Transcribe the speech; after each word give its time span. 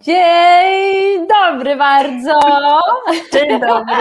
Dzień 0.00 1.26
dobry 1.28 1.76
bardzo. 1.76 2.40
Dzień 3.32 3.60
dobry. 3.60 3.94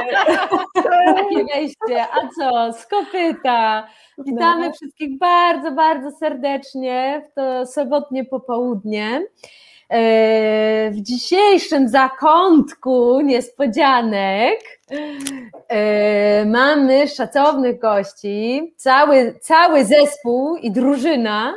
Takie 1.16 1.46
wejście. 1.54 2.02
A 2.14 2.20
co, 2.40 2.74
z 2.74 2.86
kopyta. 2.88 3.88
Witamy 4.18 4.66
No. 4.68 4.74
wszystkich 4.74 5.18
bardzo, 5.18 5.72
bardzo 5.72 6.12
serdecznie 6.12 7.22
w 7.32 7.34
to 7.36 7.66
sobotnie 7.66 8.26
popołudnie. 8.26 9.22
E, 9.90 10.92
W 10.92 11.02
dzisiejszym 11.02 11.88
zakątku 11.90 13.22
niespodzianek 13.22 14.60
e, 15.68 16.46
mamy 16.46 17.08
szacownych 17.08 17.80
gości, 17.80 18.74
cały, 18.78 19.40
cały 19.42 19.86
zespół 19.86 20.56
i 20.56 20.72
drużyna 20.72 21.54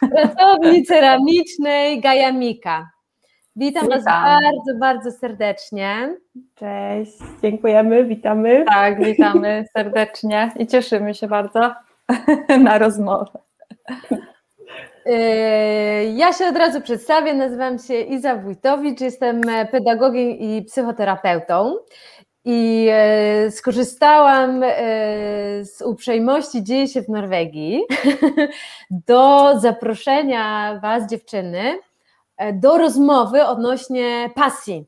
pracowni 0.14 0.84
ceramicznej 0.84 2.00
Gajamika. 2.00 2.93
Witam 3.56 3.88
Was 3.88 4.04
bardzo, 4.04 4.78
bardzo 4.80 5.10
serdecznie. 5.10 6.16
Cześć, 6.54 7.18
dziękujemy, 7.42 8.04
witamy. 8.04 8.64
Tak, 8.68 9.04
witamy 9.04 9.64
serdecznie 9.76 10.52
i 10.58 10.66
cieszymy 10.66 11.14
się 11.14 11.28
bardzo 11.28 11.74
na 12.64 12.78
rozmowę. 12.78 13.38
Yy, 15.06 15.14
Ja 16.14 16.32
się 16.32 16.46
od 16.46 16.56
razu 16.56 16.80
przedstawię, 16.80 17.34
nazywam 17.34 17.78
się 17.78 18.00
Iza 18.00 18.36
Wójtowicz, 18.36 19.00
jestem 19.00 19.40
pedagogiem 19.70 20.28
i 20.28 20.62
psychoterapeutą 20.62 21.76
i 22.44 22.88
e, 22.90 23.50
skorzystałam 23.50 24.62
e, 24.62 24.68
z 25.64 25.82
uprzejmości 25.82 26.62
Dzieje 26.62 26.88
się 26.88 27.02
w 27.02 27.08
Norwegii 27.08 27.82
do 29.08 29.52
zaproszenia 29.60 30.78
Was, 30.82 31.10
dziewczyny, 31.10 31.78
do 32.52 32.78
rozmowy 32.78 33.46
odnośnie 33.46 34.30
pasji 34.34 34.86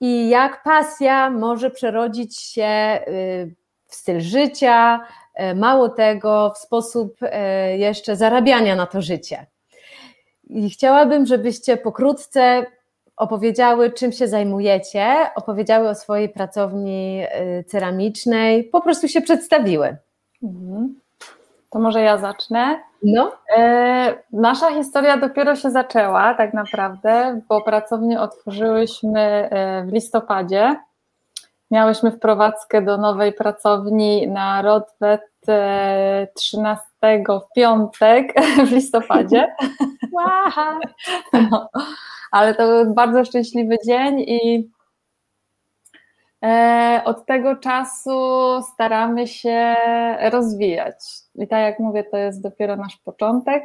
i 0.00 0.28
jak 0.28 0.62
pasja 0.62 1.30
może 1.30 1.70
przerodzić 1.70 2.40
się 2.40 3.00
y, 3.08 3.54
w 3.86 3.94
styl 3.94 4.20
życia, 4.20 5.00
e, 5.34 5.54
mało 5.54 5.88
tego, 5.88 6.52
w 6.54 6.58
sposób 6.58 7.16
e, 7.22 7.78
jeszcze 7.78 8.16
zarabiania 8.16 8.76
na 8.76 8.86
to 8.86 9.02
życie. 9.02 9.46
I 10.44 10.70
chciałabym, 10.70 11.26
żebyście 11.26 11.76
pokrótce 11.76 12.66
opowiedziały, 13.16 13.92
czym 13.92 14.12
się 14.12 14.28
zajmujecie, 14.28 15.16
opowiedziały 15.34 15.88
o 15.88 15.94
swojej 15.94 16.28
pracowni 16.28 17.22
y, 17.60 17.64
ceramicznej, 17.64 18.64
po 18.64 18.80
prostu 18.80 19.08
się 19.08 19.20
przedstawiły. 19.20 19.96
Mhm. 20.42 20.99
To 21.70 21.78
może 21.78 22.00
ja 22.00 22.18
zacznę. 22.18 22.80
No, 23.02 23.32
E, 23.56 24.14
nasza 24.32 24.70
historia 24.70 25.16
dopiero 25.16 25.56
się 25.56 25.70
zaczęła 25.70 26.34
tak 26.34 26.54
naprawdę, 26.54 27.40
bo 27.48 27.60
pracownię 27.60 28.20
otworzyłyśmy 28.20 29.20
e, 29.20 29.84
w 29.84 29.92
listopadzie. 29.92 30.76
Miałyśmy 31.70 32.10
wprowadzkę 32.10 32.82
do 32.82 32.96
nowej 32.96 33.32
pracowni 33.32 34.28
na 34.28 34.62
Rodwet 34.62 35.30
e, 35.48 36.28
13 36.34 36.84
w 37.28 37.54
piątek 37.54 38.34
w 38.66 38.72
listopadzie. 38.72 39.46
No, 41.32 41.68
ale 42.30 42.54
to 42.54 42.66
był 42.66 42.94
bardzo 42.94 43.24
szczęśliwy 43.24 43.76
dzień 43.86 44.20
i 44.20 44.58
e, 44.58 44.79
od 47.04 47.26
tego 47.26 47.56
czasu 47.56 48.20
staramy 48.74 49.26
się 49.26 49.76
rozwijać. 50.30 50.94
I 51.34 51.48
tak 51.48 51.60
jak 51.60 51.78
mówię, 51.78 52.04
to 52.04 52.16
jest 52.16 52.42
dopiero 52.42 52.76
nasz 52.76 52.96
początek. 52.96 53.64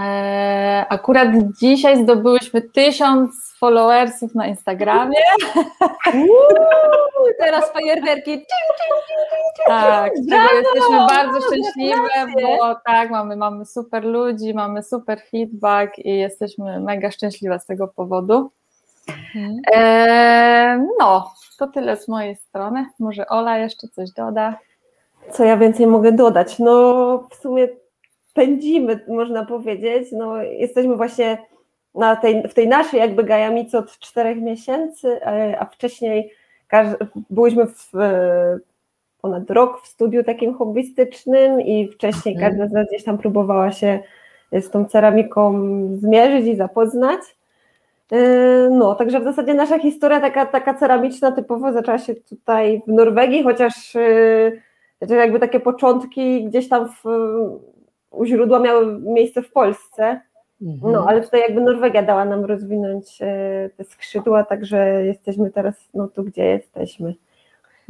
E, 0.00 0.86
akurat 0.88 1.28
dzisiaj 1.60 2.02
zdobyłyśmy 2.02 2.62
tysiąc 2.62 3.54
followersów 3.58 4.34
na 4.34 4.46
Instagramie. 4.46 5.18
Uuu, 6.14 7.28
teraz 7.40 7.72
fajerwerki. 7.72 8.44
Tak, 9.66 10.12
Brawo! 10.28 10.48
jesteśmy 10.54 10.96
bardzo 10.98 11.40
szczęśliwe, 11.40 12.32
bo 12.42 12.74
tak, 12.86 13.10
mamy, 13.10 13.36
mamy 13.36 13.66
super 13.66 14.04
ludzi, 14.04 14.54
mamy 14.54 14.82
super 14.82 15.20
feedback 15.30 15.98
i 15.98 16.16
jesteśmy 16.16 16.80
mega 16.80 17.10
szczęśliwe 17.10 17.58
z 17.58 17.66
tego 17.66 17.88
powodu. 17.88 18.50
E, 19.74 20.86
no, 21.00 21.32
to 21.58 21.66
tyle 21.66 21.96
z 21.96 22.08
mojej 22.08 22.36
strony. 22.36 22.86
Może 22.98 23.28
Ola 23.28 23.58
jeszcze 23.58 23.88
coś 23.88 24.10
doda. 24.10 24.58
Co 25.30 25.44
ja 25.44 25.56
więcej 25.56 25.86
mogę 25.86 26.12
dodać? 26.12 26.58
No 26.58 26.72
w 27.30 27.34
sumie 27.34 27.68
pędzimy, 28.34 29.04
można 29.08 29.44
powiedzieć. 29.44 30.08
No, 30.12 30.36
jesteśmy 30.42 30.96
właśnie 30.96 31.38
na 31.94 32.16
tej, 32.16 32.48
w 32.48 32.54
tej 32.54 32.68
naszej 32.68 33.00
jakby 33.00 33.24
gajamicy 33.24 33.78
od 33.78 33.98
czterech 33.98 34.40
miesięcy, 34.40 35.20
e, 35.22 35.56
a 35.60 35.64
wcześniej 35.64 36.32
byłyśmy 37.30 37.66
w, 37.66 37.94
e, 37.96 38.58
ponad 39.20 39.50
rok 39.50 39.82
w 39.82 39.86
studiu 39.86 40.24
takim 40.24 40.54
hobbystycznym 40.54 41.60
i 41.60 41.88
wcześniej 41.88 42.34
Mhm. 42.34 42.52
każda 42.52 42.68
z 42.68 42.72
nas 42.72 42.86
gdzieś 42.88 43.04
tam 43.04 43.18
próbowała 43.18 43.72
się 43.72 44.00
z 44.52 44.70
tą 44.70 44.84
ceramiką 44.84 45.62
zmierzyć 45.96 46.46
i 46.46 46.56
zapoznać. 46.56 47.20
E, 48.12 48.68
No, 48.70 48.94
także 48.94 49.20
w 49.20 49.24
zasadzie 49.24 49.54
nasza 49.54 49.78
historia 49.78 50.20
taka, 50.20 50.46
taka 50.46 50.74
ceramiczna 50.74 51.32
typowo 51.32 51.72
zaczęła 51.72 51.98
się 51.98 52.14
tutaj 52.14 52.82
w 52.86 52.92
Norwegii, 52.92 53.42
chociaż 53.42 53.96
e, 53.96 54.52
chociaż 55.00 55.16
jakby 55.18 55.40
takie 55.40 55.60
początki 55.60 56.44
gdzieś 56.44 56.68
tam 56.68 56.88
w, 56.88 57.04
u 58.10 58.24
źródła 58.24 58.58
miały 58.58 59.00
miejsce 59.00 59.42
w 59.42 59.52
Polsce. 59.52 60.20
No, 60.92 61.04
ale 61.08 61.20
tutaj 61.20 61.40
jakby 61.40 61.60
Norwegia 61.60 62.02
dała 62.02 62.24
nam 62.24 62.44
rozwinąć 62.44 63.18
e, 63.22 63.70
te 63.76 63.84
skrzydła, 63.84 64.44
także 64.44 65.04
jesteśmy 65.04 65.50
teraz 65.50 65.90
no, 65.94 66.08
tu, 66.08 66.24
gdzie 66.24 66.44
jesteśmy. 66.44 67.14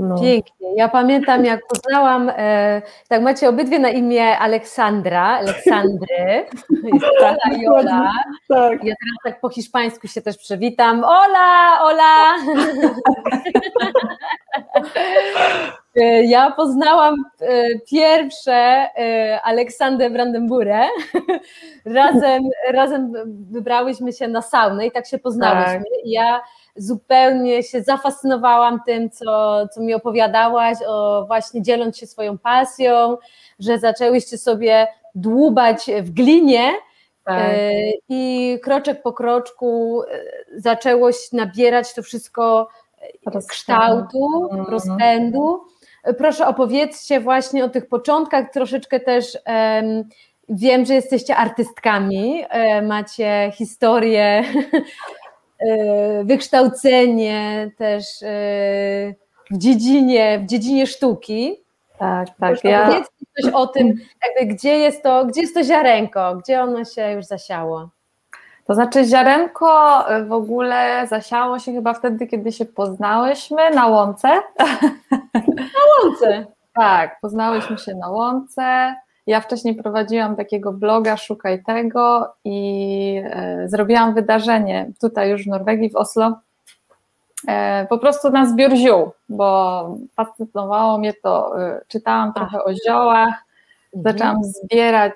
No. 0.02 0.20
Pięknie. 0.20 0.74
Ja 0.76 0.88
pamiętam, 0.88 1.44
jak 1.44 1.60
poznałam, 1.66 2.32
e, 2.36 2.82
tak 3.08 3.22
macie 3.22 3.48
obydwie 3.48 3.78
na 3.78 3.88
imię 3.88 4.38
Aleksandra, 4.38 5.22
Aleksandry, 5.22 6.46
jest 6.92 7.04
Ola 7.20 7.36
i 7.58 7.66
Ola. 7.66 8.12
Tak. 8.48 8.84
Ja 8.84 8.94
teraz 8.94 9.16
tak 9.24 9.40
po 9.40 9.48
hiszpańsku 9.48 10.08
się 10.08 10.22
też 10.22 10.38
przywitam. 10.38 11.04
Ola, 11.04 11.78
Ola! 11.82 12.34
E, 15.96 16.22
Ja 16.24 16.50
poznałam 16.50 17.14
e, 17.40 17.68
pierwsze 17.90 18.52
e, 18.52 19.40
Aleksandę 19.42 20.10
Brandenburę. 20.10 20.80
Razem, 21.84 22.42
razem 22.70 23.12
wybrałyśmy 23.50 24.12
się 24.12 24.28
na 24.28 24.42
saunę 24.42 24.86
i 24.86 24.90
tak 24.92 25.06
się 25.06 25.18
poznałyśmy. 25.18 25.78
Tak. 25.78 25.84
Ja 26.04 26.42
zupełnie 26.76 27.62
się 27.62 27.82
zafascynowałam 27.82 28.80
tym, 28.86 29.10
co, 29.10 29.62
co 29.68 29.80
mi 29.80 29.94
opowiadałaś, 29.94 30.78
o 30.88 31.24
właśnie 31.26 31.62
dzieląc 31.62 31.98
się 31.98 32.06
swoją 32.06 32.38
pasją, 32.38 33.16
że 33.58 33.78
zaczęłyście 33.78 34.38
sobie 34.38 34.86
dłubać 35.14 35.86
w 36.02 36.10
glinie 36.10 36.72
Tak. 37.24 37.42
e, 37.54 37.70
i 38.08 38.58
kroczek 38.62 39.02
po 39.02 39.12
kroczku 39.12 40.02
e, 40.10 40.18
zaczęło 40.60 41.12
się 41.12 41.28
nabierać 41.32 41.94
to 41.94 42.02
wszystko 42.02 42.68
Rozpędu. 43.26 43.46
kształtu, 43.48 44.48
Mhm. 44.50 44.64
rozpędu. 44.70 45.64
E, 46.04 46.14
Proszę 46.14 46.46
opowiedzcie 46.46 47.20
właśnie 47.20 47.64
o 47.64 47.68
tych 47.68 47.88
początkach, 47.88 48.50
troszeczkę 48.52 49.00
też 49.00 49.38
em, 49.44 50.04
wiem, 50.48 50.84
że 50.84 50.94
jesteście 50.94 51.36
artystkami, 51.36 52.44
e, 52.48 52.82
macie 52.82 53.52
historię, 53.54 54.22
e, 54.22 54.42
wykształcenie 56.24 57.70
też 57.78 58.22
e, 58.22 58.26
w 59.50 59.58
dziedzinie, 59.58 60.38
w 60.38 60.46
dziedzinie 60.46 60.86
sztuki. 60.86 61.56
Tak, 61.98 62.28
tak. 62.40 62.64
Ja, 62.64 62.82
opowiedzcie 62.82 63.26
coś 63.42 63.52
o 63.52 63.66
tym, 63.66 63.86
jakby 64.26 64.54
gdzie 64.54 64.78
jest 64.78 65.02
to, 65.02 65.24
gdzie 65.24 65.40
jest 65.40 65.54
to 65.54 65.64
ziarenko, 65.64 66.36
gdzie 66.36 66.62
ono 66.62 66.84
się 66.84 67.12
już 67.12 67.24
zasiało. 67.24 67.88
to 68.66 68.74
znaczy 68.74 69.04
ziarenko 69.04 70.04
y, 70.16 70.24
w 70.24 70.32
ogóle 70.32 71.06
zasiało 71.10 71.58
się 71.58 71.72
chyba 71.72 71.94
wtedy, 71.94 72.26
kiedy 72.26 72.52
się 72.52 72.64
poznałyśmy 72.64 73.70
na 73.70 73.86
łące. 73.86 74.28
Łące. 76.04 76.46
Tak, 76.74 77.20
poznałyśmy 77.20 77.78
się 77.78 77.94
na 77.94 78.08
łące 78.08 78.94
Ja 79.26 79.40
wcześniej 79.40 79.74
prowadziłam 79.74 80.36
takiego 80.36 80.72
bloga 80.72 81.16
Szukaj 81.16 81.64
tego 81.64 82.34
i 82.44 83.22
e, 83.24 83.68
zrobiłam 83.68 84.14
wydarzenie 84.14 84.90
tutaj 85.00 85.30
już 85.30 85.44
w 85.44 85.46
Norwegii, 85.46 85.90
w 85.90 85.96
Oslo, 85.96 86.38
e, 87.48 87.86
po 87.86 87.98
prostu 87.98 88.30
na 88.30 88.46
zbiór 88.46 88.74
ziół, 88.76 89.10
bo 89.28 89.96
fascynowało 90.14 90.98
mnie 90.98 91.12
to, 91.14 91.62
e, 91.62 91.80
czytałam 91.88 92.32
trochę 92.32 92.64
o 92.64 92.74
ziołach, 92.86 93.44
Mhm. 93.96 94.12
zaczęłam 94.12 94.44
zbierać, 94.44 95.14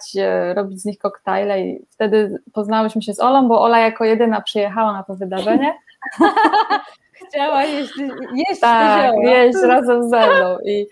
robić 0.54 0.80
z 0.80 0.84
nich 0.84 0.98
koktajle 0.98 1.62
i 1.62 1.86
wtedy 1.90 2.38
poznałyśmy 2.52 3.02
się 3.02 3.14
z 3.14 3.20
Olą, 3.20 3.48
bo 3.48 3.62
Ola 3.62 3.78
jako 3.78 4.04
jedyna 4.04 4.40
przyjechała 4.40 4.92
na 4.92 5.02
to 5.02 5.14
wydarzenie. 5.14 5.74
Chciała 7.28 7.64
jeść, 7.64 7.92
jeść 8.34 8.60
Tak, 8.60 9.14
jeść 9.22 9.58
razem 9.62 10.08
ze 10.08 10.26
mną 10.26 10.58
i 10.64 10.86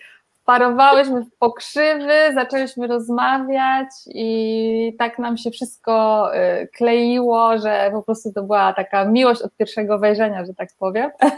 parowałyśmy 0.45 1.21
w 1.21 1.37
pokrzywy, 1.39 2.13
zaczęłyśmy 2.35 2.87
rozmawiać 2.87 3.89
i 4.07 4.97
tak 4.99 5.19
nam 5.19 5.37
się 5.37 5.51
wszystko 5.51 6.29
y, 6.37 6.69
kleiło, 6.77 7.59
że 7.59 7.91
po 7.93 8.03
prostu 8.03 8.33
to 8.33 8.43
była 8.43 8.73
taka 8.73 9.05
miłość 9.05 9.43
od 9.43 9.57
pierwszego 9.57 9.99
wejrzenia, 9.99 10.45
że 10.45 10.55
tak 10.55 10.69
powiem. 10.79 11.11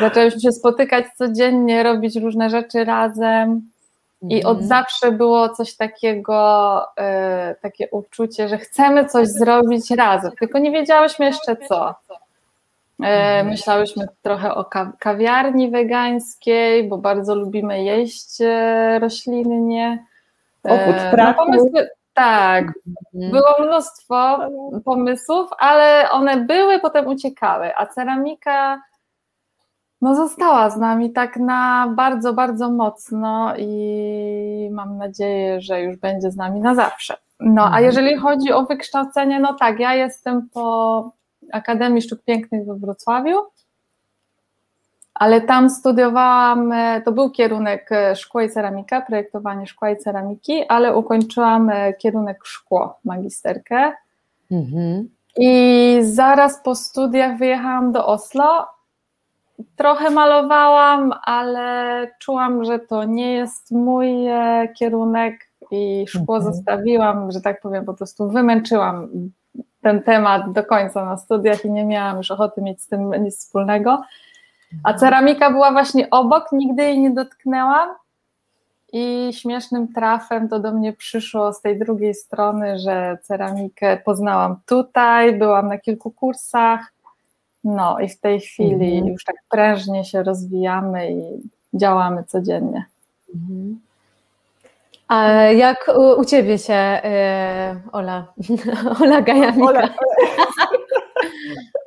Zaczęłyśmy 0.00 0.40
się 0.40 0.52
spotykać 0.52 1.04
codziennie, 1.16 1.82
robić 1.82 2.16
różne 2.16 2.50
rzeczy 2.50 2.84
razem. 2.84 3.62
I 4.30 4.44
od 4.44 4.58
Mhm. 4.58 4.66
zawsze 4.68 5.12
było 5.12 5.48
coś 5.48 5.76
takiego, 5.76 6.80
y, 7.52 7.54
takie 7.62 7.88
uczucie, 7.90 8.48
że 8.48 8.58
chcemy 8.58 9.04
coś 9.06 9.28
zrobić 9.28 9.90
razem, 9.90 10.32
tylko 10.38 10.58
nie 10.58 10.70
wiedziałyśmy 10.70 11.26
jeszcze 11.26 11.56
co. 11.56 11.94
E, 13.02 13.44
myślałyśmy 13.44 14.06
trochę 14.22 14.54
o 14.54 14.64
ka- 14.64 14.92
kawiarni 14.98 15.70
wegańskiej, 15.70 16.88
bo 16.88 16.98
bardzo 16.98 17.34
lubimy 17.34 17.84
jeść 17.84 18.40
e, 18.40 18.98
roślinnie. 18.98 20.04
O 20.64 20.68
E, 20.68 21.10
trucku. 21.10 21.34
pomysły, 21.44 21.88
tak, 22.14 22.64
Mhm. 23.14 23.32
było 23.32 23.66
mnóstwo 23.68 24.38
pomysłów, 24.84 25.48
ale 25.58 26.10
one 26.10 26.36
były, 26.36 26.78
potem 26.80 27.06
uciekały, 27.06 27.76
a 27.76 27.86
ceramika 27.86 28.82
no, 30.02 30.14
została 30.14 30.70
z 30.70 30.76
nami 30.76 31.12
tak 31.12 31.36
na 31.36 31.88
bardzo, 31.96 32.32
bardzo 32.32 32.70
mocno 32.70 33.52
i 33.58 34.68
mam 34.72 34.96
nadzieję, 34.98 35.60
że 35.60 35.80
już 35.82 35.96
będzie 35.96 36.30
z 36.30 36.36
nami 36.36 36.60
na 36.60 36.74
zawsze. 36.74 37.16
No, 37.40 37.62
a 37.62 37.66
Mhm. 37.66 37.84
jeżeli 37.84 38.16
chodzi 38.16 38.52
o 38.52 38.62
wykształcenie, 38.64 39.40
no 39.40 39.54
tak, 39.54 39.80
ja 39.80 39.94
jestem 39.94 40.48
po 40.54 41.10
Akademii 41.52 42.02
Sztuk 42.02 42.22
Pięknych 42.22 42.66
we 42.66 42.74
Wrocławiu, 42.74 43.36
ale 45.18 45.40
tam 45.40 45.70
studiowałam, 45.70 46.72
e, 46.72 47.02
to 47.04 47.12
był 47.12 47.30
kierunek 47.30 47.92
e, 47.92 48.16
szkło 48.16 48.40
i 48.40 48.50
ceramika, 48.50 49.00
projektowanie 49.00 49.66
szkła 49.66 49.90
i 49.90 49.96
ceramiki, 49.96 50.66
ale 50.68 50.96
ukończyłam 50.96 51.70
e, 51.70 51.92
kierunek 51.94 52.44
szkło, 52.44 52.98
magisterkę. 53.04 53.92
Mhm. 54.50 55.08
I 55.36 55.98
zaraz 56.02 56.62
po 56.62 56.74
studiach 56.74 57.38
wyjechałam 57.38 57.92
do 57.92 58.06
Oslo. 58.06 58.66
Trochę 59.76 60.10
malowałam, 60.10 61.14
ale 61.24 62.06
czułam, 62.18 62.64
że 62.64 62.78
to 62.78 63.04
nie 63.04 63.32
jest 63.32 63.70
mój 63.70 64.08
kierunek 64.76 65.48
i 65.70 66.04
szkło 66.08 66.36
Mhm. 66.36 66.54
zostawiłam, 66.54 67.32
że 67.32 67.40
tak 67.40 67.60
powiem, 67.60 67.84
po 67.84 67.94
prostu 67.94 68.30
wymęczyłam 68.30 69.08
ten 69.82 70.02
temat 70.02 70.52
do 70.52 70.64
końca 70.64 71.04
na 71.04 71.16
studiach 71.16 71.64
i 71.64 71.70
nie 71.70 71.84
miałam 71.84 72.16
już 72.16 72.30
ochoty 72.30 72.62
mieć 72.62 72.82
z 72.82 72.88
tym 72.88 73.10
nic 73.24 73.38
wspólnego. 73.38 74.02
A 74.84 74.94
ceramika 74.94 75.50
była 75.50 75.72
właśnie 75.72 76.10
obok, 76.10 76.52
nigdy 76.52 76.82
jej 76.82 76.98
nie 77.00 77.10
dotknęłam. 77.10 77.88
I 78.92 79.30
śmiesznym 79.32 79.92
trafem 79.92 80.48
to 80.48 80.58
do 80.60 80.72
mnie 80.72 80.92
przyszło 80.92 81.52
z 81.52 81.60
tej 81.60 81.78
drugiej 81.78 82.14
strony, 82.14 82.78
że 82.78 83.18
ceramikę 83.22 83.96
poznałam 84.04 84.56
tutaj, 84.66 85.38
byłam 85.38 85.68
na 85.68 85.78
kilku 85.78 86.10
kursach. 86.10 86.92
No 87.64 87.98
i 87.98 88.08
w 88.08 88.20
tej 88.20 88.40
chwili 88.40 88.92
Mhm. 88.96 89.06
już 89.12 89.24
tak 89.24 89.36
prężnie 89.50 90.04
się 90.04 90.22
rozwijamy 90.22 91.12
i 91.12 91.22
działamy 91.74 92.24
codziennie. 92.24 92.84
Mhm. 93.34 93.80
A 95.08 95.30
jak 95.42 95.90
u, 95.96 96.20
u 96.20 96.24
Ciebie 96.24 96.58
się, 96.58 96.74
e, 96.74 97.80
Ola, 97.92 98.32
Ola 99.02 99.22
Gajamika, 99.22 99.68
Ola, 99.68 99.82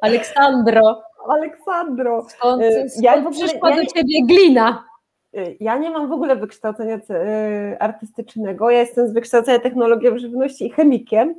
Aleksandro, 0.02 1.04
Aleksandro, 1.30 2.26
skąd, 2.30 2.64
E, 2.64 2.90
skąd 2.90 3.04
ja 3.04 3.32
przyszła 3.32 3.70
ja 3.70 3.76
do 3.76 3.86
Ciebie 3.86 4.26
glina? 4.26 4.84
y, 5.38 5.58
ja 5.60 5.78
nie 5.78 5.90
mam 5.90 6.10
w 6.10 6.12
ogóle 6.12 6.36
wykształcenia 6.36 7.00
artystycznego. 7.80 8.70
Ja 8.70 8.80
jestem 8.80 9.08
z 9.08 9.14
wykształcenia 9.14 9.60
technologią 9.60 10.18
żywności 10.18 10.66
i 10.66 10.70
chemikiem. 10.70 11.36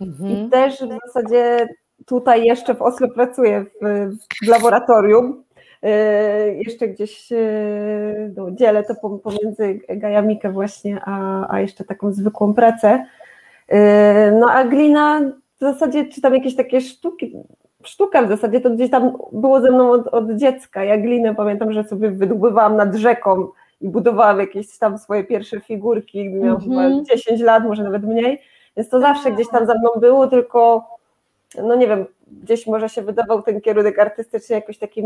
Mhm. 0.00 0.30
I 0.30 0.50
też 0.50 0.82
w 0.82 0.98
zasadzie 1.06 1.68
tutaj 2.06 2.44
jeszcze 2.44 2.74
w 2.74 2.82
Oslo 2.82 3.08
pracuję 3.08 3.64
w, 3.82 4.10
w 4.44 4.48
laboratorium. 4.48 5.43
Y, 5.84 6.54
Jeszcze 6.66 6.88
gdzieś 6.88 7.32
y, 7.32 8.32
no, 8.36 8.50
dzielę 8.50 8.84
to 8.84 8.94
pom- 8.94 9.18
pomiędzy 9.18 9.80
gajamikę 9.88 10.52
właśnie, 10.52 11.00
a, 11.04 11.46
a 11.54 11.60
jeszcze 11.60 11.84
taką 11.84 12.12
zwykłą 12.12 12.54
pracę. 12.54 13.04
Y, 13.72 13.76
No 14.40 14.46
a 14.50 14.64
glina 14.64 15.20
w 15.56 15.60
zasadzie, 15.60 16.04
czy 16.06 16.20
tam 16.20 16.34
jakieś 16.34 16.56
takie 16.56 16.80
sztuki, 16.80 17.36
sztuka 17.82 18.22
w 18.22 18.28
zasadzie 18.28 18.60
to 18.60 18.70
gdzieś 18.70 18.90
tam 18.90 19.12
było 19.32 19.60
ze 19.60 19.70
mną 19.70 19.90
od, 19.90 20.06
od 20.08 20.30
dziecka. 20.30 20.84
Ja 20.84 20.98
glinę 20.98 21.34
pamiętam, 21.34 21.72
że 21.72 21.84
sobie 21.84 22.10
wydłubywałam 22.10 22.76
nad 22.76 22.94
rzeką 22.94 23.48
i 23.80 23.88
budowałam 23.88 24.40
jakieś 24.40 24.78
tam 24.78 24.98
swoje 24.98 25.24
pierwsze 25.24 25.60
figurki, 25.60 26.30
miałam 26.30 26.62
Mhm. 26.62 26.92
chyba 26.92 27.04
10 27.04 27.40
lat, 27.40 27.64
może 27.64 27.84
nawet 27.84 28.02
mniej. 28.04 28.40
Więc 28.76 28.88
to 28.88 29.00
zawsze 29.00 29.32
gdzieś 29.32 29.48
tam 29.48 29.66
za 29.66 29.74
mną 29.74 29.90
było, 30.00 30.26
tylko 30.26 30.86
no 31.62 31.74
nie 31.74 31.86
wiem, 31.86 32.06
gdzieś 32.42 32.66
może 32.66 32.88
się 32.88 33.02
wydawał 33.02 33.42
ten 33.42 33.60
kierunek 33.60 33.98
artystyczny 33.98 34.56
jakoś 34.56 34.78
taki 34.78 35.02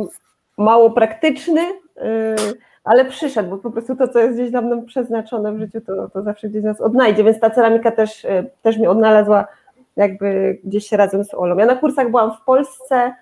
mało 0.59 0.91
praktyczny, 0.91 1.61
yy, 1.97 2.05
ale 2.85 3.05
przyszedł, 3.05 3.51
bo 3.51 3.59
po 3.59 3.71
prostu 3.71 3.97
to, 3.97 4.09
co 4.09 4.19
jest 4.19 4.35
gdzieś 4.35 4.51
dla 4.51 4.61
mnie 4.61 4.83
przeznaczone 4.83 5.53
w 5.53 5.59
życiu, 5.59 5.81
to, 5.81 6.09
to 6.09 6.23
zawsze 6.23 6.49
gdzieś 6.49 6.65
nas 6.65 6.81
odnajdzie, 6.81 7.25
więc 7.25 7.41
ta 7.41 7.51
ceramika 7.51 7.91
też, 7.91 8.25
yy, 8.25 8.51
też 8.63 8.79
mnie 8.79 8.91
odnalazła 8.91 9.47
jakby 9.97 10.59
gdzieś 10.65 10.93
razem 10.93 11.25
z 11.25 11.35
Olą. 11.35 11.57
Ja 11.57 11.67
na 11.67 11.77
kursach 11.77 12.11
byłam 12.11 12.33
w 12.33 12.45
Polsce, 12.45 13.13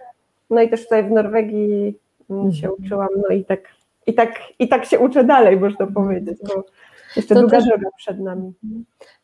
no 0.51 0.63
i 0.63 0.69
też 0.69 0.83
tutaj 0.83 1.05
w 1.05 1.11
Norwegii 1.11 1.99
mm, 2.31 2.53
się 2.53 2.67
Mhm. 2.69 2.85
uczyłam, 2.85 3.09
no 3.29 3.35
i 3.35 3.45
tak, 3.45 3.61
i 4.07 4.15
tak, 4.15 4.41
i 4.59 4.69
tak 4.69 4.85
się 4.85 4.99
uczę 4.99 5.25
dalej, 5.25 5.61
można 5.61 5.87
powiedzieć, 5.87 6.39
bo 6.49 6.65
jeszcze 7.17 7.35
To 7.35 7.41
długa 7.41 7.61
droga 7.61 7.89
przed 7.97 8.21
nami. 8.21 8.53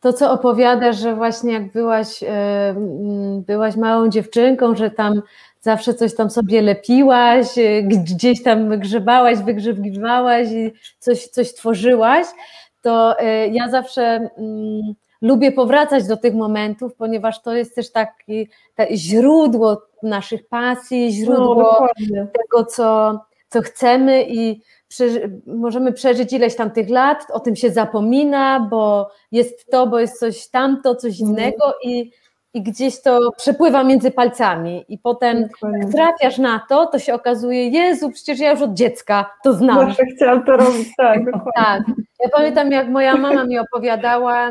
To, 0.00 0.12
co 0.12 0.32
opowiadasz, 0.32 0.96
że 0.99 1.14
właśnie 1.14 1.52
jak 1.52 1.72
byłaś, 1.72 2.22
e, 2.22 2.75
byłaś 3.46 3.76
małą 3.76 4.08
dziewczynką, 4.08 4.76
że 4.76 4.90
tam 4.90 5.22
zawsze 5.61 5.94
coś 5.94 6.14
tam 6.16 6.30
sobie 6.30 6.62
lepiłaś, 6.62 7.58
e, 7.58 7.82
gdzieś 7.82 8.42
tam 8.42 8.78
grzebałaś, 8.80 9.38
wygrzebywałaś 9.38 10.49
i 10.50 10.72
coś, 10.99 11.26
coś 11.28 11.54
tworzyłaś, 11.54 12.26
to 12.82 13.18
e, 13.20 13.49
ja 13.49 13.68
zawsze 13.70 14.02
mm, 14.02 14.94
lubię 15.22 15.52
powracać 15.52 16.06
do 16.06 16.16
tych 16.16 16.34
momentów, 16.34 16.94
ponieważ 16.94 17.42
to 17.42 17.54
jest 17.54 17.75
też 17.75 17.92
taki 17.92 18.49
ta, 18.75 18.84
źródło 18.96 19.82
naszych 20.02 20.49
pasji, 20.49 21.04
No, 21.06 21.11
źródło 21.12 21.54
dokładnie. 21.54 22.26
tego, 22.42 22.64
co, 22.64 23.20
co 23.49 23.61
chcemy 23.62 24.25
i 24.28 24.62
możemy 25.46 25.92
przeżyć 25.92 26.32
ileś 26.32 26.56
tam 26.56 26.70
tych 26.70 26.88
lat, 26.90 27.26
o 27.32 27.40
tym 27.40 27.56
się 27.56 27.70
zapomina, 27.70 28.61
bo 28.70 29.11
jest 29.32 29.70
to, 29.70 29.87
bo 29.87 29.99
jest 30.00 30.18
coś 30.18 30.49
tamto, 30.49 30.94
coś 30.94 31.20
Mhm. 31.20 31.30
innego 31.30 31.75
i, 31.84 32.11
i 32.54 32.62
gdzieś 32.62 33.02
to 33.02 33.18
przepływa 33.37 33.84
między 33.84 34.11
palcami 34.11 34.84
i 34.88 34.99
potem 34.99 35.42
dokładnie. 35.49 35.78
jak 35.78 35.90
trafiasz 35.92 36.38
na 36.38 36.61
to, 36.68 36.87
to 36.87 36.99
się 36.99 37.14
okazuje, 37.14 37.68
Jezu, 37.68 38.11
przecież 38.11 38.38
ja 38.38 38.50
już 38.50 38.62
od 38.62 38.75
dziecka 38.75 39.30
to 39.44 39.52
znam. 39.52 39.87
Zawsze 39.88 40.02
chciałam 40.16 40.44
to 40.44 40.56
robić, 40.56 40.88
tak, 40.96 41.25
dokładnie. 41.32 41.52
Tak. 41.54 41.82
Ja 42.25 42.28
pamiętam, 42.37 42.72
jak 42.72 42.88
moja 42.88 43.16
mama 43.16 43.44
mi 43.44 43.58
opowiadała, 43.58 44.50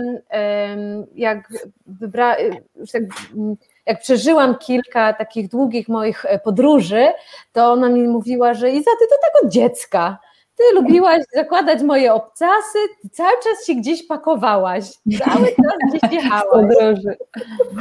jak 1.16 1.48
wybra... 1.88 2.36
mm, 2.36 3.56
jak 3.86 4.00
przeżyłam 4.00 4.56
kilka 4.58 5.14
takich 5.14 5.50
długich 5.50 5.88
moich 5.90 6.26
e, 6.26 6.40
podróży, 6.40 7.08
to 7.54 7.72
ona 7.72 7.90
mi 7.90 8.08
mówiła, 8.08 8.54
że 8.54 8.70
Iza, 8.72 8.92
ty 9.00 9.06
to 9.10 9.16
tak 9.22 9.44
od 9.46 9.50
dziecka. 9.52 10.18
Ty 10.56 10.64
lubiłaś 10.76 11.24
zakładać 11.36 11.84
moje 11.84 12.14
obcasy, 12.14 12.78
ty 13.02 13.10
cały 13.10 13.32
czas 13.44 13.66
się 13.68 13.76
gdzieś 13.76 14.08
pakowałaś, 14.08 14.84
cały 15.26 15.46
czas 15.48 15.76
gdzieś 15.90 16.12
jechałaś. 16.24 16.46
Podróży. 16.52 17.18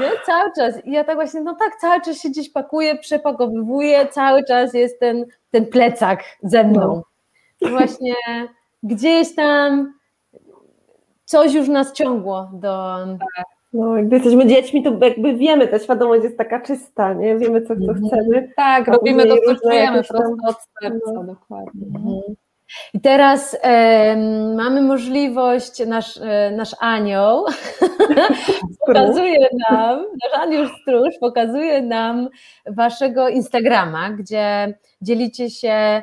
Nie? 0.00 0.10
Cały 0.26 0.50
czas. 0.56 0.84
I 0.84 0.92
ja 0.92 1.04
tak 1.04 1.14
właśnie, 1.14 1.40
no 1.40 1.54
tak, 1.54 1.76
cały 1.80 2.00
czas 2.00 2.18
się 2.20 2.28
gdzieś 2.28 2.50
pakuję, 2.52 2.98
przepakowywuję, 2.98 4.06
cały 4.06 4.44
czas 4.44 4.74
jest 4.74 5.00
ten, 5.00 5.26
ten 5.50 5.66
plecak 5.66 6.22
ze 6.42 6.64
mną. 6.64 7.02
I 7.60 7.68
właśnie 7.68 8.14
gdzieś 8.82 9.34
tam 9.34 9.94
coś 11.24 11.54
już 11.54 11.68
nas 11.68 11.92
ciągło 11.92 12.50
do. 12.52 12.96
No, 13.72 13.92
gdy 14.02 14.16
jesteśmy 14.16 14.46
dziećmi, 14.46 14.82
to 14.82 14.98
jakby 15.00 15.34
wiemy, 15.34 15.68
ta 15.68 15.78
świadomość 15.78 16.24
jest 16.24 16.38
taka 16.38 16.60
czysta, 16.60 17.14
nie? 17.14 17.36
Wiemy, 17.36 17.62
co, 17.62 17.68
co 17.68 17.74
Mhm. 17.74 18.06
chcemy. 18.06 18.52
Tak, 18.56 18.88
robimy 18.88 19.26
to, 19.26 19.34
co 19.46 19.54
czujemy 19.54 20.04
prosto 20.04 20.34
od 20.48 20.56
serca, 20.82 21.12
no. 21.12 21.24
dokładnie. 21.24 21.86
Mhm. 21.96 22.20
I 22.94 23.00
teraz 23.00 23.56
e, 23.62 24.16
mamy 24.56 24.82
możliwość, 24.82 25.86
nasz, 25.86 26.16
e, 26.16 26.50
nasz 26.56 26.76
anioł 26.80 27.44
pokazuje 28.86 29.48
nam, 29.70 29.98
nasz 29.98 30.42
anioł 30.42 30.66
stróż 30.66 31.14
pokazuje 31.20 31.82
nam 31.82 32.28
waszego 32.66 33.28
Instagrama, 33.28 34.10
gdzie 34.10 34.74
dzielicie 35.02 35.50
się 35.50 36.02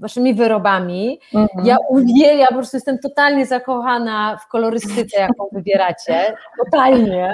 waszymi 0.00 0.34
wyrobami. 0.34 1.20
Mhm. 1.34 1.66
Ja 1.66 1.76
uwielbiam, 1.88 2.48
po 2.48 2.54
prostu 2.54 2.76
jestem 2.76 2.98
totalnie 2.98 3.46
zakochana 3.46 4.36
w 4.36 4.48
kolorystyce, 4.48 5.20
jaką 5.20 5.48
wybieracie. 5.52 6.36
Totalnie. 6.64 7.32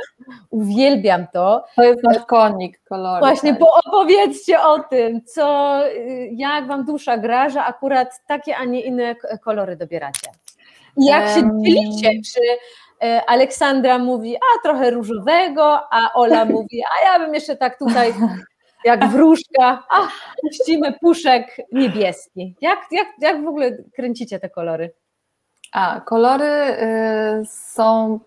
Uwielbiam 0.50 1.26
to. 1.32 1.64
To 1.76 1.82
jest 1.82 2.02
nasz 2.02 2.24
konik 2.26 2.80
kolory. 2.88 3.20
Właśnie, 3.20 3.54
tak. 3.54 3.68
opowiedzcie 3.84 4.60
o 4.60 4.78
tym, 4.78 5.24
co, 5.24 5.78
jak 6.30 6.66
wam 6.66 6.84
dusza 6.84 7.18
gra, 7.18 7.48
że 7.48 7.62
akurat 7.62 8.20
takie, 8.26 8.56
a 8.56 8.64
nie 8.64 8.80
inne 8.80 9.14
kolory 9.44 9.76
dobieracie. 9.76 10.30
I 10.96 11.06
jak 11.06 11.28
się 11.28 11.50
dzielicie, 11.64 12.10
czy 12.32 12.40
e, 13.06 13.22
Aleksandra 13.26 13.98
mówi, 13.98 14.36
a 14.36 14.62
trochę 14.62 14.90
różowego, 14.90 15.80
a 15.90 16.12
Ola 16.14 16.44
mówi, 16.44 16.82
a 16.82 17.04
ja 17.04 17.18
bym 17.18 17.34
jeszcze 17.34 17.56
tak 17.56 17.78
tutaj 17.78 18.14
jak 18.84 19.08
wróżka, 19.08 19.84
a 19.90 20.08
puścimy 20.40 20.92
puszek 21.00 21.56
niebieski. 21.72 22.54
Jak, 22.60 22.78
jak, 22.90 23.08
jak 23.18 23.44
w 23.44 23.48
ogóle 23.48 23.76
kręcicie 23.96 24.40
te 24.40 24.50
kolory? 24.50 24.92
A, 25.72 26.00
kolory 26.00 26.44
y, 26.44 27.46
są, 27.46 28.20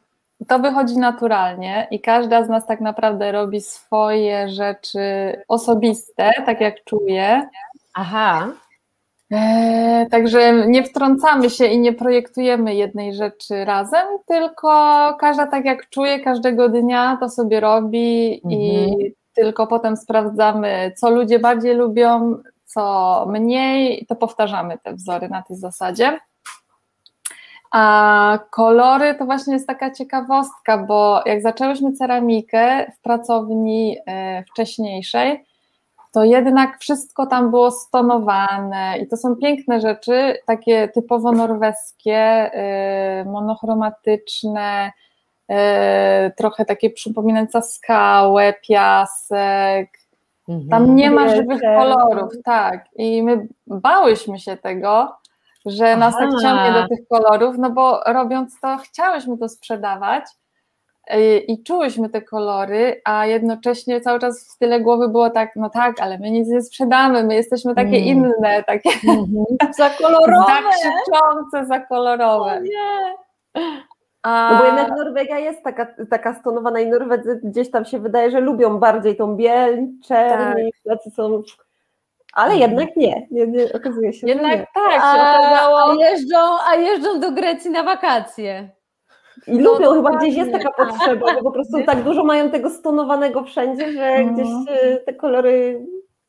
to 0.47 0.59
wychodzi 0.59 0.97
naturalnie 0.97 1.87
i 1.91 2.01
każda 2.01 2.45
z 2.45 2.49
nas 2.49 2.65
tak 2.65 2.81
naprawdę 2.81 3.31
robi 3.31 3.61
swoje 3.61 4.49
rzeczy 4.49 4.99
osobiste, 5.47 6.31
tak 6.45 6.61
jak 6.61 6.83
czuje. 6.83 7.49
Aha. 7.93 8.51
E, 9.31 10.05
także 10.11 10.67
nie 10.67 10.83
wtrącamy 10.83 11.49
się 11.49 11.65
i 11.65 11.79
nie 11.79 11.93
projektujemy 11.93 12.75
jednej 12.75 13.13
rzeczy 13.13 13.65
razem, 13.65 14.07
tylko 14.25 14.69
każda 15.19 15.47
tak 15.47 15.65
jak 15.65 15.89
czuje, 15.89 16.19
każdego 16.19 16.69
dnia 16.69 17.17
to 17.19 17.29
sobie 17.29 17.59
robi 17.59 18.41
mhm. 18.43 18.61
i 18.61 18.95
tylko 19.37 19.67
potem 19.67 19.97
sprawdzamy, 19.97 20.93
co 20.97 21.09
ludzie 21.09 21.39
bardziej 21.39 21.75
lubią, 21.75 22.35
co 22.65 23.25
mniej, 23.29 24.05
to 24.05 24.15
powtarzamy 24.15 24.77
te 24.83 24.93
wzory 24.93 25.29
na 25.29 25.41
tej 25.41 25.57
zasadzie. 25.57 26.19
A 27.71 28.39
kolory 28.51 29.15
to 29.15 29.25
właśnie 29.25 29.53
jest 29.53 29.67
taka 29.67 29.91
ciekawostka, 29.91 30.77
bo 30.77 31.21
jak 31.25 31.41
zaczęłyśmy 31.41 31.93
ceramikę 31.93 32.91
w 32.91 33.01
pracowni 33.01 33.97
e, 34.05 34.43
wcześniejszej, 34.43 35.45
to 36.17 36.23
jednak 36.23 36.79
wszystko 36.79 37.25
tam 37.25 37.49
było 37.49 37.71
stonowane 37.71 38.97
i 38.99 39.07
to 39.07 39.17
są 39.17 39.35
piękne 39.35 39.81
rzeczy, 39.81 40.37
takie 40.45 40.87
typowo 40.87 41.31
norweskie, 41.31 42.51
y, 43.21 43.25
monochromatyczne, 43.25 44.91
trochę 46.35 46.65
takie 46.65 46.89
przypominające 46.89 47.61
skałę, 47.61 48.53
piasek. 48.67 49.89
Tam 50.47 50.81
mhm. 50.81 50.95
nie 50.95 51.11
ma 51.11 51.35
żywych 51.35 51.61
kolorów, 51.61 52.33
tak. 52.43 52.85
I 52.95 53.23
my 53.23 53.47
bałyśmy 53.67 54.39
się 54.39 54.57
tego, 54.57 55.15
że 55.65 55.97
nas 55.97 56.15
tak 56.15 56.29
ciągnie 56.41 56.81
do 56.81 56.87
tych 56.87 57.07
kolorów, 57.07 57.55
no 57.57 57.69
bo 57.69 58.01
robiąc 58.05 58.59
to, 58.59 58.77
chciałyśmy 58.77 59.37
to 59.37 59.49
sprzedawać, 59.49 60.23
i 61.47 61.63
czułyśmy 61.63 62.09
te 62.09 62.21
kolory, 62.21 63.01
a 63.05 63.25
jednocześnie 63.25 64.01
cały 64.01 64.19
czas 64.19 64.55
w 64.55 64.57
tyle 64.57 64.81
głowy 64.81 65.09
było 65.09 65.29
tak, 65.29 65.55
no 65.55 65.69
tak, 65.69 66.01
ale 66.01 66.17
my 66.19 66.31
nic 66.31 66.47
nie 66.47 66.61
sprzedamy, 66.61 67.23
my 67.23 67.35
jesteśmy 67.35 67.75
takie 67.75 67.97
mm. 67.97 68.03
inne, 68.03 68.63
takie 68.67 68.89
mm 69.07 69.25
-hmm. 69.25 69.73
zakolorowe, 69.77 70.53
zakrzyczące, 70.53 71.65
zakolorowe. 71.65 72.57
O 72.57 72.59
nie. 72.59 73.15
No 74.27 74.59
bo 74.59 74.65
jednak 74.65 74.89
Norwegia 74.89 75.39
jest 75.39 75.63
taka, 75.63 75.87
taka 76.09 76.33
stonowana 76.33 76.79
i 76.79 76.87
Norwedzy 76.87 77.39
gdzieś 77.43 77.71
tam 77.71 77.85
się 77.85 77.99
wydaje, 77.99 78.31
że 78.31 78.39
lubią 78.39 78.77
bardziej 78.77 79.15
tą 79.15 79.35
biel, 79.35 79.87
czerni, 80.07 80.71
tak. 80.85 80.97
tacy 80.97 81.11
są... 81.11 81.43
Ale 82.33 82.53
mhm. 82.53 82.71
jednak 82.71 82.95
nie, 82.95 83.27
nie, 83.31 83.47
nie 83.47 83.73
okazuje 83.73 84.13
się, 84.13 84.27
Jednak 84.27 84.59
nie. 84.59 84.67
tak 84.73 84.91
się 84.91 84.97
okazało. 84.97 85.91
A 85.91 86.09
jeżdżą, 86.09 86.37
a 86.71 86.75
jeżdżą 86.75 87.19
do 87.19 87.31
Grecji 87.31 87.71
na 87.71 87.83
wakacje. 87.83 88.69
I 89.47 89.57
no, 89.57 89.73
lubią, 89.73 89.93
chyba 89.93 90.17
gdzieś 90.17 90.35
jest 90.35 90.51
taka 90.51 90.71
potrzeba, 90.71 91.33
bo 91.33 91.43
po 91.43 91.51
prostu 91.51 91.83
tak 91.85 92.03
dużo 92.03 92.23
mają 92.23 92.51
tego 92.51 92.69
stonowanego 92.69 93.43
wszędzie, 93.43 93.91
że 93.91 94.23
no. 94.23 94.33
gdzieś 94.33 94.47
e, 94.69 94.97
te 94.97 95.13
kolory 95.13 95.85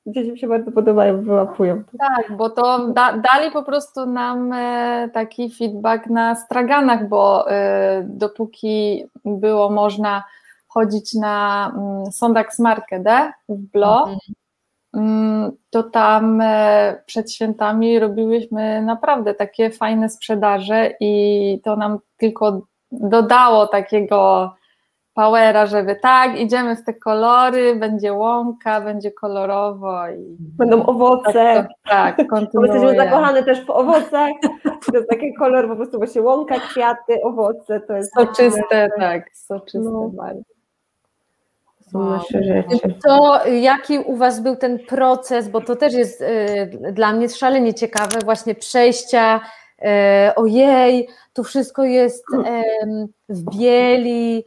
gdzieś 0.09 0.29
mi 0.29 0.39
się 0.39 0.49
bardzo 0.49 0.73
podobają, 0.73 1.23
wyłapują. 1.23 1.83
Tak, 1.99 2.37
bo 2.37 2.51
to 2.51 2.89
da, 2.89 3.13
dali 3.13 3.51
po 3.53 3.63
prostu 3.63 4.07
nam 4.07 4.53
e, 4.53 5.09
taki 5.13 5.51
feedback 5.51 6.07
na 6.07 6.35
straganach, 6.35 7.09
bo 7.09 7.51
e, 7.51 8.03
dopóki 8.09 9.05
było 9.25 9.71
można 9.71 10.25
chodzić 10.69 11.15
na 11.15 11.67
mm, 11.77 12.13
Sondags 12.13 12.59
Markede 12.59 13.33
w 13.49 13.57
Blo, 13.73 14.01
mhm. 14.01 14.19
Mm, 14.95 15.53
to 15.71 15.83
tam 15.83 16.43
przed 17.07 17.33
świętami 17.33 17.99
robiłyśmy 17.99 18.83
naprawdę 18.83 19.35
takie 19.35 19.71
fajne 19.71 20.09
sprzedaże 20.09 20.91
i 21.01 21.61
to 21.65 21.77
nam 21.77 21.99
tylko 22.17 22.61
dodało 22.93 23.67
takiego 23.67 24.53
powera, 25.19 25.67
żeby 25.67 25.97
tak, 25.97 26.41
idziemy 26.41 26.77
w 26.77 26.85
te 26.85 26.95
kolory, 26.95 27.77
będzie 27.77 28.13
łąka, 28.13 28.81
będzie 28.81 29.11
kolorowo. 29.11 30.09
I 30.09 30.37
Będą 30.39 30.87
owoce. 30.87 31.67
Tak, 31.85 32.17
tak 32.17 32.29
kontynuuje. 32.31 32.73
Jesteśmy 32.73 32.97
zakochane 32.97 33.43
też 33.43 33.67
w 33.67 33.71
owocach. 33.71 34.31
To 34.65 34.97
jest 34.97 35.09
taki 35.11 35.35
kolor 35.35 35.69
po 35.69 35.77
prostu 35.77 35.99
właśnie 35.99 36.23
łąka, 36.23 36.55
kwiaty, 36.55 37.23
owoce. 37.23 37.81
To 37.81 37.97
jest 37.97 38.15
soczyste, 38.15 38.91
tak, 38.99 39.37
soczyste 39.37 39.91
no. 39.91 40.11
bardzo. 40.13 40.43
To 43.05 43.47
jaki 43.47 43.99
u 43.99 44.17
Was 44.17 44.41
był 44.41 44.57
ten 44.57 44.79
proces, 44.79 45.49
bo 45.49 45.61
to 45.61 45.77
też 45.77 45.95
jest 45.95 46.21
y, 46.21 46.93
dla 46.93 47.13
mnie 47.13 47.29
szalenie 47.29 47.75
ciekawe, 47.75 48.19
właśnie 48.25 48.55
przejścia 48.55 49.41
e, 49.83 50.33
ojej, 50.37 51.09
tu 51.33 51.45
wszystko 51.45 51.85
jest 51.85 52.25
e, 52.47 52.63
w 53.29 53.57
bieli, 53.57 54.45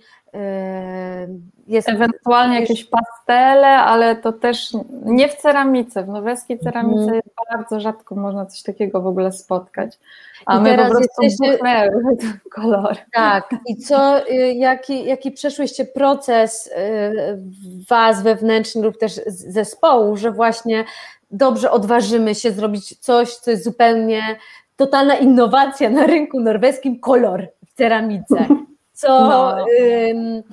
jest 1.67 1.89
ewentualnie 1.89 2.59
jakieś 2.59 2.85
pastele, 2.85 3.67
ale 3.67 4.15
to 4.15 4.33
też 4.33 4.69
nie 5.05 5.29
w 5.29 5.35
ceramice, 5.35 6.03
w 6.03 6.07
norweskiej 6.07 6.59
ceramice 6.59 7.11
mm. 7.11 7.21
bardzo 7.53 7.79
rzadko 7.79 8.15
można 8.15 8.45
coś 8.45 8.63
takiego 8.63 9.01
w 9.01 9.07
ogóle 9.07 9.31
spotkać. 9.31 9.99
A 10.45 10.57
I 10.57 10.61
my 10.61 10.77
po 10.77 10.85
prostu 10.89 11.23
jesteście... 11.23 11.57
kolor. 12.55 12.97
Tak, 13.13 13.55
i 13.67 13.77
co, 13.77 14.29
y, 14.29 14.53
jaki, 14.53 15.05
jaki 15.05 15.31
przeszłyście 15.31 15.85
proces 15.85 16.67
y, 16.67 16.71
was 17.89 18.23
wewnętrzny 18.23 18.81
lub 18.81 18.97
też 18.97 19.21
zespołu, 19.27 20.17
że 20.17 20.31
właśnie 20.31 20.85
dobrze 21.31 21.71
odważymy 21.71 22.35
się 22.35 22.51
zrobić 22.51 22.99
coś, 22.99 23.35
co 23.35 23.51
jest 23.51 23.63
zupełnie 23.63 24.21
totalna 24.75 25.15
innowacja 25.15 25.89
na 25.89 26.05
rynku 26.05 26.39
norweskim, 26.39 26.99
kolor 26.99 27.47
w 27.67 27.73
ceramice. 27.73 28.45
Co, 29.01 29.27
no. 29.29 29.65
ym, 30.09 30.43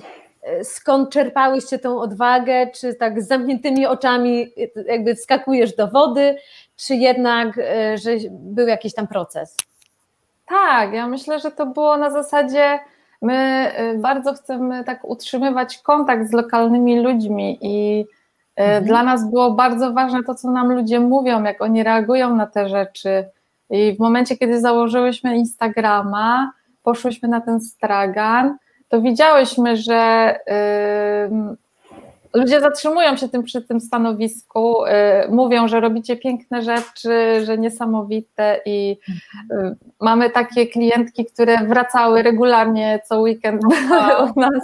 skąd 0.63 1.09
czerpałyście 1.09 1.79
tą 1.79 1.99
odwagę? 1.99 2.67
Czy 2.67 2.95
tak 2.95 3.21
z 3.21 3.27
zamkniętymi 3.27 3.85
oczami 3.85 4.47
jakby 4.87 5.15
wskakujesz 5.15 5.75
do 5.75 5.87
wody, 5.87 6.37
czy 6.77 6.95
jednak, 6.95 7.57
y, 7.57 7.97
że 7.97 8.11
był 8.29 8.67
jakiś 8.67 8.93
tam 8.93 9.07
proces? 9.07 9.55
Tak, 10.47 10.93
ja 10.93 11.07
myślę, 11.07 11.39
że 11.39 11.51
to 11.51 11.65
było 11.65 11.97
na 11.97 12.09
zasadzie, 12.09 12.79
my 13.21 13.71
y, 13.95 13.97
bardzo 13.97 14.33
chcemy 14.33 14.83
tak 14.83 15.09
utrzymywać 15.09 15.77
kontakt 15.77 16.29
z 16.29 16.33
lokalnymi 16.33 16.99
ludźmi 16.99 17.57
i 17.61 18.01
y, 18.01 18.63
mhm. 18.63 18.85
dla 18.85 19.03
nas 19.03 19.29
było 19.29 19.51
bardzo 19.51 19.93
ważne 19.93 20.23
to, 20.23 20.35
co 20.35 20.51
nam 20.51 20.71
ludzie 20.73 20.99
mówią, 20.99 21.43
jak 21.43 21.61
oni 21.61 21.83
reagują 21.83 22.35
na 22.35 22.47
te 22.47 22.69
rzeczy 22.69 23.29
i 23.69 23.95
w 23.95 23.99
momencie, 23.99 24.37
kiedy 24.37 24.59
założyłyśmy 24.59 25.37
Instagrama, 25.37 26.51
poszłyśmy 26.83 27.29
na 27.29 27.41
ten 27.41 27.61
stragan, 27.61 28.57
to 28.89 29.01
widziałyśmy, 29.01 29.77
że 29.77 30.35
ludzie 32.33 32.59
zatrzymują 32.61 33.17
się 33.17 33.29
tym, 33.29 33.43
przy 33.43 33.61
tym 33.61 33.81
stanowisku, 33.81 34.75
yy, 34.85 35.35
mówią, 35.35 35.67
że 35.67 35.79
robicie 35.79 36.17
piękne 36.17 36.61
rzeczy, 36.61 37.45
że 37.45 37.57
niesamowite 37.57 38.61
i 38.65 38.97
yy, 39.49 39.75
mamy 40.01 40.29
takie 40.29 40.67
klientki, 40.67 41.25
które 41.25 41.57
wracały 41.67 42.23
regularnie 42.23 42.99
co 43.05 43.19
weekend 43.19 43.61
u 44.35 44.39
nas. 44.39 44.63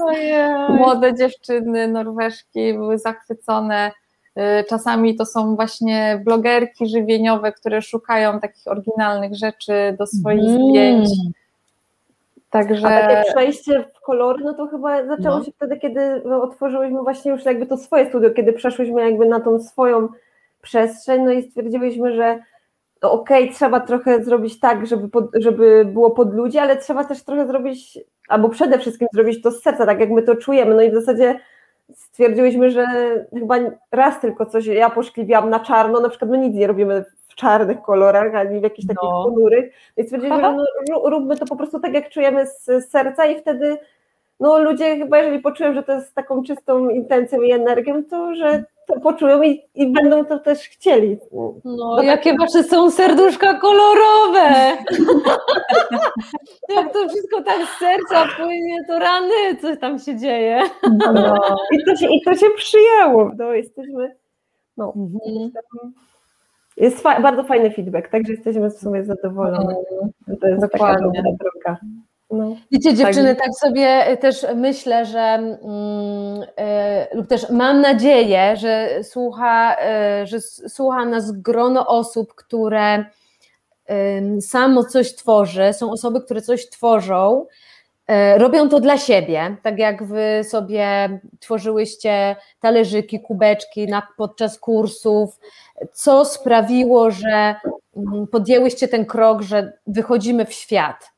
Młode 0.70 1.14
dziewczyny, 1.14 1.88
Norweżki 1.88 2.74
były 2.74 3.00
zachwycone 3.00 3.92
Y, 4.40 4.64
czasami 4.64 5.16
to 5.16 5.26
są 5.26 5.56
właśnie 5.56 6.22
blogerki 6.26 6.88
żywieniowe, 6.88 7.52
które 7.52 7.82
szukają 7.82 8.40
takich 8.40 8.68
oryginalnych 8.68 9.36
rzeczy 9.36 9.96
do 10.00 10.08
swoich 10.08 10.50
mm. 10.50 10.70
zdjęć. 10.70 11.10
Także... 12.50 12.88
A 12.88 13.08
takie 13.08 13.32
przejście 13.32 13.84
w 13.84 14.02
kolory, 14.02 14.44
no 14.44 14.54
to 14.54 14.68
chyba 14.68 15.08
zaczęło 15.08 15.38
no. 15.38 15.44
się 15.44 15.52
wtedy, 15.52 15.78
kiedy 15.78 16.24
otworzyłyśmy 16.42 17.02
właśnie 17.02 17.32
już 17.32 17.46
jakby 17.46 17.66
to 17.66 17.78
swoje 17.78 18.10
studio, 18.10 18.32
kiedy 18.32 18.54
przeszłyśmy 18.54 19.02
jakby 19.02 19.26
na 19.26 19.40
tą 19.40 19.60
swoją 19.60 20.08
przestrzeń, 20.62 21.24
no 21.24 21.32
i 21.32 21.44
stwierdziłyśmy, 21.44 22.16
że 22.16 22.40
no 23.02 23.12
okej, 23.12 23.44
okay, 23.44 23.56
trzeba 23.56 23.80
trochę 23.80 24.24
zrobić 24.24 24.60
tak, 24.60 24.88
żeby, 24.88 25.10
pod, 25.10 25.26
żeby 25.34 25.86
było 25.86 26.12
pod 26.12 26.34
ludzi, 26.34 26.58
ale 26.58 26.78
trzeba 26.78 27.04
też 27.04 27.24
trochę 27.24 27.48
zrobić, 27.48 28.00
albo 28.28 28.50
przede 28.50 28.80
wszystkim 28.80 29.08
zrobić 29.14 29.42
to 29.42 29.52
z 29.52 29.62
serca, 29.62 29.86
tak 29.86 30.00
jak 30.00 30.10
my 30.10 30.22
to 30.22 30.36
czujemy. 30.36 30.76
No 30.76 30.82
i 30.82 30.92
w 30.92 30.96
zasadzie 30.96 31.40
stwierdziłyśmy, 31.96 32.72
że 32.72 32.86
chyba 33.34 33.56
raz 33.92 34.20
tylko 34.22 34.46
coś 34.46 34.66
ja 34.66 34.90
poszkliwiałam 34.90 35.50
na 35.50 35.60
czarno, 35.60 36.00
na 36.00 36.10
przykład 36.10 36.32
my 36.32 36.38
nic 36.38 36.56
nie 36.56 36.68
robimy 36.68 37.06
w 37.36 37.40
czarnych 37.40 37.82
kolorach, 37.82 38.36
ani 38.36 38.60
w 38.60 38.64
jakichś 38.64 38.88
takich 38.88 39.04
no. 39.04 39.24
ponurych. 39.24 39.74
No 39.98 40.04
I 40.04 40.06
stwierdziliśmy, 40.06 40.44
że 40.44 40.56
no, 40.90 41.10
róbmy 41.10 41.38
to 41.38 41.46
po 41.46 41.56
prostu 41.56 41.80
tak, 41.80 41.94
jak 41.94 42.10
czujemy 42.10 42.48
z 42.48 42.90
serca 42.90 43.26
i 43.26 43.40
wtedy 43.40 43.78
no 44.40 44.60
ludzie 44.60 44.98
chyba 44.98 45.18
jeżeli 45.18 45.40
poczują, 45.40 45.74
że 45.74 45.84
to 45.84 45.92
jest 45.92 46.16
taką 46.16 46.44
czystą 46.44 46.90
intencją 46.90 47.42
i 47.42 47.52
energią, 47.52 48.04
to 48.04 48.36
że 48.36 48.64
to 48.88 49.00
poczują 49.00 49.42
i, 49.44 49.62
i 49.76 49.88
będą 49.88 50.26
to 50.26 50.40
też 50.40 50.60
chcieli. 50.60 51.18
No, 51.66 52.04
jakie 52.04 52.30
tak... 52.30 52.40
wasze 52.40 52.64
są 52.64 52.92
serduszka 52.92 53.54
kolorowe! 53.54 54.50
Jak 56.76 56.94
to 56.94 57.10
wszystko 57.10 57.44
tak 57.44 57.68
z 57.68 57.80
serca 57.80 58.28
płynie, 58.38 58.86
to 58.88 59.00
rany, 59.00 59.56
co 59.62 59.78
tam 59.78 60.00
się 60.00 60.18
dzieje. 60.18 60.62
No. 61.14 61.40
I, 61.72 61.84
to 61.86 61.96
się, 61.96 62.08
I 62.08 62.22
to 62.22 62.36
się 62.36 62.48
przyjęło. 62.56 63.32
No, 63.38 63.54
jesteśmy. 63.54 64.16
No, 64.78 64.94
mhm. 64.96 65.52
Jest 66.78 67.02
fa 67.02 67.22
bardzo 67.22 67.44
fajny 67.44 67.72
feedback, 67.72 68.10
także 68.10 68.34
jesteśmy 68.34 68.70
w 68.70 68.78
sumie 68.78 69.04
zadowoleni. 69.04 69.76
To 70.42 70.48
jest 70.48 70.62
Dokładnie. 70.62 71.08
taka 71.08 71.24
dobra 71.24 71.32
droga. 71.40 71.78
No, 72.32 72.56
Wiecie, 72.72 72.94
dziewczyny, 72.94 73.36
tak. 73.36 73.46
tak 73.46 73.54
sobie 73.56 74.18
też 74.18 74.46
myślę, 74.56 75.06
że 75.06 75.20
mm, 75.20 76.42
y, 76.44 77.16
lub 77.16 77.28
też 77.28 77.50
mam 77.50 77.82
nadzieję, 77.82 78.58
że 78.58 79.04
słucha, 79.04 79.76
y, 80.24 80.28
że 80.28 80.42
słucha 80.42 81.06
nas 81.06 81.32
grono 81.32 81.88
osób, 81.88 82.36
które 82.36 83.00
y, 83.00 84.42
samo 84.42 84.84
coś 84.84 85.16
tworzy, 85.16 85.74
są 85.74 85.92
osoby, 85.92 86.22
które 86.22 86.42
coś 86.42 86.70
tworzą, 86.70 87.46
robią 88.38 88.70
to 88.70 88.80
dla 88.80 88.98
siebie, 88.98 89.58
tak 89.62 89.80
jak 89.80 90.04
wy 90.04 90.42
sobie 90.44 91.10
tworzyłyście 91.40 92.36
talerzyki, 92.60 93.20
kubeczki 93.20 93.88
na, 93.88 94.08
podczas 94.18 94.60
kursów, 94.60 95.40
co 95.94 96.26
sprawiło, 96.26 97.12
że 97.12 97.56
mm, 97.98 98.28
podjęłyście 98.28 98.88
ten 98.88 99.06
krok, 99.06 99.42
że 99.42 99.74
wychodzimy 99.88 100.46
w 100.46 100.54
świat 100.54 101.16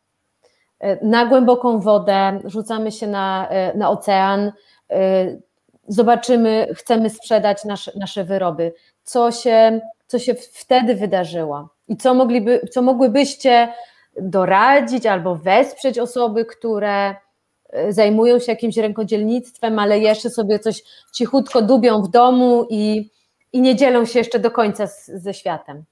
E, 0.80 1.06
na 1.06 1.26
głęboką 1.26 1.80
wodę, 1.80 2.40
rzucamy 2.46 2.92
się 2.92 3.08
na, 3.08 3.48
e, 3.50 3.78
na 3.78 3.90
ocean, 3.90 4.52
e, 4.92 5.26
zobaczymy, 5.88 6.68
chcemy 6.76 7.10
sprzedać 7.10 7.66
nasze, 7.66 7.92
nasze 7.96 8.24
wyroby. 8.24 8.74
Co 9.04 9.32
się, 9.32 9.82
co 10.08 10.20
się 10.20 10.36
wtedy 10.36 10.96
wydarzyło 10.96 11.70
i 11.88 11.98
co, 11.98 12.14
mogliby, 12.14 12.62
co 12.72 12.82
mogłybyście 12.82 13.74
doradzić 14.22 15.06
albo 15.06 15.36
wesprzeć 15.36 16.00
osoby, 16.00 16.46
które 16.46 17.16
zajmują 17.90 18.40
się 18.40 18.52
jakimś 18.52 18.78
rękodzielnictwem, 18.78 19.80
ale 19.80 20.00
jeszcze 20.00 20.30
sobie 20.30 20.60
coś 20.60 20.84
cichutko 21.14 21.62
dubią 21.62 22.02
w 22.02 22.10
domu 22.10 22.68
i, 22.70 23.10
i 23.54 23.62
nie 23.62 23.76
dzielą 23.76 24.06
się 24.06 24.20
jeszcze 24.20 24.40
do 24.40 24.52
końca 24.52 24.88
z, 24.88 25.06
ze 25.06 25.34
światem. 25.34 25.84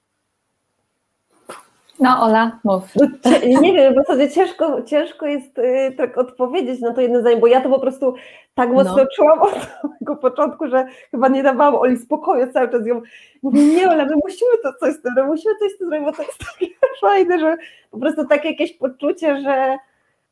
No 2.00 2.22
Ola, 2.22 2.58
mów. 2.64 2.82
No, 2.96 3.60
nie 3.60 3.72
wiem, 3.72 3.92
w 3.94 3.96
zasadzie 3.96 4.30
ciężko, 4.30 4.82
ciężko 4.82 5.26
jest 5.26 5.58
y, 5.58 5.94
tak 5.96 6.18
odpowiedzieć 6.18 6.80
na 6.80 6.92
to 6.92 7.00
jedno 7.00 7.20
zdanie, 7.20 7.36
bo 7.36 7.46
ja 7.46 7.60
to 7.60 7.68
po 7.68 7.78
prostu 7.78 8.14
tak 8.54 8.70
mocno 8.70 8.96
no. 8.96 9.06
czułam 9.16 9.42
od 9.42 9.52
samego 9.52 10.16
początku, 10.16 10.68
że 10.68 10.86
chyba 11.10 11.28
nie 11.28 11.42
dawałam 11.42 11.74
Oli 11.74 11.98
spokoju 11.98 12.52
cały 12.52 12.68
czas 12.68 12.86
ją 12.86 13.02
mówię, 13.42 13.64
nie 13.64 13.90
Ola, 13.90 14.04
my 14.04 14.14
musimy 14.24 14.50
to 14.62 14.72
coś 14.80 14.94
z 14.94 15.02
tym, 15.02 15.12
my 15.16 15.24
musimy 15.24 15.54
coś 15.58 15.72
z 15.72 15.78
tym 15.78 15.88
zrobić, 15.88 16.06
bo 16.06 16.12
to 16.12 16.22
jest 16.22 16.38
takie 16.38 16.74
fajne, 17.00 17.38
że 17.38 17.56
po 17.90 17.98
prostu 17.98 18.26
takie 18.26 18.48
jakieś 18.48 18.72
poczucie, 18.72 19.40
że, 19.42 19.76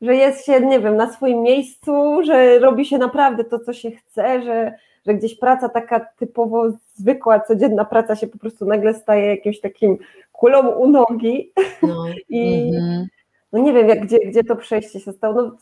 że 0.01 0.15
jest 0.15 0.47
się, 0.47 0.61
nie 0.61 0.81
wiem, 0.81 0.97
na 0.97 1.13
swoim 1.13 1.43
miejscu, 1.43 2.23
że 2.23 2.59
robi 2.59 2.87
się 2.87 2.99
naprawdę 2.99 3.45
to, 3.45 3.59
co 3.59 3.73
się 3.73 3.91
chce, 3.91 4.43
że, 4.43 4.75
że 5.07 5.15
gdzieś 5.15 5.39
praca 5.39 5.69
taka 5.69 6.01
typowo 6.01 6.65
zwykła, 6.95 7.41
codzienna 7.41 7.85
praca 7.85 8.17
się 8.17 8.27
po 8.27 8.39
prostu 8.39 8.67
nagle 8.67 8.95
staje 8.95 9.27
jakimś 9.27 9.61
takim 9.61 9.99
kulą 10.33 10.69
u 10.69 10.89
nogi 10.89 11.53
no. 11.83 12.05
i 12.29 12.73
mm-hmm. 12.73 13.05
no 13.53 13.59
nie 13.59 13.73
wiem, 13.73 13.89
jak, 13.89 14.01
gdzie, 14.01 14.19
gdzie 14.19 14.45
to 14.45 14.57
przejście 14.57 15.01
się 15.01 15.13
stało. 15.13 15.35
No, 15.43 15.57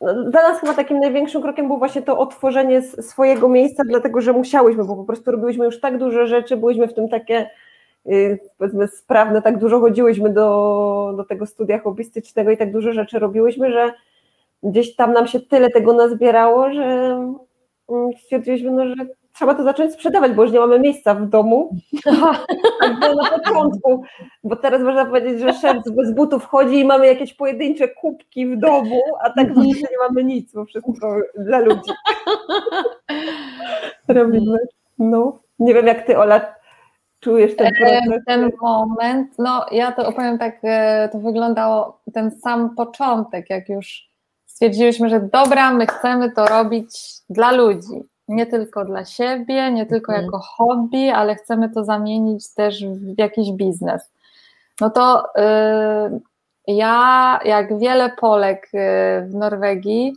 no, 0.00 0.30
dla 0.30 0.42
nas 0.42 0.60
chyba 0.60 0.74
takim 0.74 1.00
największym 1.00 1.42
krokiem 1.42 1.66
było 1.66 1.78
właśnie 1.78 2.02
to 2.02 2.18
otworzenie 2.18 2.82
swojego 2.82 3.48
miejsca, 3.48 3.82
dlatego 3.88 4.20
że 4.20 4.32
musiałyśmy, 4.32 4.84
bo 4.84 4.96
po 4.96 5.04
prostu 5.04 5.30
robiłyśmy 5.30 5.64
już 5.64 5.80
tak 5.80 5.98
duże 5.98 6.26
rzeczy, 6.26 6.56
byłyśmy 6.56 6.88
w 6.88 6.94
tym 6.94 7.08
takie 7.08 7.50
y, 8.06 8.38
powiedzmy 8.58 8.88
sprawne, 8.88 9.42
tak 9.42 9.58
dużo 9.58 9.80
chodziłyśmy 9.80 10.30
do, 10.30 11.14
do 11.16 11.24
tego 11.24 11.46
studia 11.46 11.78
hobbystycznego 11.78 12.50
i 12.50 12.56
tak 12.56 12.72
dużo 12.72 12.92
rzeczy 12.92 13.18
robiłyśmy, 13.18 13.72
że 13.72 13.92
gdzieś 14.62 14.96
tam 14.96 15.12
nam 15.12 15.26
się 15.26 15.40
tyle 15.40 15.70
tego 15.70 15.92
nazbierało, 15.92 16.72
że 16.72 17.18
stwierdziliśmy, 18.24 18.70
no, 18.70 18.86
że 18.86 18.94
trzeba 19.36 19.54
to 19.54 19.64
zacząć 19.64 19.92
sprzedawać, 19.92 20.32
bo 20.32 20.42
już 20.42 20.52
nie 20.52 20.60
mamy 20.60 20.80
miejsca 20.80 21.14
w 21.14 21.28
domu. 21.28 21.76
Na 23.16 23.30
początku, 23.38 24.02
bo 24.44 24.56
teraz 24.56 24.82
można 24.82 25.06
powiedzieć, 25.06 25.40
że 25.40 25.52
szef 25.52 25.76
bez 25.96 26.14
butów 26.14 26.42
wchodzi 26.44 26.80
i 26.80 26.84
mamy 26.84 27.06
jakieś 27.06 27.34
pojedyncze 27.34 27.88
kubki 27.88 28.46
w 28.46 28.58
domu, 28.58 29.00
a 29.20 29.30
tak 29.30 29.48
naprawdę 29.48 29.70
nie 29.70 30.08
mamy 30.08 30.24
nic, 30.24 30.52
bo 30.52 30.64
wszystko 30.64 31.16
dla 31.38 31.58
ludzi. 31.58 31.90
Robimy. 34.08 34.58
No, 34.98 35.38
nie 35.58 35.74
wiem 35.74 35.86
jak 35.86 36.06
ty, 36.06 36.18
Ola, 36.18 36.54
czujesz 37.20 37.56
ten 37.56 37.74
proces? 37.74 38.24
Ten 38.26 38.50
moment, 38.62 39.38
no 39.38 39.66
ja 39.72 39.92
to 39.92 40.08
opowiem 40.08 40.38
tak, 40.38 40.58
e, 40.62 41.08
to 41.12 41.18
wyglądało 41.18 42.00
ten 42.14 42.30
sam 42.30 42.74
początek, 42.74 43.50
jak 43.50 43.68
już 43.68 44.05
stwierdziliśmy, 44.56 45.08
że 45.08 45.20
dobra, 45.20 45.72
my 45.72 45.86
chcemy 45.86 46.32
to 46.32 46.46
robić 46.46 46.88
dla 47.30 47.52
ludzi 47.52 48.04
nie 48.28 48.46
tylko 48.46 48.84
dla 48.84 49.04
siebie, 49.04 49.72
nie 49.72 49.86
tylko 49.86 50.12
mhm. 50.12 50.24
jako 50.24 50.38
hobby, 50.38 51.10
ale 51.10 51.34
chcemy 51.34 51.70
to 51.70 51.84
zamienić 51.84 52.54
też 52.54 52.84
w 52.84 53.18
jakiś 53.18 53.52
biznes. 53.52 54.10
No 54.80 54.90
to 54.90 55.24
y, 55.24 56.20
ja, 56.66 57.38
jak 57.44 57.78
wiele 57.78 58.10
Polek 58.10 58.68
y, 58.74 58.78
w 59.26 59.34
Norwegii, 59.34 60.12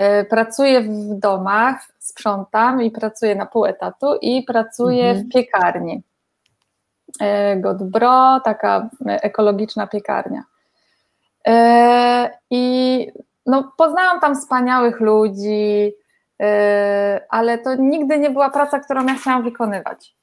y, 0.00 0.24
pracuję 0.24 0.80
w 0.80 1.18
domach, 1.18 1.76
sprzątam 1.98 2.82
i 2.82 2.90
pracuję 2.90 3.34
na 3.34 3.46
pół 3.46 3.64
etatu 3.64 4.06
i 4.20 4.42
pracuję 4.42 5.08
mhm. 5.08 5.26
w 5.26 5.32
piekarni. 5.32 6.02
Godbro, 7.56 8.40
taka 8.44 8.90
ekologiczna 9.06 9.86
piekarnia. 9.86 10.42
I 12.50 13.12
no, 13.46 13.72
poznałam 13.76 14.20
tam 14.20 14.34
wspaniałych 14.34 15.00
ludzi, 15.00 15.92
Yy, 16.42 16.48
ale 17.28 17.58
to 17.58 17.74
nigdy 17.74 18.18
nie 18.18 18.30
była 18.30 18.50
praca, 18.50 18.80
którą 18.80 19.06
ja 19.06 19.14
chciałam 19.14 19.42
wykonywać. 19.42 20.16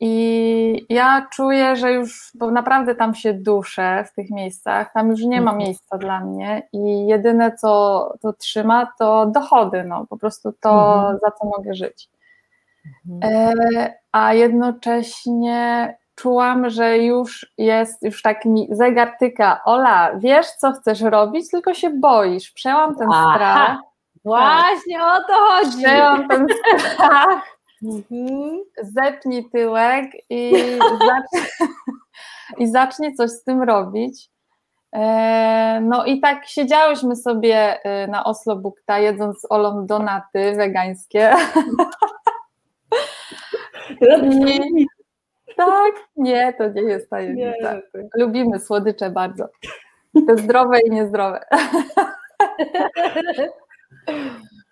I 0.00 0.86
ja 0.88 1.26
czuję, 1.32 1.76
że 1.76 1.92
już, 1.92 2.30
bo 2.34 2.50
naprawdę 2.50 2.94
tam 2.94 3.14
się 3.14 3.34
duszę 3.34 4.04
w 4.04 4.14
tych 4.14 4.30
miejscach, 4.30 4.92
tam 4.92 5.10
już 5.10 5.22
nie 5.22 5.40
ma 5.40 5.50
mhm. 5.50 5.58
miejsca 5.58 5.98
dla 5.98 6.20
mnie 6.20 6.68
i 6.72 7.06
jedyne, 7.06 7.56
co 7.56 8.12
to 8.22 8.32
trzyma, 8.32 8.92
to 8.98 9.26
dochody, 9.26 9.84
no 9.84 10.06
po 10.06 10.16
prostu 10.16 10.52
to, 10.60 10.94
mhm. 10.96 11.18
za 11.18 11.30
co 11.30 11.46
mogę 11.46 11.74
żyć. 11.74 12.08
Mhm. 13.08 13.32
E, 13.32 13.94
a 14.12 14.34
jednocześnie 14.34 15.96
czułam, 16.16 16.70
że 16.70 16.98
już 16.98 17.46
jest, 17.58 18.02
już 18.02 18.22
tak 18.22 18.44
mi 18.44 18.68
zegar 18.70 19.12
tyka, 19.20 19.60
Ola, 19.64 20.10
wiesz, 20.18 20.46
co 20.46 20.72
chcesz 20.72 21.00
robić, 21.00 21.50
tylko 21.50 21.74
się 21.74 21.90
boisz, 21.90 22.52
przełam 22.52 22.96
ten 22.96 23.08
Aha. 23.12 23.32
strach 23.34 23.78
Właśnie 24.26 25.04
o 25.04 25.20
to 25.20 25.34
chodzi. 25.34 25.82
Przełam 25.82 26.28
ten 26.28 26.46
strach, 26.94 27.58
mhm. 27.82 28.60
zepnij 28.82 29.50
tyłek 29.50 30.10
i 30.30 30.52
zacznij, 30.80 31.68
i 32.66 32.68
zacznij 32.70 33.14
coś 33.14 33.30
z 33.30 33.44
tym 33.44 33.62
robić. 33.62 34.28
E, 34.92 35.80
no 35.82 36.04
i 36.04 36.20
tak 36.20 36.46
siedziałyśmy 36.46 37.16
sobie 37.16 37.84
e, 37.84 38.06
na 38.06 38.24
Oslo 38.24 38.56
Bukta, 38.56 38.98
jedząc 38.98 39.40
z 39.40 39.46
Olą 39.50 39.86
donaty 39.86 40.52
wegańskie. 40.56 41.34
I, 44.00 44.86
tak, 45.56 45.94
nie, 46.16 46.52
to 46.52 46.68
nie 46.68 46.82
jest 46.82 47.10
tajemnica. 47.10 47.80
Lubimy 48.14 48.60
słodycze 48.60 49.10
bardzo. 49.10 49.48
Te 50.26 50.36
zdrowe 50.36 50.80
i 50.80 50.90
niezdrowe. 50.90 51.44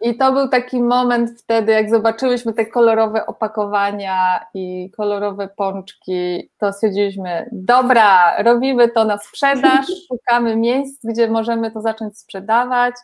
I 0.00 0.16
to 0.16 0.32
był 0.32 0.48
taki 0.48 0.82
moment 0.82 1.40
wtedy, 1.40 1.72
jak 1.72 1.90
zobaczyłyśmy 1.90 2.52
te 2.52 2.66
kolorowe 2.66 3.26
opakowania 3.26 4.46
i 4.54 4.90
kolorowe 4.96 5.48
pączki, 5.48 6.50
to 6.58 6.72
stwierdziliśmy, 6.72 7.48
dobra, 7.52 8.42
robimy 8.42 8.88
to 8.88 9.04
na 9.04 9.18
sprzedaż, 9.18 9.86
szukamy 10.08 10.56
miejsc, 10.56 11.00
gdzie 11.04 11.30
możemy 11.30 11.70
to 11.70 11.80
zacząć 11.80 12.18
sprzedawać. 12.18 12.94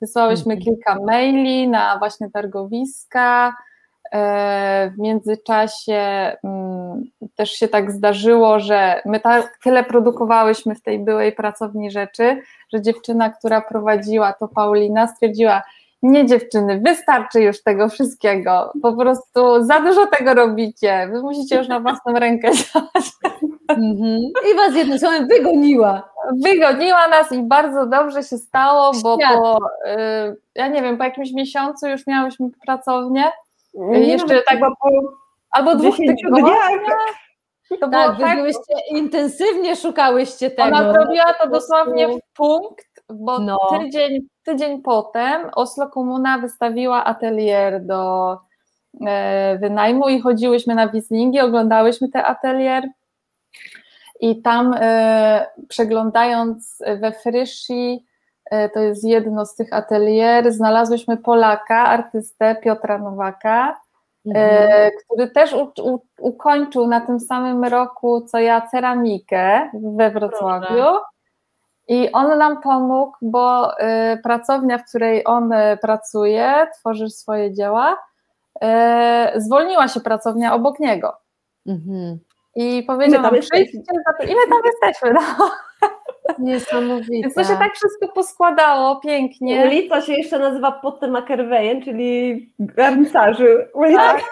Wysłałyśmy 0.00 0.54
mhm. 0.54 0.60
kilka 0.60 0.96
maili 1.06 1.68
na 1.68 1.98
właśnie 1.98 2.30
targowiska, 2.30 3.56
w 4.90 4.98
międzyczasie 4.98 6.32
mm, 6.44 7.04
też 7.36 7.50
się 7.50 7.68
tak 7.68 7.90
zdarzyło, 7.92 8.60
że 8.60 9.02
my 9.06 9.20
tak 9.20 9.58
tyle 9.64 9.84
produkowałyśmy 9.84 10.74
w 10.74 10.82
tej 10.82 10.98
byłej 10.98 11.32
pracowni 11.32 11.90
rzeczy, 11.90 12.40
że 12.72 12.82
dziewczyna, 12.82 13.30
która 13.30 13.60
prowadziła 13.60 14.32
to 14.32 14.48
Paulina, 14.48 15.06
stwierdziła, 15.06 15.62
nie 16.02 16.26
dziewczyny, 16.26 16.80
wystarczy 16.84 17.40
już 17.40 17.62
tego 17.62 17.88
wszystkiego, 17.88 18.72
po 18.82 18.92
prostu 18.92 19.64
za 19.64 19.80
dużo 19.80 20.06
tego 20.06 20.34
robicie, 20.34 21.08
wy 21.12 21.22
musicie 21.22 21.56
już 21.56 21.68
na 21.68 21.80
własną 21.80 22.12
rękę 22.12 22.50
działać. 22.74 23.04
Mhm. 23.68 24.20
I 24.52 24.56
was 24.56 25.00
słowem 25.00 25.28
wygoniła. 25.28 26.10
Wygoniła 26.44 27.08
nas 27.08 27.32
i 27.32 27.42
bardzo 27.42 27.86
dobrze 27.86 28.22
się 28.22 28.38
stało, 28.38 28.92
bo 29.02 29.18
po, 29.18 29.58
y, 29.58 30.36
ja 30.54 30.68
nie 30.68 30.82
wiem, 30.82 30.98
po 30.98 31.04
jakimś 31.04 31.32
miesiącu 31.32 31.88
już 31.88 32.06
miałyśmy 32.06 32.48
pracownię, 32.66 33.24
Nie 33.74 33.98
jeszcze 33.98 34.34
wiem, 34.34 34.42
tak- 34.46 34.54
chyba 34.54 34.68
po 34.70 34.88
albo 35.50 35.74
dwóch 35.74 35.96
10 35.96 36.22
tygodniach. 36.22 36.68
dniach. 36.68 36.96
To 37.80 37.88
było 37.88 38.02
Tak, 38.02 38.16
wy 38.16 38.22
tak, 38.22 38.36
byłyście, 38.36 38.74
intensywnie 38.90 39.76
szukałyście 39.76 40.50
tego. 40.50 40.76
Ona 40.76 40.92
zrobiła 40.92 41.34
to 41.34 41.48
dosłownie 41.48 42.08
w 42.08 42.18
punkt, 42.36 42.86
bo 43.10 43.38
No. 43.38 43.58
tydzień, 43.78 44.28
tydzień 44.44 44.82
potem 44.82 45.50
Oslo 45.54 45.88
Komuna 45.88 46.38
wystawiła 46.38 47.04
atelier 47.04 47.86
do 47.86 48.32
e, 49.06 49.58
wynajmu 49.58 50.08
i 50.08 50.20
chodziłyśmy 50.20 50.74
na 50.74 50.88
wizningi, 50.88 51.40
oglądałyśmy 51.40 52.08
ten 52.08 52.22
atelier 52.26 52.84
i 54.20 54.42
tam 54.42 54.74
e, 54.80 55.46
przeglądając 55.68 56.78
we 57.00 57.12
Fryszy, 57.12 57.96
to 58.74 58.80
jest 58.80 59.04
jedno 59.04 59.46
z 59.46 59.54
tych 59.54 59.72
atelier, 59.72 60.52
znalazłyśmy 60.52 61.16
Polaka, 61.16 61.84
artystę 61.84 62.56
Piotra 62.56 62.98
Nowaka, 62.98 63.84
Mhm. 64.26 64.72
e, 64.72 64.90
który 64.90 65.30
też 65.30 65.52
u, 65.52 65.72
u, 65.82 65.98
ukończył 66.18 66.86
na 66.86 67.00
tym 67.00 67.20
samym 67.20 67.64
roku, 67.64 68.20
co 68.20 68.38
ja, 68.38 68.60
ceramikę 68.60 69.70
we 69.96 70.10
Wrocławiu. 70.10 70.84
I 71.88 72.12
on 72.12 72.38
nam 72.38 72.62
pomógł, 72.62 73.16
bo 73.22 73.78
e, 73.78 74.16
pracownia, 74.16 74.78
w 74.78 74.84
której 74.84 75.22
on 75.26 75.52
e, 75.52 75.76
pracuje, 75.76 76.66
tworzy 76.80 77.10
swoje 77.10 77.54
dzieła, 77.54 77.96
e, 78.62 79.32
zwolniła 79.36 79.88
się 79.88 80.00
pracownia 80.00 80.54
obok 80.54 80.80
niego. 80.80 81.16
Mhm. 81.66 82.18
I 82.56 82.82
powiedział 82.82 83.22
tam 83.22 83.32
nam, 83.32 83.40
przyjdźcie 83.40 83.78
za 83.78 84.12
to. 84.18 84.32
I 84.32 84.34
my 84.34 84.40
tam 84.48 84.60
jesteśmy. 84.64 85.12
No. 85.12 85.50
Niesamowite. 86.38 87.12
Więc 87.22 87.34
to 87.34 87.44
się 87.44 87.56
tak 87.58 87.74
wszystko 87.74 88.08
poskładało 88.08 88.96
pięknie. 89.00 89.64
Ulica 89.66 90.00
się 90.00 90.12
jeszcze 90.12 90.38
nazywa 90.38 90.72
Pottemakervejen, 90.72 91.82
czyli 91.82 92.52
garncarzy. 92.58 93.68
Ulica, 93.74 94.00
Tak, 94.12 94.22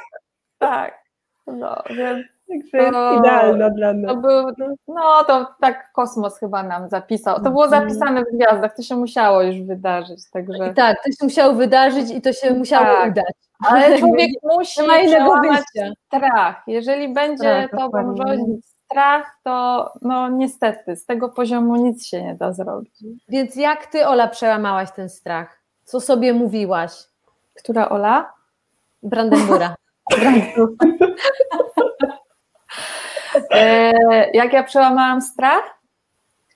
tak. 0.59 1.03
No, 1.47 1.83
więc 1.91 2.27
także 2.49 2.79
jest 2.79 2.93
to- 2.93 3.19
idealna 3.19 3.71
dla 3.71 3.93
nas. 3.93 4.11
To 4.15 4.17
był, 4.21 4.43
no 4.89 5.25
to 5.27 5.47
tak 5.61 5.93
kosmos 5.93 6.39
chyba 6.39 6.63
nam 6.63 6.89
zapisał. 6.89 7.37
To 7.43 7.51
było 7.51 7.65
Mhm. 7.65 7.83
zapisane 7.91 8.21
w 8.25 8.37
gwiazdach, 8.37 8.77
to 8.77 8.83
się 8.83 8.97
musiało 8.97 9.43
już 9.43 9.61
wydarzyć, 9.63 10.31
także. 10.31 10.69
I 10.71 10.75
tak, 10.75 10.97
to 11.05 11.11
się 11.11 11.17
musiało 11.25 11.55
wydarzyć 11.55 12.11
i 12.11 12.23
to 12.23 12.33
się 12.33 12.55
musiało 12.55 12.87
Tak. 12.87 13.11
udać. 13.11 13.35
Ale 13.69 13.81
człowiek 13.99 14.31
musi 14.43 14.81
Nie 14.81 14.87
ma 14.87 14.97
innego 14.99 15.41
strach. 16.07 16.63
Jeżeli 16.67 17.15
będzie 17.15 17.45
Tak, 17.45 17.71
tobą 17.71 17.83
dokładnie. 18.15 18.23
rządzić 18.37 18.67
strach, 18.93 19.39
to 19.45 19.93
no 20.03 20.29
niestety 20.29 20.97
z 20.97 21.07
tego 21.07 21.29
poziomu 21.29 21.77
nic 21.77 22.07
się 22.07 22.23
nie 22.23 22.35
da 22.35 22.53
zrobić. 22.53 22.95
Więc 23.29 23.57
jak 23.57 23.87
ty, 23.87 24.07
Ola, 24.07 24.29
przełamałaś 24.29 24.93
ten 24.93 25.09
strach? 25.09 25.61
Co 25.85 26.01
sobie 26.01 26.33
mówiłaś? 26.33 26.93
Która 27.55 27.89
Ola? 27.89 28.33
Brandenbura. 29.03 29.75
E, 33.51 33.93
jak 34.37 34.53
ja 34.53 34.63
przełamałam 34.63 35.23
strach? 35.23 35.81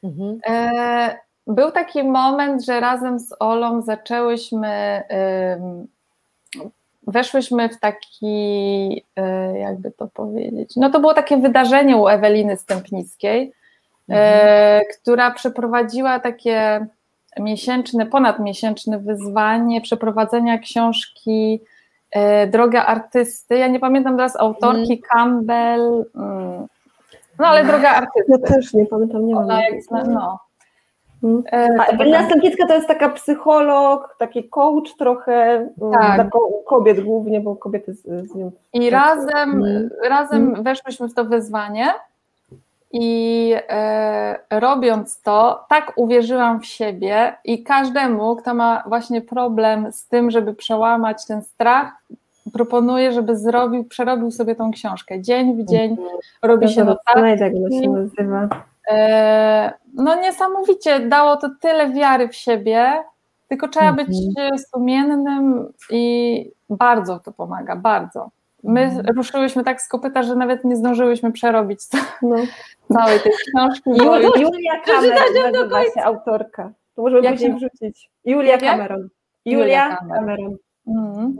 Mhm. 0.04 0.38
E, 0.46 1.18
Był 1.46 1.70
taki 1.70 2.04
moment, 2.04 2.64
że 2.64 2.80
razem 2.80 3.18
z 3.18 3.34
Olą 3.40 3.82
zaczęłyśmy, 3.82 5.02
weszłyśmy 7.06 7.68
w 7.68 7.80
taki, 7.80 9.04
y, 9.18 9.58
jakby 9.58 9.90
to 9.90 10.06
powiedzieć, 10.06 10.76
no 10.76 10.90
to 10.90 11.00
było 11.00 11.14
takie 11.14 11.36
wydarzenie 11.36 11.96
u 11.96 12.08
Eweliny 12.08 12.56
Stępnickiej, 12.56 13.52
e, 14.10 14.80
która 14.84 15.30
przeprowadziła 15.30 16.20
takie 16.20 16.86
miesięczne, 17.40 18.06
ponadmiesięczne 18.06 18.98
wyzwanie 18.98 19.80
przeprowadzenia 19.80 20.58
książki 20.58 21.60
e, 22.10 22.46
Droga 22.46 22.84
Artysty. 22.84 23.58
Ja 23.58 23.68
nie 23.68 23.80
pamiętam 23.80 24.16
teraz 24.16 24.36
autorki, 24.36 25.00
Campbell, 25.00 26.04
mm, 26.14 26.66
no 27.38 27.46
ale 27.46 27.64
Droga 27.64 27.90
Artysty. 27.90 28.32
Ja 28.32 28.38
też 28.38 28.74
nie 28.74 28.86
pamiętam, 28.86 29.26
nie 29.26 29.34
mam. 29.34 29.44
Ona 29.44 29.60
no. 30.04 30.45
Mm. 31.22 31.42
E, 31.52 31.68
A 31.80 31.84
to 31.84 31.92
Ewelina 31.92 32.28
to 32.68 32.74
jest 32.74 32.88
taka 32.88 33.08
psycholog, 33.08 34.16
taki 34.18 34.48
coach 34.48 34.96
trochę, 34.98 35.32
mm, 35.82 35.92
Tak. 35.92 36.14
dla 36.14 36.24
ko- 36.24 36.62
kobiet 36.66 37.00
głównie, 37.00 37.40
bo 37.40 37.56
kobiety 37.56 37.94
z, 37.94 38.02
z 38.30 38.34
nią. 38.34 38.50
I 38.72 38.90
razem, 38.90 39.50
Mm. 39.50 39.90
razem 40.08 40.62
weszłyśmy 40.62 41.08
w 41.08 41.14
to 41.14 41.24
wyzwanie 41.24 41.86
i 42.92 43.54
e, 43.68 44.38
robiąc 44.50 45.22
to, 45.22 45.64
tak 45.68 45.92
uwierzyłam 45.96 46.60
w 46.60 46.66
siebie 46.66 47.34
i 47.44 47.62
każdemu, 47.62 48.36
kto 48.36 48.54
ma 48.54 48.82
właśnie 48.86 49.20
problem 49.22 49.92
z 49.92 50.08
tym, 50.08 50.30
żeby 50.30 50.54
przełamać 50.54 51.26
ten 51.26 51.42
strach, 51.42 51.92
proponuję, 52.52 53.12
żeby 53.12 53.36
zrobił, 53.36 53.84
przerobił 53.84 54.30
sobie 54.30 54.54
tą 54.54 54.70
książkę. 54.70 55.20
Dzień 55.22 55.62
w 55.62 55.68
dzień 55.68 55.96
robi 56.42 56.68
się 56.68 56.80
to 56.80 56.84
notatki. 56.86 57.18
znajdę, 57.20 57.44
jak 57.44 57.82
się 57.82 57.90
nazywa. 57.90 58.48
E, 58.90 59.72
no 59.94 60.20
niesamowicie, 60.20 61.00
dało 61.00 61.36
to 61.36 61.48
tyle 61.60 61.90
wiary 61.90 62.28
w 62.28 62.34
siebie, 62.36 63.04
tylko 63.48 63.68
trzeba 63.68 63.92
być 63.92 64.08
e, 64.38 64.58
sumiennym 64.58 65.72
i 65.90 66.50
bardzo 66.70 67.18
to 67.18 67.32
pomaga, 67.32 67.76
bardzo. 67.76 68.30
My 68.64 69.02
ruszyłyśmy 69.16 69.64
tak 69.64 69.82
z 69.82 69.88
kopyta, 69.88 70.22
że 70.22 70.34
nawet 70.36 70.64
nie 70.64 70.76
zdążyłyśmy 70.76 71.32
przerobić 71.32 71.80
No. 72.22 72.36
całej 72.98 73.20
tej 73.20 73.32
książki. 73.32 73.82
bo 73.90 74.16
Ju- 74.18 74.22
już- 74.22 74.40
Julia 74.40 74.80
Cameron 74.84 75.52
nazywa 75.52 75.82
się 75.84 76.02
autorka. 76.04 76.70
To 76.96 77.02
możemy 77.02 77.22
Jak 77.22 77.32
później 77.34 77.50
się- 77.50 77.56
wrzucić. 77.56 78.10
Julia 78.24 78.52
Jak? 78.52 78.60
Cameron. 78.60 79.08
Julia 79.44 79.58
Julia 79.64 79.96
Cameron. 79.96 80.18
Cameron. 80.18 80.56
Mhm. 80.86 81.36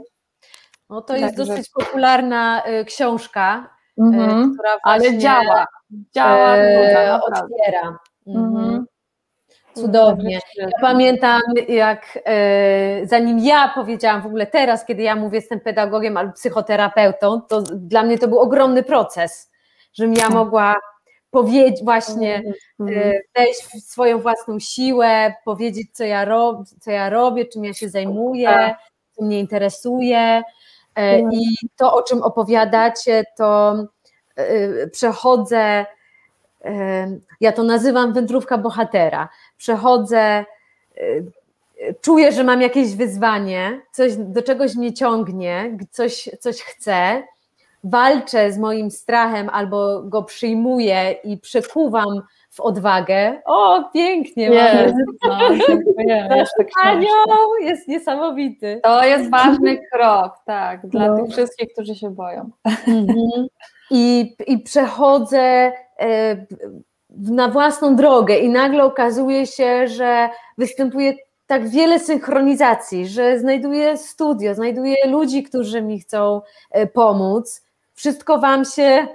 No 0.89 1.01
to 1.01 1.15
jest 1.15 1.37
Także- 1.37 1.51
dosyć 1.51 1.69
popularna 1.69 2.63
y, 2.67 2.85
książka, 2.85 3.69
y, 3.99 4.01
Mhm. 4.03 4.53
która 4.53 4.69
Ale 4.83 4.99
właśnie 4.99 5.17
działa, 5.17 5.65
działa, 6.15 6.55
e, 6.55 7.11
naprawdę. 7.11 7.55
otwiera. 7.55 7.97
Mhm. 8.27 8.45
Mhm. 8.55 8.85
Cudownie. 9.73 10.39
Także- 10.41 10.61
Ja 10.61 10.81
pamiętam, 10.81 11.41
jak 11.67 12.19
e, 12.25 13.01
zanim 13.03 13.39
ja 13.39 13.71
powiedziałam 13.75 14.21
w 14.21 14.25
ogóle 14.25 14.47
teraz, 14.47 14.85
kiedy 14.85 15.01
ja 15.03 15.15
mówię, 15.15 15.37
jestem 15.37 15.59
pedagogiem 15.59 16.17
albo 16.17 16.33
psychoterapeutą, 16.33 17.41
to 17.41 17.61
dla 17.61 18.03
mnie 18.03 18.17
to 18.17 18.27
był 18.27 18.39
ogromny 18.39 18.83
proces, 18.83 19.51
żebym 19.93 20.13
ja 20.13 20.29
mogła 20.29 20.75
powiedzieć 21.31 21.83
właśnie, 21.83 22.41
Mhm. 22.79 22.99
e, 23.13 23.13
wejść 23.35 23.61
w 23.63 23.81
swoją 23.91 24.19
własną 24.19 24.59
siłę, 24.59 25.33
powiedzieć, 25.45 25.87
co 25.93 26.03
ja, 26.03 26.25
rob, 26.25 26.57
co 26.79 26.91
ja 26.91 27.09
robię, 27.09 27.45
czym 27.45 27.65
ja 27.65 27.73
się 27.73 27.89
zajmuję, 27.89 28.47
Tak. 28.47 28.77
co 29.11 29.23
mnie 29.25 29.39
interesuje. 29.39 30.41
E. 30.95 31.19
I 31.19 31.55
to, 31.75 31.93
o 31.93 32.03
czym 32.03 32.21
opowiadacie, 32.23 33.23
to 33.37 33.75
przechodzę, 34.91 35.85
e, 36.65 37.07
ja 37.41 37.51
to 37.51 37.63
nazywam 37.63 38.13
wędrówka 38.13 38.57
bohatera. 38.57 39.29
Przechodzę, 39.57 40.19
e, 40.19 40.45
czuję, 42.01 42.31
że 42.31 42.43
mam 42.43 42.61
jakieś 42.61 42.95
wyzwanie, 42.95 43.81
coś, 43.91 44.15
do 44.15 44.41
czegoś 44.41 44.75
mnie 44.75 44.93
ciągnie, 44.93 45.77
coś, 45.91 46.29
coś 46.39 46.61
chcę, 46.61 47.23
walczę 47.83 48.51
z 48.51 48.57
moim 48.57 48.91
strachem 48.91 49.49
albo 49.49 50.01
go 50.03 50.23
przyjmuję 50.23 51.11
i 51.11 51.37
przekuwam 51.37 52.21
w 52.51 52.59
odwagę. 52.59 53.41
O, 53.45 53.89
pięknie! 53.93 54.43
Jest, 54.43 54.95
mamy. 55.27 55.59
no. 56.07 56.45
Anioł 56.83 57.55
jest 57.61 57.87
niesamowity. 57.87 58.79
To 58.83 59.03
jest 59.05 59.29
ważny 59.29 59.79
krok, 59.91 60.33
tak, 60.45 60.87
dla 60.87 61.07
No. 61.07 61.17
tych 61.17 61.31
wszystkich, 61.31 61.73
którzy 61.73 61.95
się 61.95 62.09
boją. 62.09 62.49
Mhm. 62.87 63.47
I, 63.91 64.35
I 64.47 64.59
przechodzę 64.59 65.71
e, 65.99 66.45
na 67.09 67.47
własną 67.47 67.95
drogę 67.95 68.37
i 68.37 68.49
nagle 68.49 68.83
okazuje 68.83 69.47
się, 69.47 69.87
że 69.87 70.29
występuje 70.57 71.13
tak 71.47 71.69
wiele 71.69 71.99
synchronizacji, 71.99 73.07
że 73.07 73.39
znajduję 73.39 73.97
studio, 73.97 74.55
znajduję 74.55 74.95
ludzi, 75.05 75.43
którzy 75.43 75.81
mi 75.81 75.99
chcą 75.99 76.41
e, 76.71 76.87
pomóc. 76.87 77.63
Wszystko 77.93 78.39
wam 78.39 78.65
się 78.65 79.07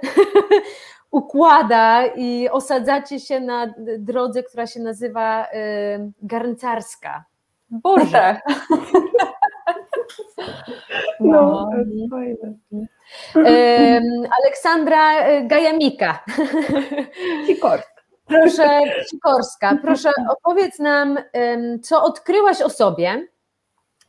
układa 1.11 2.05
i 2.05 2.49
osadzacie 2.49 3.19
się 3.19 3.39
na 3.39 3.73
drodze, 3.99 4.43
która 4.43 4.67
się 4.67 4.79
nazywa 4.79 5.45
e, 5.45 6.09
garncarska. 6.21 7.25
Boże. 7.69 8.39
No, 11.19 11.69
to 11.71 11.77
jest 11.77 12.09
fajne. 12.09 12.53
Aleksandra 14.41 15.19
e, 15.19 15.47
Gajamika. 15.47 16.23
Sikorska. 17.47 17.93
Proszę, 18.25 18.79
Sikorska, 19.09 19.77
proszę 19.81 20.09
opowiedz 20.29 20.79
nam, 20.79 21.17
co 21.81 22.03
odkryłaś 22.03 22.61
o 22.61 22.69
sobie 22.69 23.27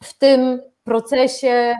w 0.02 0.18
tym 0.18 0.62
procesie 0.84 1.74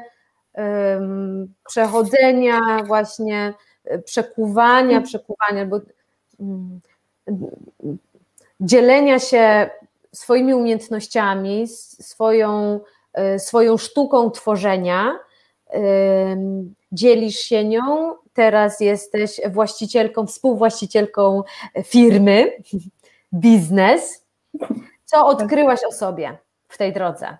przechodzenia, 1.68 2.60
właśnie 2.86 3.54
e, 3.84 3.98
przekuwania, 3.98 5.00
przekuwania, 5.00 5.66
bo 5.66 5.80
mm, 6.40 6.80
dzielenia 8.60 9.18
się 9.18 9.70
swoimi 10.12 10.54
umiejętnościami, 10.54 11.68
swoją, 11.68 12.80
swoją 13.38 13.76
sztuką 13.76 14.30
tworzenia. 14.30 15.18
em, 15.70 16.74
Dzielisz 16.92 17.38
się 17.38 17.64
nią, 17.64 18.14
teraz 18.34 18.80
jesteś 18.80 19.40
właścicielką, 19.50 20.26
współwłaścicielką 20.26 21.42
firmy, 21.84 22.52
biznes. 23.34 24.26
Co 25.04 25.26
odkryłaś 25.26 25.80
o 25.88 25.92
sobie 25.92 26.38
w 26.68 26.78
tej 26.78 26.92
drodze? 26.92 27.38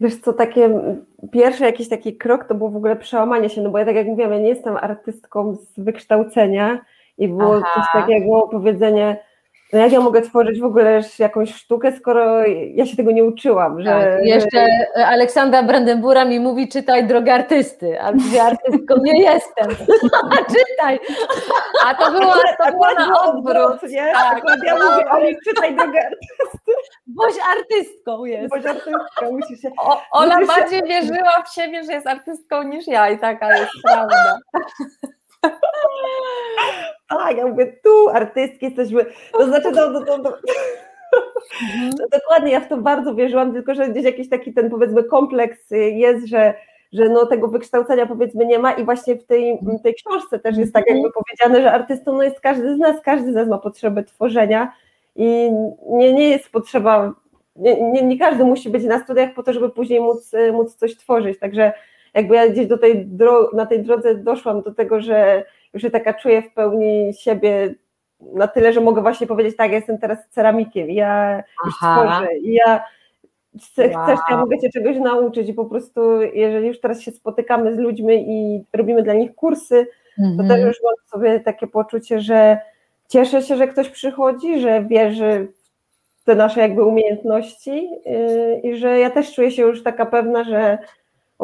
Wiesz 0.00 0.20
co, 0.20 0.32
takie 0.32 0.70
pierwszy 1.32 1.64
jakiś 1.64 1.88
taki 1.88 2.16
krok 2.16 2.44
to 2.44 2.54
było 2.54 2.70
w 2.70 2.76
ogóle 2.76 2.96
przełamanie 2.96 3.50
się, 3.50 3.62
no 3.62 3.70
bo 3.70 3.78
ja 3.78 3.84
tak 3.84 3.96
jak 3.96 4.06
mówiłam, 4.06 4.32
ja 4.32 4.38
nie 4.38 4.48
jestem 4.48 4.76
artystką 4.76 5.54
z 5.54 5.80
wykształcenia 5.80 6.84
i 7.18 7.28
było 7.28 7.56
Aha. 7.56 7.70
coś 7.74 8.02
takiego 8.02 8.48
powiedzenie, 8.50 9.24
no 9.74 9.80
jak 9.80 9.92
ja 9.92 10.00
mogę 10.00 10.20
tworzyć 10.22 10.60
w 10.60 10.64
ogóle 10.64 11.00
jakąś 11.18 11.54
sztukę, 11.54 11.92
skoro 11.92 12.46
ja 12.74 12.86
się 12.86 12.96
tego 12.96 13.10
nie 13.10 13.24
uczyłam, 13.24 13.80
że, 13.82 13.90
Tak, 13.90 14.24
jeszcze 14.24 14.66
Aleksandra 15.06 15.62
Brandenbura 15.62 16.24
mi 16.24 16.40
mówi, 16.40 16.68
czytaj 16.68 17.06
drogę 17.06 17.34
artysty, 17.34 18.00
a 18.02 18.12
ja 18.32 18.44
artystką 18.44 18.94
nie 19.02 19.20
jestem. 19.22 19.68
czytaj. 20.56 21.00
A 21.86 21.94
to 21.94 22.10
było, 22.10 22.32
to 22.58 22.72
było 22.72 22.86
Akurat 22.86 23.08
na 23.08 23.22
odwrót. 23.22 23.90
nie? 23.90 24.12
Tak. 24.12 24.36
Akurat 24.38 24.58
ja 24.66 24.74
mówię, 24.74 25.10
Oli, 25.10 25.36
czytaj 25.48 25.76
drogę 25.76 26.00
Boś 27.06 27.34
artystką 27.58 28.24
jest. 28.24 28.48
bądź 28.50 28.66
artystką, 28.66 29.30
musisz 29.32 29.60
się... 29.60 29.70
O, 29.78 30.02
Ola 30.12 30.38
Musisz 30.38 30.54
się- 30.54 30.60
bardziej 30.60 30.82
wierzyła 30.82 31.42
w 31.46 31.54
siebie, 31.54 31.84
że 31.84 31.92
jest 31.92 32.06
artystką 32.06 32.62
niż 32.62 32.86
ja 32.86 33.10
i 33.10 33.18
taka 33.18 33.56
jest 33.58 33.70
prawda. 33.84 34.38
Tak, 37.08 37.36
ja 37.36 37.46
mówię, 37.46 37.76
tu 37.84 38.08
artystki 38.08 38.66
jesteśmy, 38.66 39.06
to 39.32 39.46
znaczy, 39.46 39.72
to, 39.72 39.92
to, 39.92 40.04
to, 40.04 40.18
to, 40.18 40.36
No 42.00 42.06
dokładnie, 42.18 42.52
ja 42.52 42.60
w 42.60 42.68
to 42.68 42.76
bardzo 42.76 43.14
wierzyłam, 43.14 43.52
tylko 43.52 43.74
że 43.74 43.88
gdzieś 43.88 44.04
jakiś 44.04 44.28
taki 44.28 44.52
ten 44.52 44.70
powiedzmy 44.70 45.04
kompleks 45.04 45.70
jest, 45.70 46.26
że, 46.26 46.54
że 46.92 47.08
no 47.08 47.26
tego 47.26 47.48
wykształcenia 47.48 48.06
powiedzmy 48.06 48.46
nie 48.46 48.58
ma 48.58 48.72
i 48.72 48.84
właśnie 48.84 49.16
w 49.16 49.24
tej, 49.26 49.58
w 49.62 49.82
tej 49.82 49.94
książce 49.94 50.38
też 50.38 50.56
jest 50.56 50.72
tak 50.72 50.84
jakby 50.88 51.08
powiedziane, 51.12 51.62
że 51.62 51.72
artystą 51.72 52.12
no 52.12 52.22
jest 52.22 52.40
każdy 52.40 52.74
z 52.74 52.78
nas, 52.78 53.00
każdy 53.00 53.32
z 53.32 53.34
nas 53.34 53.48
ma 53.48 53.58
potrzebę 53.58 54.04
tworzenia 54.04 54.72
i 55.16 55.50
nie, 55.88 56.12
nie 56.12 56.30
jest 56.30 56.52
potrzeba, 56.52 57.12
nie, 57.56 57.90
nie, 57.90 58.02
nie 58.02 58.18
każdy 58.18 58.44
musi 58.44 58.70
być 58.70 58.84
na 58.84 59.00
studiach 59.00 59.34
po 59.34 59.42
to, 59.42 59.52
żeby 59.52 59.70
później 59.70 60.00
móc, 60.00 60.34
y, 60.34 60.52
móc 60.52 60.74
coś 60.74 60.96
tworzyć, 60.96 61.38
także 61.38 61.72
jakby 62.14 62.34
ja 62.34 62.48
gdzieś 62.48 62.66
do 62.66 62.78
tej 62.78 63.06
dro- 63.06 63.54
na 63.54 63.66
tej 63.66 63.82
drodze 63.82 64.14
doszłam 64.14 64.62
do 64.62 64.74
tego, 64.74 65.00
że 65.00 65.44
już 65.74 65.82
się 65.82 65.90
taka 65.90 66.14
czuję 66.14 66.42
w 66.42 66.54
pełni 66.54 67.14
siebie 67.14 67.74
na 68.20 68.48
tyle, 68.48 68.72
że 68.72 68.80
mogę 68.80 69.02
właśnie 69.02 69.26
powiedzieć, 69.26 69.56
tak, 69.56 69.70
ja 69.70 69.76
jestem 69.76 69.98
teraz 69.98 70.18
ceramikiem, 70.30 70.90
ja 70.90 71.42
już 71.66 71.74
tworzę 71.78 72.36
i 72.36 72.52
ja 72.52 72.84
chcę, 73.64 73.88
Wow. 73.88 74.04
chcesz, 74.04 74.18
ja 74.30 74.36
mogę 74.36 74.58
Cię 74.58 74.70
czegoś 74.70 74.96
nauczyć 74.96 75.48
i 75.48 75.54
po 75.54 75.64
prostu, 75.64 76.22
jeżeli 76.22 76.68
już 76.68 76.80
teraz 76.80 77.00
się 77.00 77.10
spotykamy 77.10 77.74
z 77.74 77.78
ludźmi 77.78 78.24
i 78.28 78.64
robimy 78.72 79.02
dla 79.02 79.14
nich 79.14 79.34
kursy, 79.34 79.86
to 80.16 80.22
Mhm. 80.42 80.48
też 80.48 80.60
już 80.60 80.76
mam 80.84 80.94
sobie 81.20 81.40
takie 81.40 81.66
poczucie, 81.66 82.20
że 82.20 82.58
cieszę 83.08 83.42
się, 83.42 83.56
że 83.56 83.68
ktoś 83.68 83.88
przychodzi, 83.90 84.60
że 84.60 84.84
wierzy 84.84 85.48
w 86.20 86.24
te 86.24 86.34
nasze 86.34 86.60
jakby 86.60 86.84
umiejętności 86.84 87.90
yy, 88.06 88.60
i 88.62 88.76
że 88.76 88.98
ja 88.98 89.10
też 89.10 89.34
czuję 89.34 89.50
się 89.50 89.62
już 89.62 89.82
taka 89.82 90.06
pewna, 90.06 90.44
że 90.44 90.78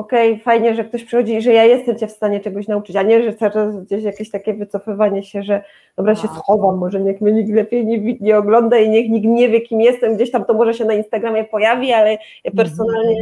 okej, 0.01 0.39
fajnie, 0.41 0.75
że 0.75 0.85
ktoś 0.85 1.05
przychodzi 1.05 1.35
i 1.35 1.43
że 1.43 1.53
ja 1.53 1.65
jestem 1.65 1.99
Cię 1.99 2.07
w 2.07 2.11
stanie 2.13 2.41
czegoś 2.41 2.69
nauczyć, 2.69 2.97
a 2.97 3.03
nie, 3.03 3.23
że 3.23 3.35
cały 3.35 3.53
czas 3.53 3.81
gdzieś 3.85 4.05
jakieś 4.05 4.31
takie 4.31 4.55
wycofywanie 4.55 5.23
się, 5.23 5.43
że 5.43 5.63
dobra, 5.97 6.15
się 6.15 6.29
Wow. 6.29 6.37
schowam, 6.37 6.79
może 6.79 7.01
niech 7.01 7.21
mnie 7.21 7.33
nikt 7.33 7.51
lepiej 7.51 7.87
nie, 7.87 8.17
nie 8.21 8.39
ogląda 8.39 8.79
i 8.79 8.89
niech 8.91 9.11
nikt 9.11 9.27
nie 9.27 9.49
wie, 9.49 9.61
kim 9.61 9.81
jestem, 9.81 10.15
gdzieś 10.17 10.31
tam 10.31 10.45
to 10.45 10.55
może 10.55 10.75
się 10.75 10.85
na 10.85 10.95
Instagramie 10.95 11.45
pojawi, 11.45 11.93
ale 11.93 12.19
ja 12.45 12.51
personalnie, 12.57 13.21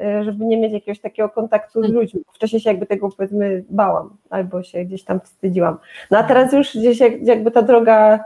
e, 0.00 0.24
żeby 0.24 0.44
nie 0.44 0.56
mieć 0.56 0.72
jakiegoś 0.72 1.00
takiego 1.00 1.28
kontaktu 1.28 1.82
z 1.82 1.88
ludźmi. 1.92 2.20
Wcześniej 2.34 2.60
się 2.60 2.70
jakby 2.70 2.86
tego 2.86 3.08
powiedzmy 3.16 3.64
bałam, 3.70 4.16
albo 4.30 4.62
się 4.62 4.84
gdzieś 4.84 5.04
tam 5.04 5.20
wstydziłam. 5.20 5.78
No 6.10 6.18
a 6.18 6.22
teraz 6.22 6.52
już 6.52 6.76
gdzieś 6.76 7.00
jak, 7.00 7.22
jakby 7.26 7.50
ta 7.50 7.62
droga 7.62 8.24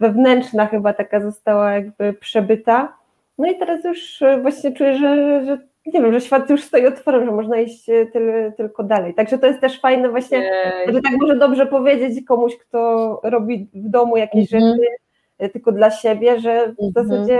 wewnętrzna 0.00 0.66
chyba 0.66 0.92
taka 0.92 1.20
została 1.20 1.72
jakby 1.72 2.12
przebyta. 2.12 2.96
No 3.38 3.50
i 3.50 3.58
teraz 3.58 3.84
już 3.84 4.22
e, 4.22 4.38
właśnie 4.42 4.72
czuję, 4.72 4.98
że, 4.98 5.44
że 5.46 5.58
nie 5.86 6.02
wiem, 6.02 6.12
że 6.12 6.20
świat 6.20 6.50
już 6.50 6.62
stoi 6.64 6.86
otworem, 6.86 7.24
że 7.24 7.30
można 7.32 7.60
iść 7.60 7.88
e, 7.88 8.06
tyl, 8.06 8.52
tylko 8.56 8.82
dalej. 8.82 9.14
Także 9.14 9.38
to 9.38 9.46
jest 9.46 9.60
też 9.60 9.80
fajne 9.80 10.08
właśnie, 10.08 10.50
że 10.94 11.00
tak 11.02 11.12
może 11.20 11.36
dobrze 11.36 11.66
powiedzieć 11.66 12.24
komuś, 12.26 12.56
kto 12.56 13.20
robi 13.24 13.68
w 13.74 13.88
domu 13.88 14.16
jakieś 14.16 14.52
Mhm. 14.54 14.72
rzeczy 14.72 14.88
e, 15.38 15.48
tylko 15.48 15.72
dla 15.72 15.90
siebie, 15.90 16.40
że 16.40 16.66
w 16.78 16.82
Mhm. 16.84 16.92
zasadzie 17.08 17.38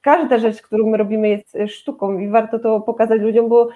każda 0.00 0.38
rzecz, 0.38 0.62
którą 0.62 0.90
my 0.90 0.96
robimy 0.96 1.28
jest 1.28 1.56
e, 1.56 1.68
sztuką 1.68 2.18
i 2.18 2.28
warto 2.28 2.58
to 2.58 2.80
pokazać 2.80 3.20
ludziom, 3.20 3.48
bo, 3.48 3.68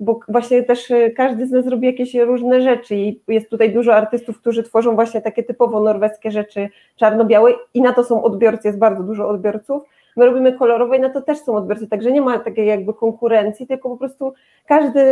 bo 0.00 0.20
właśnie 0.28 0.62
też 0.62 0.92
każdy 1.16 1.46
z 1.46 1.50
nas 1.50 1.66
robi 1.66 1.86
jakieś 1.86 2.14
różne 2.14 2.60
rzeczy 2.60 2.96
i 2.96 3.20
jest 3.28 3.50
tutaj 3.50 3.72
dużo 3.72 3.94
artystów, 3.94 4.40
którzy 4.40 4.62
tworzą 4.62 4.94
właśnie 4.94 5.20
takie 5.20 5.42
typowo 5.42 5.80
norweskie 5.80 6.30
rzeczy 6.30 6.68
czarno-białe 6.96 7.52
i 7.74 7.80
na 7.82 7.92
to 7.92 8.04
są 8.04 8.22
odbiorcy, 8.22 8.68
jest 8.68 8.78
bardzo 8.78 9.02
dużo 9.02 9.28
odbiorców. 9.28 9.82
My 10.20 10.26
robimy 10.26 10.52
kolorowe 10.52 10.96
i 10.96 11.00
na 11.00 11.10
to 11.10 11.20
też 11.22 11.38
są 11.38 11.56
odbiorcy, 11.56 11.86
także 11.86 12.12
nie 12.12 12.20
ma 12.20 12.38
takiej 12.38 12.66
jakby 12.66 12.94
konkurencji, 12.94 13.66
tylko 13.66 13.90
po 13.90 13.96
prostu 13.96 14.32
każdy, 14.66 15.02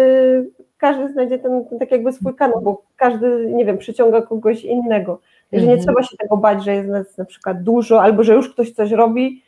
każdy 0.79 1.13
znajdzie 1.13 1.39
ten, 1.39 1.65
ten 1.65 1.79
tak 1.79 1.91
jakby 1.91 2.13
swój 2.13 2.35
kanał, 2.35 2.61
bo 2.61 2.83
każdy, 2.97 3.51
nie 3.55 3.65
wiem, 3.65 3.79
przyciąga 3.79 4.23
kogoś 4.23 4.65
innego. 4.65 5.21
Że 5.53 5.59
nie 5.61 5.73
Mhm. 5.73 5.81
trzeba 5.87 6.03
się 6.03 6.17
tego 6.17 6.37
bać, 6.37 6.65
że 6.65 6.75
jest 6.75 6.89
nas 6.89 7.19
na 7.19 7.25
przykład 7.25 7.63
dużo, 7.63 8.03
albo 8.03 8.23
że 8.23 8.35
już 8.35 8.53
ktoś 8.53 8.73
coś 8.73 8.91
robi, 8.91 9.43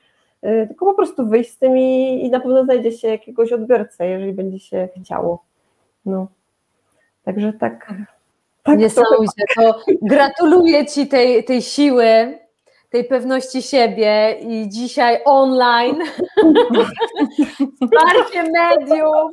y, 0.44 0.66
tylko 0.68 0.86
po 0.86 0.94
prostu 0.94 1.26
wyjść 1.26 1.50
z 1.50 1.58
tym 1.58 1.78
i, 1.78 2.20
i 2.26 2.30
na 2.30 2.40
pewno 2.40 2.64
znajdzie 2.64 2.92
się 2.92 3.08
jakiegoś 3.08 3.52
odbiorcę, 3.52 4.06
jeżeli 4.06 4.32
będzie 4.32 4.58
się 4.58 4.88
chciało. 5.02 5.42
No. 6.06 6.26
Także 7.24 7.52
tak. 7.52 7.86
tak 7.86 7.96
to, 8.62 8.74
Niesamowicie. 8.74 9.44
To 9.56 9.78
gratuluję 10.02 10.86
Ci 10.86 11.06
tej, 11.06 11.44
tej 11.44 11.62
siły, 11.62 12.38
tej 12.90 13.04
pewności 13.04 13.62
siebie 13.62 14.36
i 14.40 14.68
dzisiaj 14.68 15.20
online. 15.24 15.98
Wsparcie 17.82 18.52
mediów, 18.52 19.32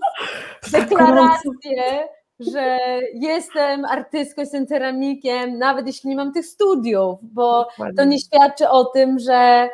deklaracje, 0.71 2.07
że 2.39 2.79
jestem 3.13 3.85
artystką, 3.85 4.41
jestem 4.41 4.67
ceramikiem, 4.67 5.57
nawet 5.57 5.87
jeśli 5.87 6.09
nie 6.09 6.15
mam 6.15 6.33
tych 6.33 6.45
studiów, 6.45 7.19
bo 7.21 7.67
to 7.97 8.03
nie 8.03 8.19
świadczy 8.19 8.69
o 8.69 8.85
tym, 8.85 9.19
że 9.19 9.69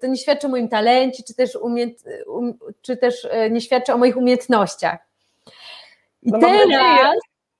to 0.00 0.06
nie 0.06 0.16
świadczy 0.16 0.46
o 0.46 0.50
moim 0.50 0.68
talencie, 0.68 1.22
czy 1.22 1.34
też, 1.34 1.56
umiejęt, 1.56 2.04
um, 2.26 2.54
czy 2.82 2.96
też 2.96 3.26
e, 3.30 3.50
nie 3.50 3.60
świadczy 3.60 3.92
o 3.92 3.98
moich 3.98 4.16
umiejętnościach. 4.16 4.98
I 6.22 6.30
No 6.30 6.38
teraz 6.38 7.16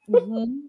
mhm, 0.08 0.67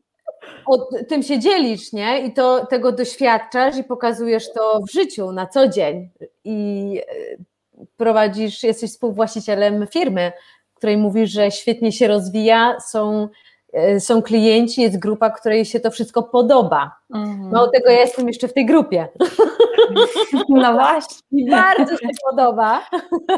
o 0.66 0.78
tym 1.10 1.24
się 1.24 1.40
dzielisz, 1.40 1.94
nie? 1.94 2.20
I 2.22 2.34
to, 2.34 2.66
tego 2.66 2.92
doświadczasz 2.92 3.78
i 3.78 3.84
pokazujesz 3.84 4.54
to 4.54 4.82
w 4.82 4.92
życiu 4.92 5.32
na 5.32 5.48
co 5.48 5.68
dzień. 5.68 6.10
I 6.44 7.02
e, 7.08 7.86
prowadzisz, 7.98 8.64
jesteś 8.64 8.92
współwłaścicielem 8.92 9.88
firmy, 9.88 10.32
której 10.74 10.98
mówisz, 10.98 11.32
że 11.32 11.52
świetnie 11.52 11.92
się 11.92 12.08
rozwija, 12.08 12.80
są, 12.80 13.28
e, 13.74 14.00
są 14.00 14.22
klienci, 14.22 14.82
jest 14.82 15.00
grupa, 15.00 15.30
której 15.30 15.66
się 15.66 15.80
to 15.80 15.92
wszystko 15.92 16.24
podoba. 16.24 16.96
Mhm. 17.16 17.52
Mało 17.52 17.68
tego, 17.68 17.90
ja 17.90 18.00
jestem 18.00 18.28
jeszcze 18.28 18.48
w 18.48 18.54
tej 18.54 18.66
grupie. 18.66 19.08
No 20.50 20.74
właśnie, 20.74 21.18
I 21.32 21.50
bardzo 21.50 21.98
się 21.98 22.08
podoba. 22.30 22.86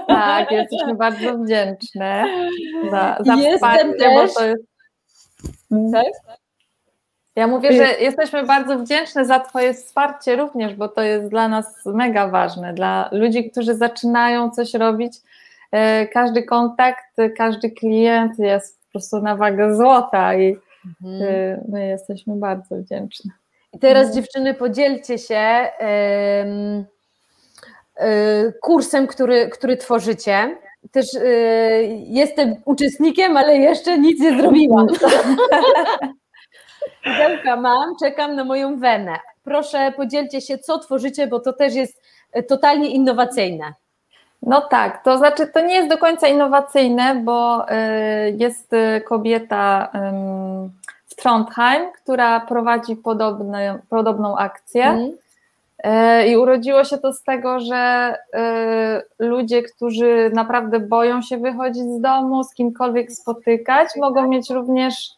tak, 0.07 0.51
jesteśmy 0.51 0.95
bardzo 0.95 1.37
wdzięczne 1.37 2.25
za, 2.91 3.17
za 3.19 3.37
wsparcie, 3.37 3.93
też- 3.93 4.33
bo 4.33 4.39
to 4.39 4.45
jest... 4.45 4.63
Tak? 5.93 6.40
Ja 7.35 7.47
mówię, 7.47 7.73
że 7.73 7.83
jesteśmy 7.99 8.43
bardzo 8.43 8.79
wdzięczne 8.79 9.25
za 9.25 9.39
Twoje 9.39 9.73
wsparcie 9.73 10.35
również, 10.35 10.75
bo 10.75 10.87
to 10.87 11.01
jest 11.01 11.27
dla 11.27 11.47
nas 11.47 11.85
mega 11.85 12.27
ważne. 12.27 12.73
Dla 12.73 13.09
ludzi, 13.11 13.51
którzy 13.51 13.75
zaczynają 13.75 14.51
coś 14.51 14.73
robić, 14.73 15.13
e, 15.71 16.07
każdy 16.07 16.43
kontakt, 16.43 17.05
każdy 17.37 17.71
klient 17.71 18.39
jest 18.39 18.79
po 18.85 18.91
prostu 18.91 19.21
na 19.21 19.35
wagę 19.35 19.75
złota 19.75 20.35
i 20.35 20.57
Mhm. 21.03 21.21
e, 21.33 21.61
my 21.69 21.87
jesteśmy 21.87 22.35
bardzo 22.35 22.75
wdzięczne. 22.75 23.31
I 23.73 23.79
teraz 23.79 24.15
dziewczyny 24.15 24.53
podzielcie 24.53 25.17
się 25.17 25.35
e, 25.35 26.45
kursem, 28.61 29.07
który, 29.07 29.49
który 29.49 29.77
tworzycie. 29.77 30.57
też 30.91 31.13
y, 31.13 31.21
jestem 32.07 32.55
uczestnikiem, 32.65 33.37
ale 33.37 33.57
jeszcze 33.57 33.97
nic 33.99 34.21
nie 34.21 34.37
zrobiłam. 34.41 34.87
Pudełka 37.03 37.55
mam, 37.55 37.95
czekam 37.99 38.35
na 38.35 38.43
moją 38.43 38.79
wenę. 38.79 39.19
Proszę 39.43 39.93
podzielcie 39.97 40.41
się, 40.41 40.57
co 40.57 40.79
tworzycie, 40.79 41.27
bo 41.27 41.39
to 41.39 41.53
też 41.53 41.75
jest 41.75 42.01
e, 42.31 42.43
totalnie 42.43 42.89
innowacyjne. 42.89 43.73
No 44.41 44.61
tak, 44.61 45.03
to 45.03 45.17
znaczy 45.17 45.47
to 45.47 45.61
nie 45.61 45.75
jest 45.75 45.89
do 45.89 45.97
końca 45.97 46.27
innowacyjne, 46.27 47.15
bo 47.15 47.65
y, 47.69 47.75
jest 48.37 48.73
y, 48.73 49.01
kobieta 49.01 49.91
w 51.07 51.15
Trondheim, 51.15 51.83
która 52.03 52.39
prowadzi 52.39 52.95
podobne, 52.95 53.79
podobną 53.89 54.37
akcję. 54.37 54.85
Mm. 54.85 55.11
I 56.27 56.37
urodziło 56.37 56.83
się 56.83 56.97
to 56.97 57.13
z 57.13 57.23
tego, 57.23 57.59
że 57.59 58.15
ludzie, 59.19 59.63
którzy 59.63 60.31
naprawdę 60.33 60.79
boją 60.79 61.21
się 61.21 61.37
wychodzić 61.37 61.83
z 61.83 62.01
domu, 62.01 62.43
z 62.43 62.53
kimkolwiek 62.53 63.11
spotykać, 63.11 63.89
mogą 63.97 64.27
mieć 64.27 64.49
również 64.49 65.09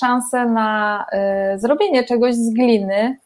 szansę 0.00 0.46
na 0.46 1.06
zrobienie 1.56 2.04
czegoś 2.04 2.34
z 2.34 2.54
gliny, 2.54 3.16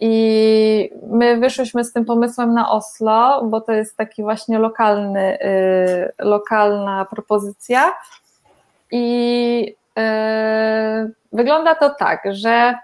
i 0.00 0.90
my 1.06 1.36
wyszłyśmy 1.36 1.84
z 1.84 1.92
tym 1.92 2.04
pomysłem 2.04 2.54
na 2.54 2.70
Oslo, 2.70 3.44
bo 3.44 3.60
to 3.60 3.72
jest 3.72 3.96
taki 3.96 4.22
właśnie 4.22 4.58
lokalny, 4.58 5.38
y, 5.40 6.12
lokalna 6.18 7.04
propozycja. 7.04 7.92
I 8.90 9.76
wygląda 11.32 11.74
to 11.74 11.90
tak, 11.90 12.22
że 12.30 12.74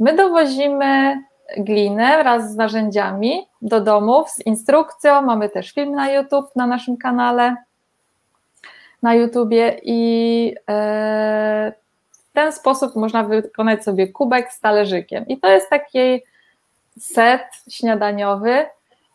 my 0.00 0.16
dowozimy 0.16 1.22
glinę 1.56 2.18
wraz 2.22 2.52
z 2.52 2.56
narzędziami 2.56 3.46
do 3.62 3.80
domów 3.80 4.30
z 4.30 4.46
instrukcją. 4.46 5.22
Mamy 5.22 5.48
też 5.48 5.72
film 5.72 5.94
na 5.94 6.10
YouTube 6.10 6.56
na 6.56 6.66
naszym 6.66 6.96
kanale 6.96 7.56
na 9.02 9.14
YouTubie 9.14 9.80
i 9.82 10.54
y, 10.54 11.72
w 12.12 12.32
ten 12.32 12.52
sposób 12.52 12.96
można 12.96 13.24
wykonać 13.24 13.84
sobie 13.84 14.08
kubek 14.08 14.52
z 14.52 14.60
talerzykiem. 14.60 15.28
I 15.28 15.38
to 15.38 15.48
jest 15.48 15.70
taki 15.70 16.22
set 17.00 17.42
śniadaniowy. 17.68 18.66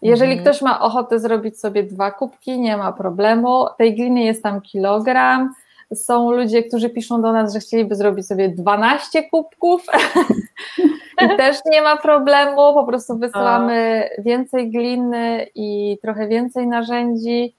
Jeżeli 0.02 0.32
mhm. 0.32 0.46
ktoś 0.46 0.62
ma 0.62 0.80
ochotę 0.80 1.20
zrobić 1.20 1.60
sobie 1.60 1.84
dwa 1.84 2.12
kubki, 2.12 2.60
nie 2.60 2.78
ma 2.78 2.92
problemu. 2.92 3.66
Tej 3.78 3.96
gliny 3.96 4.24
jest 4.24 4.44
tam 4.44 4.62
kilogram. 4.62 5.54
Są 5.94 6.32
ludzie, 6.32 6.64
którzy 6.64 6.90
piszą 6.90 7.22
do 7.22 7.32
nas, 7.32 7.54
że 7.54 7.60
chcieliby 7.60 7.96
zrobić 7.96 8.28
sobie 8.28 8.50
12 8.50 9.24
kubków. 9.24 9.86
I 11.22 11.38
też 11.38 11.58
nie 11.72 11.82
ma 11.82 11.98
problemu, 11.98 12.56
po 12.56 12.84
prostu 12.84 13.18
wysyłamy 13.18 14.10
więcej 14.18 14.72
gliny 14.72 15.48
i 15.56 15.98
trochę 16.02 16.28
więcej 16.28 16.68
narzędzi. 16.68 17.56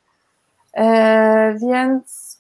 E, 0.77 1.55
więc 1.59 2.39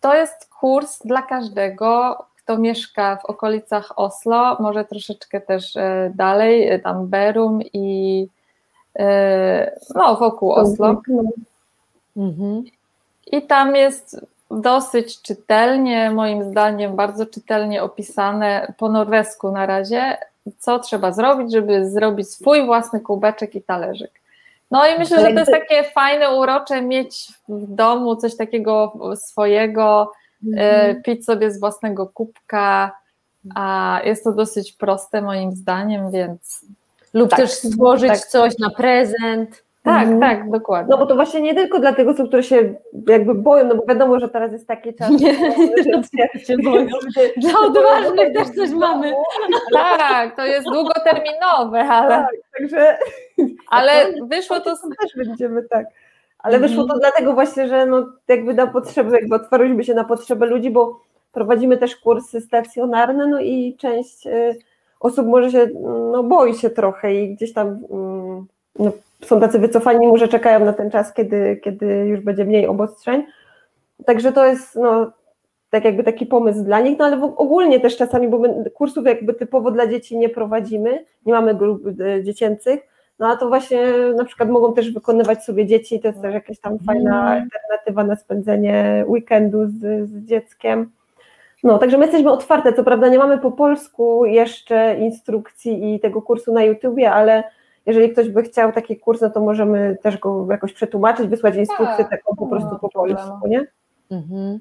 to 0.00 0.14
jest 0.14 0.48
kurs 0.60 0.98
dla 1.04 1.22
każdego 1.22 2.18
kto 2.48 2.58
mieszka 2.58 3.16
w 3.16 3.24
okolicach 3.24 3.92
Oslo, 3.96 4.56
może 4.60 4.84
troszeczkę 4.84 5.40
też 5.40 5.76
e, 5.76 6.12
dalej, 6.14 6.68
e, 6.68 6.78
tam 6.78 7.06
Berum 7.06 7.60
i 7.72 8.28
no, 9.94 10.16
wokół 10.16 10.52
Oslo. 10.52 11.02
Mhm. 12.16 12.64
I 13.26 13.42
tam 13.42 13.76
jest 13.76 14.26
dosyć 14.50 15.22
czytelnie, 15.22 16.10
moim 16.10 16.44
zdaniem 16.44 16.96
bardzo 16.96 17.26
czytelnie 17.26 17.82
opisane 17.82 18.72
po 18.78 18.88
norwesku 18.88 19.52
na 19.52 19.66
razie, 19.66 20.16
co 20.58 20.78
trzeba 20.78 21.12
zrobić, 21.12 21.52
żeby 21.52 21.90
zrobić 21.90 22.30
swój 22.30 22.66
własny 22.66 23.00
kubeczek 23.00 23.54
i 23.54 23.62
talerzyk. 23.62 24.20
No 24.70 24.86
i 24.86 24.98
myślę, 24.98 25.20
że 25.20 25.32
to 25.32 25.38
jest 25.38 25.50
takie 25.50 25.84
fajne, 25.84 26.30
urocze 26.30 26.82
mieć 26.82 27.28
w 27.48 27.74
domu 27.74 28.16
coś 28.16 28.36
takiego 28.36 28.92
swojego, 29.16 30.12
E, 30.56 30.86
mhm. 30.86 31.02
pić 31.02 31.24
sobie 31.24 31.50
z 31.50 31.60
własnego 31.60 32.06
kubka, 32.06 32.92
a 33.54 34.00
jest 34.04 34.24
to 34.24 34.32
dosyć 34.32 34.72
proste 34.72 35.22
moim 35.22 35.52
zdaniem, 35.52 36.10
więc. 36.10 36.64
Lub 37.14 37.30
tak, 37.30 37.38
też 37.38 37.50
stworzyć 37.50 38.08
tak. 38.08 38.26
coś 38.26 38.58
na 38.58 38.70
prezent. 38.70 39.64
Tak, 39.82 40.08
mhm. 40.08 40.20
tak, 40.20 40.50
dokładnie. 40.50 40.90
No 40.90 40.98
bo 40.98 41.06
to 41.06 41.14
właśnie 41.14 41.42
nie 41.42 41.54
tylko 41.54 41.80
dla 41.80 41.92
tych 41.92 42.08
osób, 42.08 42.28
które 42.28 42.42
się 42.42 42.74
jakby 43.08 43.34
boją, 43.34 43.64
no 43.64 43.74
bo 43.74 43.82
wiadomo, 43.88 44.20
że 44.20 44.28
teraz 44.28 44.52
jest 44.52 44.66
taki 44.66 44.94
czas, 44.94 45.10
nie, 45.10 45.34
że 45.34 46.40
się 46.46 46.56
boją. 46.58 46.86
Dla 47.36 47.60
odważnych 47.60 48.32
też 48.32 48.48
coś 48.48 48.70
mamy. 48.70 49.14
Tak, 49.72 50.36
to 50.36 50.46
jest 50.46 50.66
długoterminowe, 50.72 51.80
ale... 51.80 52.08
Tak, 52.08 52.30
także... 52.58 52.98
Ale 53.70 53.92
wyszło 54.22 54.60
to... 54.60 54.76
Też 54.76 55.26
będziemy, 55.26 55.62
tak. 55.62 55.86
Ale 56.38 56.58
wyszło 56.58 56.76
to 56.84 56.94
mhm. 56.94 57.00
dlatego 57.00 57.32
właśnie, 57.32 57.68
że 57.68 57.86
no 57.86 58.06
jakby 58.28 58.54
na 58.54 58.66
potrzeby, 58.66 59.14
jakby 59.14 59.34
otworzyliśmy 59.34 59.84
się 59.84 59.94
na 59.94 60.04
potrzeby 60.04 60.46
ludzi, 60.46 60.70
bo 60.70 61.00
prowadzimy 61.32 61.76
też 61.76 61.96
kursy 61.96 62.40
stacjonarne, 62.40 63.26
no 63.26 63.40
i 63.40 63.76
część 63.78 64.26
y, 64.26 64.58
osób 65.00 65.26
może 65.26 65.50
się, 65.50 65.68
no 66.12 66.22
boi 66.22 66.54
się 66.54 66.70
trochę 66.70 67.14
i 67.14 67.34
gdzieś 67.34 67.52
tam 67.52 67.66
mm, 67.90 68.46
no, 68.78 68.92
są 69.22 69.40
tacy 69.40 69.58
wycofani, 69.58 70.08
może 70.08 70.28
czekają 70.28 70.64
na 70.64 70.72
ten 70.72 70.90
czas, 70.90 71.12
kiedy, 71.14 71.60
kiedy 71.64 71.86
już 71.86 72.20
będzie 72.20 72.44
mniej 72.44 72.66
obostrzeń. 72.66 73.24
Także 74.06 74.32
to 74.32 74.46
jest 74.46 74.76
no, 74.76 75.12
tak 75.70 75.84
jakby 75.84 76.04
taki 76.04 76.26
pomysł 76.26 76.64
dla 76.64 76.80
nich, 76.80 76.98
no 76.98 77.04
ale 77.04 77.22
ogólnie 77.22 77.80
też 77.80 77.96
czasami, 77.96 78.28
bo 78.28 78.38
my 78.38 78.70
kursów 78.74 79.06
jakby 79.06 79.34
typowo 79.34 79.70
dla 79.70 79.86
dzieci 79.86 80.18
nie 80.18 80.28
prowadzimy, 80.28 81.04
nie 81.26 81.32
mamy 81.32 81.54
grup 81.54 81.86
y, 81.86 82.22
dziecięcych, 82.24 82.80
no 83.18 83.28
a 83.28 83.36
to 83.36 83.48
właśnie 83.48 83.86
na 84.16 84.24
przykład 84.24 84.48
mogą 84.48 84.74
też 84.74 84.92
wykonywać 84.92 85.44
sobie 85.44 85.66
dzieci, 85.66 86.00
to 86.00 86.08
jest 86.08 86.22
też 86.22 86.34
jakaś 86.34 86.60
tam 86.60 86.78
fajna 86.78 87.20
mhm. 87.20 87.42
alternatywa 87.42 88.04
na 88.04 88.16
spędzenie 88.16 89.04
weekendu 89.08 89.66
z, 89.66 90.08
z 90.08 90.24
dzieckiem. 90.24 90.90
No, 91.64 91.78
także 91.78 91.98
my 91.98 92.04
jesteśmy 92.04 92.30
otwarte, 92.30 92.72
co 92.72 92.84
prawda 92.84 93.08
nie 93.08 93.18
mamy 93.18 93.38
po 93.38 93.52
polsku 93.52 94.24
jeszcze 94.24 94.96
instrukcji 94.98 95.94
i 95.94 96.00
tego 96.00 96.22
kursu 96.22 96.52
na 96.52 96.62
YouTubie, 96.62 97.12
ale 97.12 97.44
jeżeli 97.88 98.10
ktoś 98.10 98.28
by 98.30 98.42
chciał 98.42 98.72
taki 98.72 98.96
kurs, 98.96 99.20
no 99.20 99.30
to 99.30 99.40
możemy 99.40 99.96
też 100.02 100.18
go 100.18 100.46
jakoś 100.50 100.72
przetłumaczyć, 100.72 101.26
wysłać 101.26 101.56
instrukcję 101.56 101.96
tak, 101.96 102.10
taką 102.10 102.36
po 102.36 102.46
prostu 102.46 102.70
no, 102.72 102.78
po 102.78 102.88
polsku, 102.88 103.48
nie? 103.48 103.66
Mhm. 104.10 104.58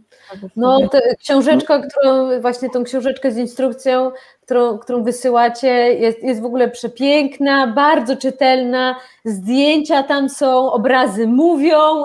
No, 0.55 0.79
książeczka, 1.19 1.79
którą, 1.79 2.41
właśnie 2.41 2.69
tą 2.69 2.83
książeczkę 2.83 3.31
z 3.31 3.37
instrukcją, 3.37 4.11
którą, 4.41 4.77
którą 4.77 5.03
wysyłacie, 5.03 5.67
jest, 5.93 6.23
jest 6.23 6.41
w 6.41 6.45
ogóle 6.45 6.69
przepiękna, 6.69 7.67
bardzo 7.67 8.17
czytelna. 8.17 8.95
Zdjęcia 9.25 10.03
tam 10.03 10.29
są, 10.29 10.71
obrazy 10.71 11.27
mówią, 11.27 12.03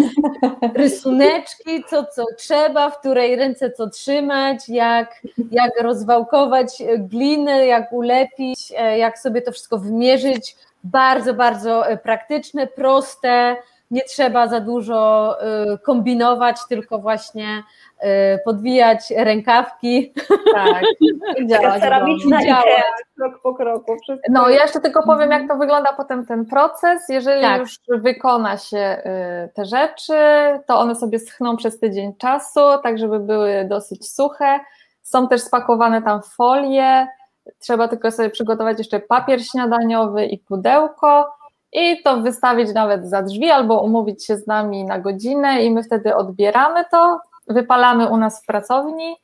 rysuneczki, 0.74 1.84
co 1.90 2.04
co 2.04 2.24
trzeba, 2.38 2.90
w 2.90 3.00
której 3.00 3.36
ręce 3.36 3.70
co 3.70 3.88
trzymać, 3.88 4.68
jak, 4.68 5.22
jak 5.50 5.82
rozwałkować 5.82 6.82
glinę, 6.98 7.66
jak 7.66 7.92
ulepić, 7.92 8.72
e, 8.76 8.98
jak 8.98 9.18
sobie 9.18 9.42
to 9.42 9.52
wszystko 9.52 9.78
wymierzyć. 9.78 10.56
Bardzo, 10.84 11.34
bardzo 11.34 11.88
e, 11.88 11.96
praktyczne, 11.96 12.66
proste 12.66 13.56
nie 13.94 14.04
trzeba 14.04 14.48
za 14.48 14.60
dużo 14.60 15.36
y, 15.74 15.78
kombinować, 15.78 16.56
tylko 16.68 16.98
właśnie 16.98 17.62
y, 18.02 18.06
podwijać 18.44 19.10
rękawki. 19.16 20.12
Tak, 20.54 20.82
działać. 21.50 21.80
Ceramiczna 21.80 22.38
krok 23.16 23.42
po 23.42 23.54
kroku. 23.54 23.96
Wszystko. 24.02 24.32
No, 24.32 24.48
ja 24.48 24.62
jeszcze 24.62 24.80
tylko 24.80 25.02
powiem, 25.02 25.30
jak 25.30 25.48
to 25.48 25.56
wygląda 25.56 25.92
potem 25.92 26.26
ten 26.26 26.46
proces. 26.46 27.08
Jeżeli 27.08 27.42
tak. 27.42 27.60
już 27.60 27.78
wykona 27.88 28.58
się 28.58 29.02
y, 29.46 29.52
te 29.54 29.64
rzeczy, 29.64 30.14
to 30.66 30.78
one 30.78 30.94
sobie 30.94 31.18
schną 31.18 31.56
przez 31.56 31.78
tydzień 31.78 32.14
czasu, 32.16 32.60
tak 32.82 32.98
żeby 32.98 33.20
były 33.20 33.64
dosyć 33.64 34.12
suche. 34.12 34.60
Są 35.02 35.28
też 35.28 35.40
spakowane 35.42 36.02
tam 36.02 36.22
folie. 36.22 37.06
Trzeba 37.58 37.88
tylko 37.88 38.10
sobie 38.10 38.30
przygotować 38.30 38.78
jeszcze 38.78 39.00
papier 39.00 39.44
śniadaniowy 39.44 40.26
i 40.26 40.38
pudełko 40.38 41.43
i 41.74 42.02
to 42.02 42.20
wystawić 42.20 42.74
nawet 42.74 43.08
za 43.08 43.22
drzwi 43.22 43.50
albo 43.50 43.82
umówić 43.82 44.26
się 44.26 44.36
z 44.36 44.46
nami 44.46 44.84
na 44.84 44.98
godzinę 44.98 45.62
i 45.62 45.70
my 45.70 45.82
wtedy 45.82 46.16
odbieramy 46.16 46.84
to, 46.90 47.20
wypalamy 47.48 48.08
u 48.08 48.16
nas 48.16 48.42
w 48.42 48.46
pracowni. 48.46 49.16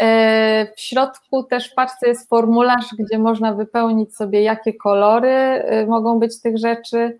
E, 0.00 0.66
w 0.76 0.80
środku 0.80 1.42
też 1.42 1.70
w 1.70 1.74
paczce 1.74 2.08
jest 2.08 2.28
formularz, 2.28 2.86
gdzie 2.98 3.18
można 3.18 3.54
wypełnić 3.54 4.16
sobie, 4.16 4.42
jakie 4.42 4.74
kolory 4.74 5.28
e, 5.28 5.86
mogą 5.86 6.18
być 6.18 6.40
tych 6.40 6.58
rzeczy, 6.58 7.18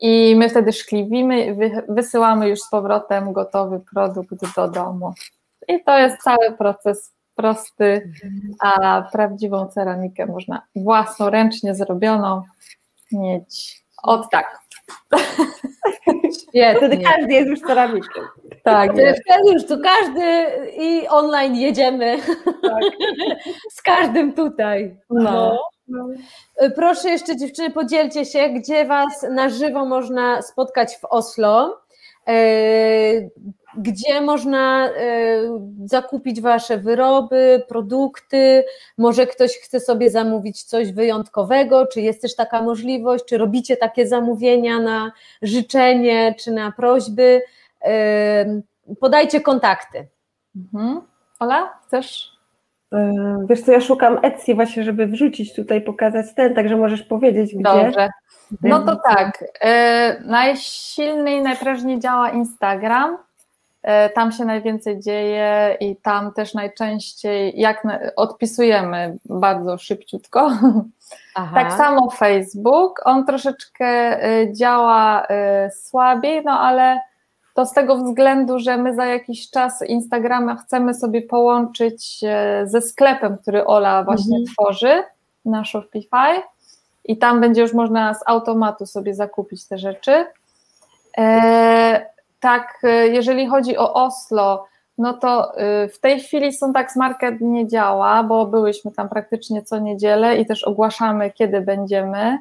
i 0.00 0.36
my 0.36 0.48
wtedy 0.48 0.72
szkliwimy, 0.72 1.56
wysyłamy 1.88 2.48
już 2.48 2.60
z 2.60 2.70
powrotem 2.70 3.32
gotowy 3.32 3.80
produkt 3.94 4.54
do 4.56 4.68
domu. 4.68 5.12
I 5.68 5.84
to 5.84 5.98
jest 5.98 6.22
cały 6.22 6.52
proces 6.58 7.12
prosty, 7.34 8.12
a 8.60 9.02
prawdziwą 9.12 9.66
ceramikę 9.66 10.26
można 10.26 10.62
własnoręcznie 10.76 11.74
zrobioną 11.74 12.42
mieć 13.12 13.84
od 14.02 14.30
tak. 14.30 14.58
Świetnie. 16.40 16.76
Wtedy 16.76 16.98
każdy 16.98 17.32
jest 17.32 17.48
już 17.48 17.60
ceramikiem. 17.60 18.24
Tak, 18.62 18.92
wtedy 18.92 19.52
już 19.52 19.66
tu 19.66 19.78
każdy 19.82 20.46
i 20.76 21.08
online 21.08 21.54
jedziemy. 21.56 22.18
Tak. 22.62 22.82
Z 23.76 23.82
każdym 23.82 24.32
tutaj. 24.32 24.96
No. 25.10 25.58
Y, 26.62 26.70
Proszę 26.70 27.10
jeszcze 27.10 27.36
dziewczyny, 27.36 27.70
podzielcie 27.70 28.24
się, 28.24 28.48
gdzie 28.48 28.84
Was 28.84 29.26
na 29.30 29.48
żywo 29.48 29.84
można 29.84 30.42
spotkać 30.42 30.96
w 30.96 31.04
Oslo, 31.04 31.80
gdzie 33.76 34.20
można 34.20 34.88
y, 34.88 34.92
zakupić 35.84 36.40
Wasze 36.40 36.78
wyroby, 36.78 37.62
produkty, 37.68 38.64
może 38.98 39.26
ktoś 39.26 39.56
chce 39.56 39.80
sobie 39.80 40.10
zamówić 40.10 40.62
coś 40.62 40.92
wyjątkowego, 40.92 41.86
czy 41.86 42.00
jest 42.00 42.22
też 42.22 42.36
taka 42.36 42.62
możliwość, 42.62 43.24
czy 43.24 43.38
robicie 43.38 43.76
takie 43.76 44.06
zamówienia 44.06 44.80
na 44.80 45.12
życzenie, 45.42 46.34
czy 46.38 46.50
na 46.50 46.72
prośby, 46.72 47.42
Y, 47.86 48.96
podajcie 49.00 49.40
kontakty. 49.40 50.08
Mhm. 50.56 51.02
Ola, 51.38 51.78
chcesz? 51.86 52.30
E, 52.92 53.46
Wiesz 53.48 53.62
co, 53.62 53.72
ja 53.72 53.80
szukam 53.80 54.18
Etsy 54.22 54.54
właśnie, 54.54 54.84
żeby 54.84 55.06
wrzucić 55.06 55.54
tutaj, 55.54 55.80
pokazać 55.80 56.26
ten, 56.34 56.54
także 56.54 56.76
możesz 56.76 57.02
powiedzieć 57.02 57.54
gdzie. 57.54 57.62
Dobrze. 57.62 58.08
No 58.62 58.80
to 58.80 58.96
tak. 58.96 59.44
E, 59.60 60.16
najsilniej, 60.24 61.42
najprężniej 61.42 62.00
działa 62.00 62.30
Instagram. 62.30 63.18
E, 63.82 64.10
tam 64.10 64.32
się 64.32 64.44
najwięcej 64.44 65.00
dzieje 65.00 65.76
i 65.80 65.96
tam 65.96 66.32
też 66.32 66.54
najczęściej 66.54 67.60
jak 67.60 67.82
odpisujemy 68.16 69.16
bardzo 69.24 69.78
szybciutko. 69.78 70.50
Aha. 71.34 71.54
Tak 71.54 71.72
samo 71.72 72.10
Facebook. 72.10 73.00
On 73.04 73.26
troszeczkę 73.26 74.18
działa 74.52 75.26
słabiej, 75.70 76.42
no 76.44 76.60
ale 76.60 77.00
to 77.54 77.66
z 77.66 77.72
tego 77.72 77.96
względu, 77.96 78.58
że 78.58 78.76
my 78.76 78.94
za 78.94 79.06
jakiś 79.06 79.50
czas 79.50 79.82
Instagrama 79.82 80.56
chcemy 80.56 80.94
sobie 80.94 81.22
połączyć 81.22 82.20
e, 82.24 82.62
ze 82.66 82.80
sklepem, 82.82 83.38
który 83.38 83.66
Ola 83.66 84.04
właśnie 84.04 84.36
Mhm. 84.36 84.54
tworzy 84.54 85.02
na 85.44 85.64
Shopify 85.64 86.42
i 87.04 87.18
tam 87.18 87.40
będzie 87.40 87.62
już 87.62 87.72
można 87.72 88.14
z 88.14 88.20
automatu 88.26 88.86
sobie 88.86 89.14
zakupić 89.14 89.68
te 89.68 89.78
rzeczy. 89.78 90.26
E, 91.18 92.06
tak, 92.40 92.78
e, 92.82 92.88
jeżeli 93.08 93.46
chodzi 93.46 93.76
o 93.78 93.94
Oslo, 93.94 94.66
no 94.98 95.12
to 95.12 95.56
e, 95.56 95.88
w 95.88 96.00
tej 96.00 96.20
chwili 96.20 96.52
Suntax 96.52 96.96
Market 96.96 97.40
nie 97.40 97.68
działa, 97.68 98.22
bo 98.22 98.46
byłyśmy 98.46 98.90
tam 98.92 99.08
praktycznie 99.08 99.62
co 99.62 99.78
niedzielę 99.78 100.36
i 100.36 100.46
też 100.46 100.64
ogłaszamy, 100.64 101.30
kiedy 101.30 101.60
będziemy 101.60 102.38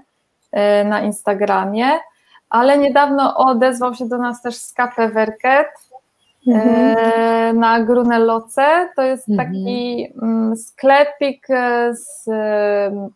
na 0.85 1.01
Instagramie, 1.01 1.85
ale 2.49 2.77
niedawno 2.77 3.37
odezwał 3.37 3.95
się 3.95 4.07
do 4.07 4.17
nas 4.17 4.41
też 4.41 4.55
Skape 4.57 5.09
Werket 5.09 5.67
e, 6.47 7.51
na 7.53 7.79
Grunelloce. 7.79 8.89
To 8.95 9.01
jest 9.01 9.29
Mhm. 9.29 9.47
taki 9.49 10.07
mm, 10.21 10.57
sklepik 10.57 11.49
e, 11.49 11.93
z 11.95 12.29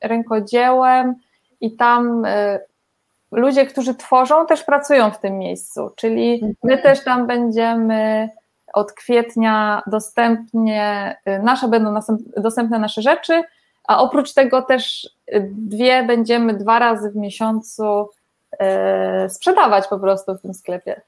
rękodziełem 0.03 1.15
i 1.61 1.75
tam 1.75 2.25
e, 2.25 2.59
ludzie, 3.31 3.65
którzy 3.65 3.95
tworzą, 3.95 4.45
też 4.45 4.63
pracują 4.63 5.11
w 5.11 5.19
tym 5.19 5.37
miejscu, 5.37 5.89
czyli 5.95 6.55
my 6.63 6.77
też 6.77 7.03
tam 7.03 7.27
będziemy 7.27 8.29
od 8.73 8.91
kwietnia 8.91 9.81
dostępnie, 9.87 11.15
e, 11.25 11.39
nasze 11.39 11.67
będą 11.67 11.99
dostępne 12.37 12.79
nasze 12.79 13.01
rzeczy, 13.01 13.43
a 13.87 14.01
oprócz 14.01 14.33
tego 14.33 14.61
też 14.61 15.09
dwie 15.51 16.03
będziemy 16.03 16.53
dwa 16.53 16.79
razy 16.79 17.11
w 17.11 17.15
miesiącu 17.15 18.09
sprzedawać 19.29 19.87
po 19.87 19.99
prostu 19.99 20.35
w 20.35 20.41
tym 20.41 20.53
sklepie. 20.53 21.01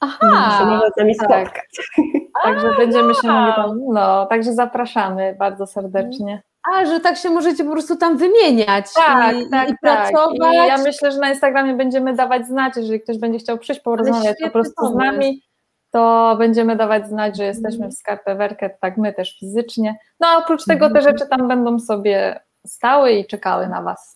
Aha, 0.00 0.58
Się 0.58 0.64
można 0.66 0.88
z 0.90 0.96
nami 0.96 1.16
tak. 1.16 1.26
spotkać. 1.48 1.90
Także 2.44 2.68
będziemy 2.78 3.14
się 3.14 3.28
mogli 3.28 3.52
tam, 3.54 3.78
no, 3.92 4.26
także 4.26 4.52
zapraszamy 4.52 5.36
bardzo 5.38 5.66
serdecznie. 5.66 6.42
a, 6.74 6.84
że 6.84 7.00
tak 7.00 7.16
się 7.16 7.30
możecie 7.30 7.64
po 7.64 7.70
prostu 7.72 7.96
tam 7.96 8.16
wymieniać 8.16 8.86
Tak, 8.94 9.36
i, 9.36 9.50
tak, 9.50 9.68
i 9.68 9.74
tak. 9.82 10.10
pracować. 10.10 10.52
I 10.52 10.56
ja 10.56 10.78
myślę, 10.78 11.12
że 11.12 11.18
na 11.18 11.30
Instagramie 11.30 11.74
będziemy 11.74 12.14
dawać 12.14 12.46
znać, 12.46 12.76
jeżeli 12.76 13.00
ktoś 13.00 13.18
będzie 13.18 13.38
chciał 13.38 13.58
przyjść, 13.58 13.80
porozmawiać 13.80 14.36
po 14.44 14.50
prostu 14.50 14.72
z 14.72 14.74
pomysł. 14.92 14.98
nami, 14.98 15.42
to 15.90 16.34
będziemy 16.38 16.76
dawać 16.76 17.08
znać, 17.08 17.36
że 17.36 17.44
jesteśmy 17.44 17.88
w 17.88 17.94
Skarpę 17.94 18.34
Werket, 18.34 18.80
tak 18.80 18.96
my 18.96 19.12
też 19.12 19.38
fizycznie. 19.38 19.98
No 20.20 20.28
a 20.28 20.36
oprócz 20.36 20.64
tego 20.64 20.90
te 20.90 21.02
rzeczy 21.02 21.26
tam 21.26 21.48
będą 21.48 21.78
sobie 21.80 22.40
stały 22.66 23.12
i 23.12 23.26
czekały 23.26 23.66
na 23.68 23.82
Was. 23.82 24.15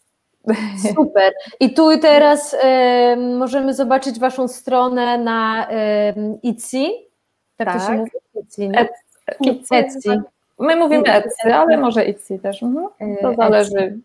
Super. 0.97 1.33
I 1.61 1.75
tu 1.75 1.91
i 1.93 1.99
teraz 1.99 2.57
e, 2.63 3.17
możemy 3.17 3.75
zobaczyć 3.75 4.19
Waszą 4.19 4.49
stronę 4.49 5.19
na 5.19 5.69
e, 5.71 6.15
Etsy. 6.45 6.85
Tak, 7.57 7.73
to 7.73 7.79
Tak. 7.79 7.87
się 7.89 7.93
mówi? 7.95 8.11
Etsy, 8.41 8.69
nie? 8.69 8.89
Etsy. 9.51 9.75
Etsy. 9.77 10.23
My 10.59 10.77
mówimy 10.77 11.13
Etsy, 11.13 11.55
ale 11.55 11.77
może 11.77 12.01
Etsy 12.07 12.39
też. 12.39 12.63
Mhm. 12.63 12.87
To 13.23 13.31
E, 13.33 13.35
zależy. 13.37 13.99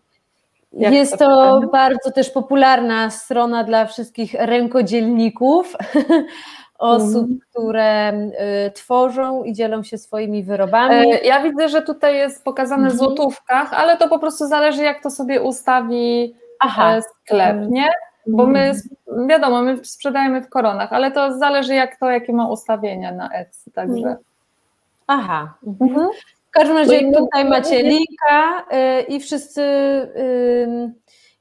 jak 0.72 0.92
Jest 0.92 1.12
to 1.18 1.60
to 1.60 1.68
bardzo 1.72 2.10
też 2.12 2.30
popularna 2.30 3.10
strona 3.10 3.64
dla 3.64 3.86
wszystkich 3.86 4.34
rękodzielników, 4.38 5.76
osób, 6.78 7.26
które 7.50 8.12
y, 8.12 8.70
tworzą 8.70 9.44
i 9.44 9.52
dzielą 9.52 9.82
się 9.82 9.98
swoimi 9.98 10.42
wyrobami. 10.42 10.94
E, 11.12 11.18
Ja 11.18 11.42
widzę, 11.42 11.68
że 11.68 11.82
tutaj 11.82 12.16
jest 12.16 12.44
pokazane 12.44 12.82
w 12.90 12.92
Mhm. 12.92 12.98
złotówkach, 12.98 13.72
ale 13.72 13.96
to 13.96 14.08
po 14.08 14.18
prostu 14.18 14.46
zależy, 14.46 14.82
jak 14.82 15.02
to 15.02 15.10
sobie 15.10 15.42
ustawi 15.42 16.34
Aha, 16.60 16.96
e, 16.96 17.02
sklep, 17.02 17.56
nie? 17.68 17.88
Bo 18.26 18.46
my, 18.46 18.72
wiadomo, 19.28 19.62
my 19.62 19.84
sprzedajemy 19.84 20.42
w 20.42 20.48
koronach, 20.48 20.92
ale 20.92 21.10
to 21.10 21.38
zależy, 21.38 21.74
jak 21.74 21.96
to, 21.96 22.10
jakie 22.10 22.32
ma 22.32 22.48
ustawienia 22.48 23.12
na 23.12 23.30
Etsy, 23.32 23.70
także. 23.70 24.16
aha. 25.06 25.54
Mhm. 25.80 26.08
W 26.48 26.50
każdym 26.50 26.76
razie 26.76 27.02
No 27.10 27.18
tutaj 27.18 27.44
macie 27.44 27.82
linka 27.82 28.64
y, 28.72 29.02
i 29.02 29.20
wszyscy 29.20 29.62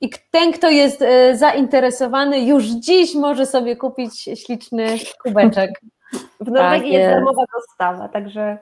i 0.05 0.09
ten, 0.31 0.51
kto 0.51 0.69
jest 0.69 1.01
y, 1.01 1.37
zainteresowany, 1.37 2.39
już 2.45 2.63
dziś 2.65 3.15
może 3.15 3.45
sobie 3.45 3.75
kupić 3.75 4.21
śliczny 4.21 4.87
kubeczek. 5.23 5.71
W 6.39 6.51
Norwegii 6.51 6.79
Tak 6.79 6.83
jest 6.83 6.93
jest. 6.93 7.13
darmowa 7.15 7.43
dostawa, 7.53 8.07
także 8.09 8.57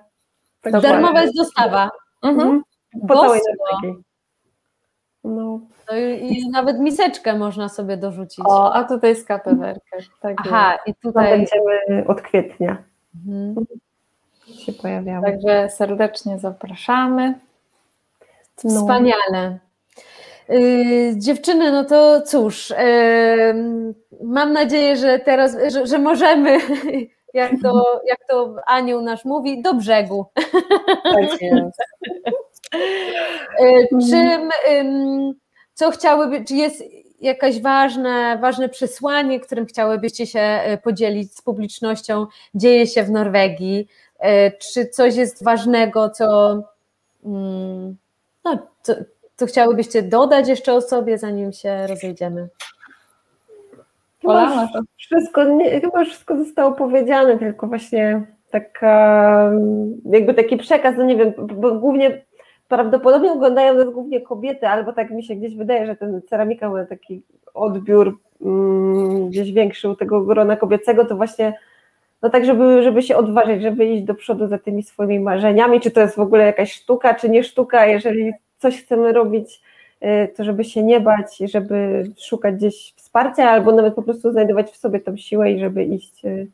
także- 0.61 0.81
Darmowa 0.81 1.21
jest 1.21 1.35
dostawa. 1.37 1.89
Mhm. 2.23 2.61
po 3.07 3.13
całej. 3.15 3.41
Norwegii. 3.59 4.03
No, 5.23 5.59
No 5.91 5.97
i, 5.97 6.33
I 6.33 6.49
nawet 6.49 6.79
miseczkę 6.79 7.37
można 7.37 7.69
sobie 7.69 7.97
dorzucić. 7.97 8.45
O, 8.47 8.73
a 8.73 8.83
tutaj 8.83 9.09
jest 9.09 9.27
kapewerkę. 9.27 9.97
Tak 10.21 10.35
Aha, 10.39 10.77
i 10.85 10.93
to 10.95 10.99
tutaj. 11.01 11.29
będziemy 11.37 12.07
od 12.07 12.21
kwietnia 12.21 12.77
Mhm. 13.27 13.65
się 14.65 14.73
pojawiały. 14.73 15.29
jest. 15.29 15.43
Także 15.43 15.69
serdecznie 15.69 16.39
zapraszamy. 16.39 17.39
No. 18.63 18.69
Wspaniale. 18.81 19.59
Yy, 20.49 21.13
dziewczyny, 21.17 21.71
no 21.71 21.83
to 21.83 22.21
cóż, 22.21 22.69
yy, 22.69 22.75
mam 24.23 24.53
nadzieję, 24.53 24.95
że 24.95 25.19
teraz, 25.19 25.57
że, 25.73 25.87
że 25.87 25.99
możemy, 25.99 26.59
jak 27.33 27.51
to, 27.63 28.01
jak 28.07 28.19
to 28.29 28.55
Aniu 28.65 29.01
nasz 29.01 29.25
mówi, 29.25 29.61
do 29.61 29.73
brzegu. 29.73 30.25
Tak 31.03 31.41
jest. 31.41 31.77
Yy, 33.59 33.87
czym, 34.09 34.49
ym, 34.71 35.33
co 35.73 35.91
chciałyby, 35.91 36.45
czy 36.45 36.55
jest 36.55 36.83
jakaś 37.21 37.61
ważne, 37.61 38.37
ważne 38.41 38.69
przesłanie, 38.69 39.39
którym 39.39 39.65
chciałybyście 39.65 40.27
się 40.27 40.59
podzielić 40.83 41.35
z 41.37 41.41
publicznością, 41.41 42.27
dzieje 42.55 42.87
się 42.87 43.03
w 43.03 43.11
Norwegii? 43.11 43.87
Czy 44.59 44.87
coś 44.87 45.15
jest 45.15 45.43
ważnego, 45.43 46.09
co, 46.09 46.59
mm, 47.25 47.97
no, 48.45 48.57
co, 48.81 48.93
co 49.35 49.45
chciałybyście 49.45 50.03
dodać 50.03 50.47
jeszcze 50.47 50.73
o 50.73 50.81
sobie, 50.81 51.17
zanim 51.17 51.53
się 51.53 51.87
rozejdziemy? 51.87 52.47
Ola, 54.23 54.67
Chyba 54.67 54.83
wszystko, 54.97 55.43
nie, 55.43 55.81
chyba 55.81 55.99
już 55.99 56.09
wszystko 56.09 56.37
zostało 56.37 56.71
powiedziane, 56.71 57.37
tylko 57.37 57.67
właśnie 57.67 58.21
taka, 58.51 59.51
jakby 60.05 60.33
taki 60.33 60.57
przekaz, 60.57 60.95
no 60.97 61.03
nie 61.03 61.15
wiem, 61.15 61.33
bo 61.37 61.75
głównie 61.75 62.21
prawdopodobnie 62.67 63.31
oglądają 63.31 63.73
nas 63.73 63.93
głównie 63.93 64.21
kobiety, 64.21 64.67
albo 64.67 64.93
tak 64.93 65.11
mi 65.11 65.23
się 65.23 65.35
gdzieś 65.35 65.55
wydaje, 65.55 65.85
że 65.85 65.95
ten 65.95 66.21
ceramika 66.29 66.69
ma 66.69 66.85
taki 66.85 67.23
odbiór 67.53 68.17
mm, 68.41 69.29
gdzieś 69.29 69.51
większy 69.51 69.89
u 69.89 69.95
tego 69.95 70.21
grona 70.21 70.55
kobiecego, 70.55 71.05
to 71.05 71.15
właśnie 71.15 71.53
no 72.21 72.29
tak, 72.29 72.45
żeby, 72.45 72.83
żeby 72.83 73.01
się 73.01 73.15
odważyć, 73.15 73.61
żeby 73.61 73.85
iść 73.85 74.03
do 74.03 74.15
przodu 74.15 74.47
za 74.47 74.57
tymi 74.57 74.83
swoimi 74.83 75.19
marzeniami, 75.19 75.81
czy 75.81 75.91
to 75.91 76.01
jest 76.01 76.15
w 76.15 76.19
ogóle 76.19 76.45
jakaś 76.45 76.73
sztuka, 76.73 77.13
czy 77.13 77.29
nie 77.29 77.43
sztuka, 77.43 77.85
jeżeli 77.85 78.33
coś 78.63 78.83
chcemy 78.83 79.13
robić, 79.13 79.61
y, 80.03 80.33
to 80.37 80.43
żeby 80.43 80.63
się 80.63 80.83
nie 80.83 80.99
bać, 80.99 81.37
żeby 81.37 82.03
szukać 82.17 82.55
gdzieś 82.55 82.93
wsparcia, 82.97 83.49
albo 83.49 83.71
nawet 83.71 83.93
po 83.95 84.01
prostu 84.01 84.31
znajdować 84.31 84.71
w 84.71 84.77
sobie 84.77 84.99
tą 84.99 85.17
siłę 85.17 85.51
i 85.51 85.59
żeby 85.59 85.83
iść 85.83 86.25
y, 86.25 86.47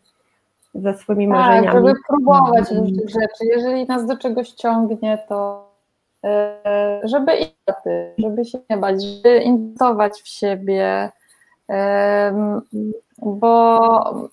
za 0.75 0.93
swoimi 0.93 1.27
Tak, 1.27 1.37
marzeniami. 1.37 1.77
żeby 1.87 1.93
próbować 2.07 2.59
Mhm. 2.71 2.79
różnych 2.79 3.09
rzeczy. 3.09 3.45
Jeżeli 3.55 3.85
nas 3.85 4.05
do 4.05 4.17
czegoś 4.17 4.49
ciągnie, 4.51 5.17
to 5.29 5.69
e, 6.23 7.01
żeby 7.03 7.35
iść, 7.35 7.55
żeby 8.17 8.45
się 8.45 8.57
nie 8.69 8.77
bać, 8.77 9.03
żeby 9.03 9.37
inwestować 9.39 10.21
w 10.21 10.27
siebie, 10.27 11.11
bo 13.17 13.79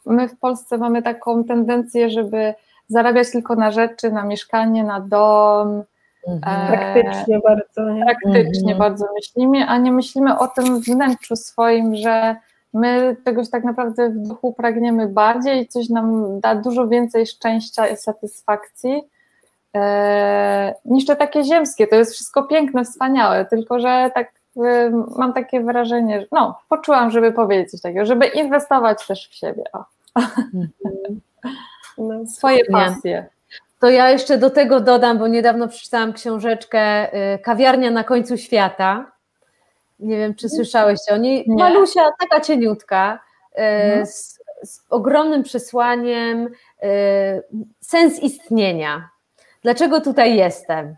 my 0.07 0.29
w 0.29 0.39
Polsce 0.39 0.79
mamy 0.79 1.03
taką 1.03 1.45
tendencję, 1.45 2.11
żeby 2.11 2.55
zarabiać 2.89 3.31
tylko 3.31 3.55
na 3.55 3.71
rzeczy, 3.71 4.11
na 4.13 4.25
mieszkanie, 4.25 4.85
na 4.85 5.01
dom. 5.01 5.83
Praktycznie 6.69 7.39
bardzo. 7.41 7.93
Nie? 7.93 8.05
praktycznie 8.05 8.73
Mhm. 8.73 8.79
bardzo 8.79 9.05
myślimy, 9.15 9.67
a 9.67 9.79
nie 9.79 9.93
myślimy 9.93 10.39
o 10.39 10.49
tym 10.49 10.81
wnętrzu 10.81 11.37
swoim, 11.37 11.97
że 11.97 12.37
my 12.75 13.17
czegoś 13.25 13.51
tak 13.51 13.65
naprawdę 13.65 14.11
w 14.11 14.19
duchu 14.19 14.53
pragniemy 14.53 15.09
bardziej 15.09 15.63
i 15.63 15.69
coś 15.69 15.89
nam 15.89 16.41
da 16.41 16.55
dużo 16.55 16.89
więcej 16.89 17.27
szczęścia 17.27 17.87
i 17.87 17.97
satysfakcji 17.97 19.03
e, 19.77 20.75
niż 20.85 21.07
te 21.07 21.17
takie 21.17 21.45
ziemskie. 21.45 21.87
To 21.87 21.97
jest 21.97 22.13
wszystko 22.13 22.43
piękne, 22.43 22.85
wspaniałe, 22.85 23.45
tylko 23.45 23.81
że 23.81 24.11
tak 24.15 24.33
e, 24.57 24.91
mam 25.17 25.33
takie 25.33 25.61
wrażenie, 25.61 26.21
że 26.21 26.27
no, 26.33 26.59
poczułam, 26.69 27.11
żeby 27.11 27.33
powiedzieć 27.33 27.71
coś 27.71 27.81
takiego, 27.81 28.07
żeby 28.07 28.27
inwestować 28.27 29.07
też 29.07 29.29
w 29.29 29.35
siebie, 29.35 29.65
o, 29.73 29.85
No. 31.99 32.27
swoje 32.37 32.57
Nie. 32.57 32.65
pasje. 32.65 33.27
To 33.81 33.91
ja 33.91 34.11
jeszcze 34.11 34.39
do 34.39 34.51
tego 34.51 34.81
dodam, 34.81 35.19
bo 35.19 35.29
niedawno 35.29 35.69
przeczytałam 35.69 36.13
książeczkę 36.13 37.15
y, 37.35 37.39
Kawiarnia 37.39 37.91
na 37.91 38.05
końcu 38.05 38.37
świata. 38.37 39.13
Nie 40.01 40.17
wiem, 40.19 40.35
czy 40.35 40.49
słyszałyście 40.49 41.15
o 41.15 41.17
niej. 41.17 41.45
Nie. 41.49 41.65
Malusia, 41.65 42.01
taka 42.21 42.41
cieniutka, 42.41 43.19
y, 43.53 43.57
Mhm. 43.63 44.07
z, 44.07 44.39
z 44.65 44.81
ogromnym 44.91 45.43
przesłaniem, 45.43 46.47
y, 46.47 47.43
sens 47.81 48.19
istnienia. 48.23 49.09
Dlaczego 49.63 50.01
tutaj 50.01 50.37
jestem? 50.37 50.97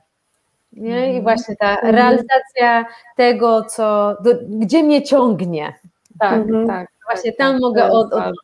Nie? 0.72 1.01
I 1.07 1.16
Mhm. 1.16 1.22
właśnie 1.22 1.57
ta 1.57 1.70
Mhm. 1.70 1.95
realizacja 1.95 2.85
tego, 3.16 3.62
co, 3.64 4.16
do, 4.24 4.31
gdzie 4.49 4.83
mnie 4.83 5.03
ciągnie. 5.03 5.74
Tak, 6.20 6.33
Mhm. 6.35 6.66
tak. 6.66 6.89
Właśnie 7.07 7.33
tak, 7.33 7.39
tam 7.39 7.53
tak, 7.53 7.61
mogę 7.61 7.85
od, 7.91 8.12
od. 8.12 8.35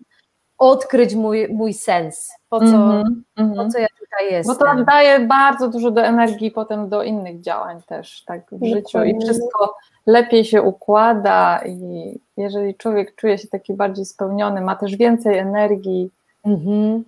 Odkryć 0.59 1.15
mój, 1.15 1.49
mój 1.49 1.73
sens. 1.75 2.33
Po 2.49 2.59
co, 2.61 2.65
Mhm, 2.67 3.23
po 3.37 3.43
mhm. 3.43 3.71
co 3.71 3.79
ja 3.79 3.87
tutaj 4.01 4.29
Bo 4.31 4.35
jestem? 4.37 4.57
to 4.79 4.85
daje 4.85 5.21
bardzo 5.21 5.69
dużo 5.69 5.91
do 5.91 6.03
energii 6.03 6.51
potem 6.51 6.89
do 6.89 7.03
innych 7.03 7.41
działań 7.41 7.81
też 7.87 8.25
tak 8.25 8.41
w 8.53 8.65
życiu 8.67 8.79
i 8.99 9.13
Dokładnie. 9.13 9.21
wszystko 9.21 9.77
lepiej 10.07 10.45
się 10.45 10.63
układa 10.63 11.61
i 11.67 12.19
jeżeli 12.37 12.75
człowiek 12.75 13.15
czuje 13.15 13.39
się 13.39 13.49
taki 13.49 13.75
bardziej 13.75 14.05
spełniony, 14.05 14.61
ma 14.61 14.77
też 14.77 14.97
więcej 14.97 15.39
energii, 15.39 16.11
Mhm. 16.45 17.05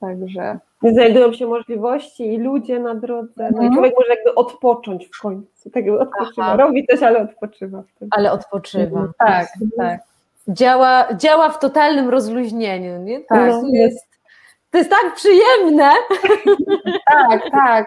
także 0.00 0.58
Znajdują 0.92 1.32
się 1.32 1.46
możliwości 1.46 2.26
i 2.34 2.38
ludzie 2.38 2.78
na 2.78 2.94
drodze. 2.94 3.30
No 3.36 3.46
i 3.46 3.48
Mhm. 3.66 3.72
człowiek 3.74 3.94
może 3.98 4.08
jakby 4.14 4.34
odpocząć 4.34 5.06
w 5.06 5.20
końcu. 5.20 5.70
Tak 5.70 5.84
jakby 5.86 6.00
odpoczywa. 6.00 6.46
Aha. 6.46 6.56
Robi 6.56 6.86
coś, 6.86 7.02
ale 7.02 7.20
odpoczywa 7.22 7.82
w 7.82 7.98
tym. 7.98 8.08
Ale 8.10 8.32
odpoczywa. 8.32 9.08
tak, 9.18 9.48
tak. 9.76 10.00
Działa, 10.48 11.06
działa 11.14 11.48
w 11.50 11.58
totalnym 11.58 12.08
rozluźnieniu. 12.08 12.98
Nie? 13.02 13.20
To, 13.20 13.26
Tak. 13.28 13.46
jest, 13.46 13.64
jest, 13.72 14.06
to 14.70 14.78
jest 14.78 14.90
tak 14.90 15.14
przyjemne. 15.14 15.90
Tak, 17.12 17.42
tak. 17.52 17.86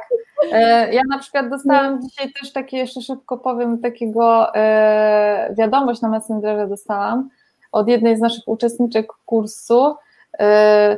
E, 0.52 0.94
Ja 0.94 1.02
na 1.10 1.20
przykład 1.20 1.50
dostałam 1.50 2.02
dzisiaj 2.02 2.34
też 2.34 2.54
takie, 2.54 2.78
jeszcze 2.78 3.02
szybko 3.02 3.38
powiem, 3.38 3.80
takiego 3.82 4.56
e, 4.56 5.54
wiadomość 5.58 6.02
na 6.02 6.10
Messengerze 6.10 6.68
dostałam 6.68 7.30
od 7.72 7.88
jednej 7.88 8.18
z 8.18 8.20
naszych 8.20 8.48
uczestniczek 8.48 9.08
kursu. 9.26 9.96
E, 10.40 10.98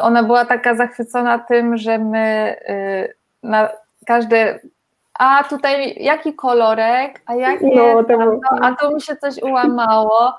Ona 0.00 0.22
była 0.22 0.44
taka 0.44 0.74
zachwycona 0.74 1.38
tym, 1.38 1.76
że 1.76 1.98
my 1.98 2.18
e, 2.68 3.08
na 3.42 3.68
każde 4.06 4.60
a 5.18 5.44
tutaj 5.44 5.94
jaki 6.00 6.34
kolorek, 6.34 7.20
a 7.26 7.34
jakie, 7.34 7.70
No, 7.74 8.04
to 8.04 8.14
a, 8.50 8.66
a 8.68 8.74
tu 8.76 8.94
mi 8.94 9.00
się 9.00 9.16
coś 9.16 9.42
ułamało, 9.42 10.32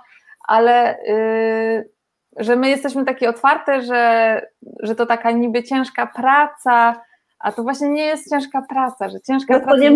ale 0.47 0.99
y, 0.99 1.89
że 2.37 2.55
my 2.55 2.69
jesteśmy 2.69 3.05
takie 3.05 3.29
otwarte, 3.29 3.81
że, 3.81 4.41
że 4.79 4.95
to 4.95 5.05
taka 5.05 5.31
niby 5.31 5.63
ciężka 5.63 6.07
praca, 6.07 7.01
a 7.39 7.51
to 7.51 7.63
właśnie 7.63 7.89
nie 7.89 8.05
jest 8.05 8.29
ciężka 8.29 8.61
praca, 8.69 9.09
że 9.09 9.21
ciężka 9.21 9.53
No 9.53 9.59
to 9.59 9.65
praca 9.65 9.79
nie 9.81 9.91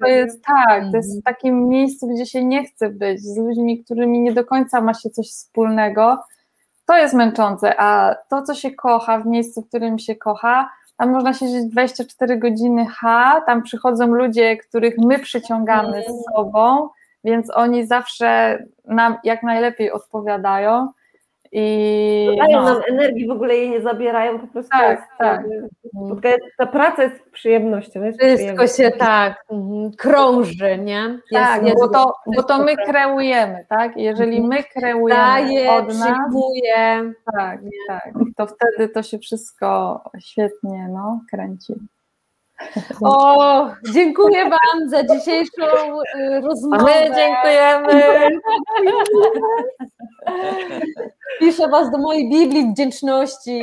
to 0.00 0.06
jest 0.06 0.44
tak, 0.44 0.66
to 0.68 0.74
Mhm. 0.74 0.92
jest 0.94 1.20
w 1.20 1.24
takim 1.24 1.68
miejscu, 1.68 2.08
gdzie 2.08 2.26
się 2.26 2.44
nie 2.44 2.64
chce 2.64 2.88
być, 2.90 3.20
z 3.20 3.38
ludźmi, 3.38 3.84
którymi 3.84 4.20
nie 4.20 4.32
do 4.32 4.44
końca 4.44 4.80
ma 4.80 4.94
się 4.94 5.10
coś 5.10 5.26
wspólnego, 5.30 6.18
to 6.86 6.96
jest 6.96 7.14
męczące, 7.14 7.80
a 7.80 8.14
to, 8.30 8.42
co 8.42 8.54
się 8.54 8.70
kocha 8.70 9.18
w 9.18 9.26
miejscu, 9.26 9.62
w 9.62 9.68
którym 9.68 9.98
się 9.98 10.16
kocha, 10.16 10.70
tam 10.96 11.10
można 11.10 11.34
siedzieć 11.34 11.64
24 11.64 12.38
godziny 12.38 12.86
H, 12.86 13.40
tam 13.46 13.62
przychodzą 13.62 14.06
ludzie, 14.06 14.56
których 14.56 14.94
my 14.98 15.18
przyciągamy 15.18 15.96
Mhm. 15.96 16.16
z 16.16 16.24
sobą, 16.34 16.88
więc 17.24 17.50
oni 17.56 17.86
zawsze 17.86 18.58
nam 18.84 19.16
jak 19.24 19.42
najlepiej 19.42 19.92
odpowiadają 19.92 20.88
i 21.54 22.36
Dają 22.38 22.60
no, 22.60 22.74
nam 22.74 22.82
energii, 22.88 23.26
w 23.26 23.30
ogóle 23.30 23.56
jej 23.56 23.70
nie 23.70 23.80
zabierają, 23.80 24.38
po 24.38 24.46
prostu 24.46 24.70
Tak, 24.70 24.90
jest, 24.90 25.02
tak. 25.18 25.44
spotkanie- 26.06 26.38
ta 26.58 26.66
praca 26.66 27.02
jest 27.02 27.30
przyjemnością. 27.32 28.02
Jest 28.02 28.18
Wszystko 28.20 28.66
się 28.66 28.90
tak 28.90 29.44
mhm, 29.50 29.90
krąży, 29.98 30.78
nie? 30.78 31.18
tak, 31.32 31.62
jest, 31.62 31.76
bo, 31.76 31.88
to, 31.88 32.14
bo 32.36 32.42
to 32.42 32.58
my 32.64 32.76
kreujemy, 32.76 33.66
tak? 33.68 33.96
I 33.96 34.02
Jeżeli 34.02 34.40
my 34.40 34.64
kreujemy 34.64 35.08
daje, 35.20 35.72
od 35.72 35.86
nas, 35.86 35.96
przyjmuje. 35.96 37.12
tak, 37.36 37.60
tak, 37.88 38.10
to 38.36 38.46
wtedy 38.46 38.88
to 38.88 39.02
się 39.02 39.18
wszystko 39.18 40.00
świetnie 40.20 40.88
no, 40.88 41.20
kręci. 41.30 41.74
O, 43.04 43.66
dziękuję 43.92 44.44
Wam 44.44 44.88
za 44.88 45.02
dzisiejszą 45.02 45.62
y, 46.16 46.40
rozmowę. 46.40 46.84
my 46.84 47.16
dziękujemy. 47.16 48.28
Piszę 51.40 51.68
Was 51.68 51.90
do 51.90 51.98
mojej 51.98 52.30
Biblii 52.30 52.72
wdzięczności. 52.72 53.62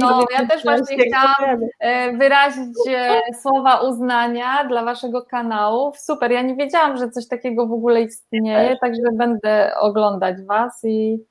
No, 0.00 0.24
ja 0.32 0.46
też 0.46 0.62
właśnie 0.62 0.96
chciałam 0.98 1.60
e, 1.80 2.12
wyrazić 2.12 2.76
e, 2.88 3.20
słowa 3.42 3.80
uznania 3.80 4.64
dla 4.68 4.84
waszego 4.84 5.22
kanału. 5.22 5.92
Super, 5.96 6.30
ja 6.32 6.42
nie 6.42 6.56
wiedziałam, 6.56 6.96
że 6.96 7.10
coś 7.10 7.28
takiego 7.28 7.66
w 7.66 7.72
ogóle 7.72 8.02
istnieje, 8.02 8.76
także 8.80 9.02
będę 9.12 9.72
oglądać 9.80 10.42
was 10.42 10.84
i 10.84 11.24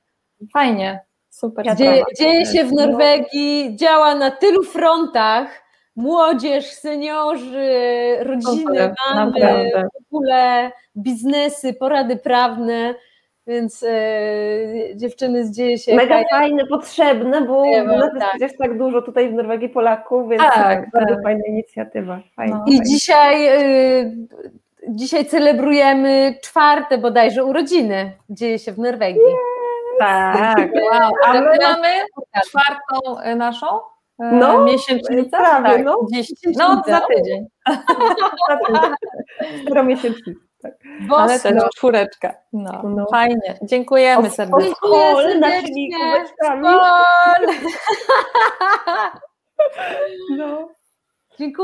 fajnie, 0.54 1.00
super. 1.30 1.66
Dzieje 2.18 2.46
się 2.46 2.64
w 2.64 2.74
Norwegii, 2.74 3.76
działa 3.76 4.16
na 4.16 4.32
tylu 4.32 4.64
frontach. 4.64 5.69
Młodzież, 6.00 6.66
seniorzy, 6.66 7.70
rodziny, 8.20 8.94
mamy, 9.16 9.72
w 10.12 10.16
ogóle 10.16 10.72
biznesy, 10.98 11.74
porady 11.74 12.16
prawne, 12.16 12.96
więc 13.48 13.84
e, 13.84 13.90
dziewczyny 14.96 15.52
dzieje 15.52 15.78
się. 15.78 15.96
Mega 15.96 16.24
fajne, 16.32 16.66
potrzebne, 16.66 17.42
bo 17.42 17.66
ma, 17.66 17.84
nas 17.84 18.04
jest 18.04 18.20
tak. 18.20 18.30
przecież 18.30 18.58
tak 18.58 18.78
dużo 18.78 19.02
tutaj 19.02 19.30
w 19.30 19.34
Norwegii 19.34 19.70
Polaków, 19.70 20.30
więc 20.30 20.44
Tak, 20.44 20.92
bardzo 20.94 21.14
tak. 21.16 21.24
fajna 21.24 21.42
inicjatywa. 21.48 22.20
Fajnie, 22.36 22.54
No. 22.56 22.66
I 22.68 22.82
dzisiaj, 22.82 23.48
y, 24.04 24.18
dzisiaj 24.90 25.26
celebrujemy 25.26 26.36
czwarte 26.42 26.98
bodajże 26.98 27.46
urodziny. 27.46 28.12
Dzieje 28.30 28.60
się 28.60 28.72
w 28.72 28.80
Norwegii. 28.80 29.22
Tak, 30.00 30.58
wow. 30.92 31.12
A 31.26 31.34
my 31.34 31.58
mamy 31.62 31.88
czwartą 32.46 33.20
e, 33.20 33.36
naszą 33.36 33.68
e, 33.68 33.80
No, 34.20 34.64
miesięcznicę? 34.64 35.30
prawie, 35.38 35.70
tak, 35.70 35.86
no. 35.86 36.06
dziś, 36.14 36.32
no 36.58 36.84
za 36.88 37.02
tydzień, 37.02 37.48
Czteromiesięczny. 39.66 40.34
Tak. 40.62 40.74
ale 41.18 41.34
Bosko. 41.34 41.50
też 41.50 41.64
czwóreczka. 41.76 42.34
No, 42.54 42.82
No. 42.84 43.06
fajnie, 43.12 43.60
dziękujemy 43.64 44.30
serdecznie. 44.30 44.66
Dziękuję 44.82 45.40
naszymi 45.40 45.92
kubeczkami. 45.94 46.68
No. 50.38 50.70
Dziękuję. 51.40 51.56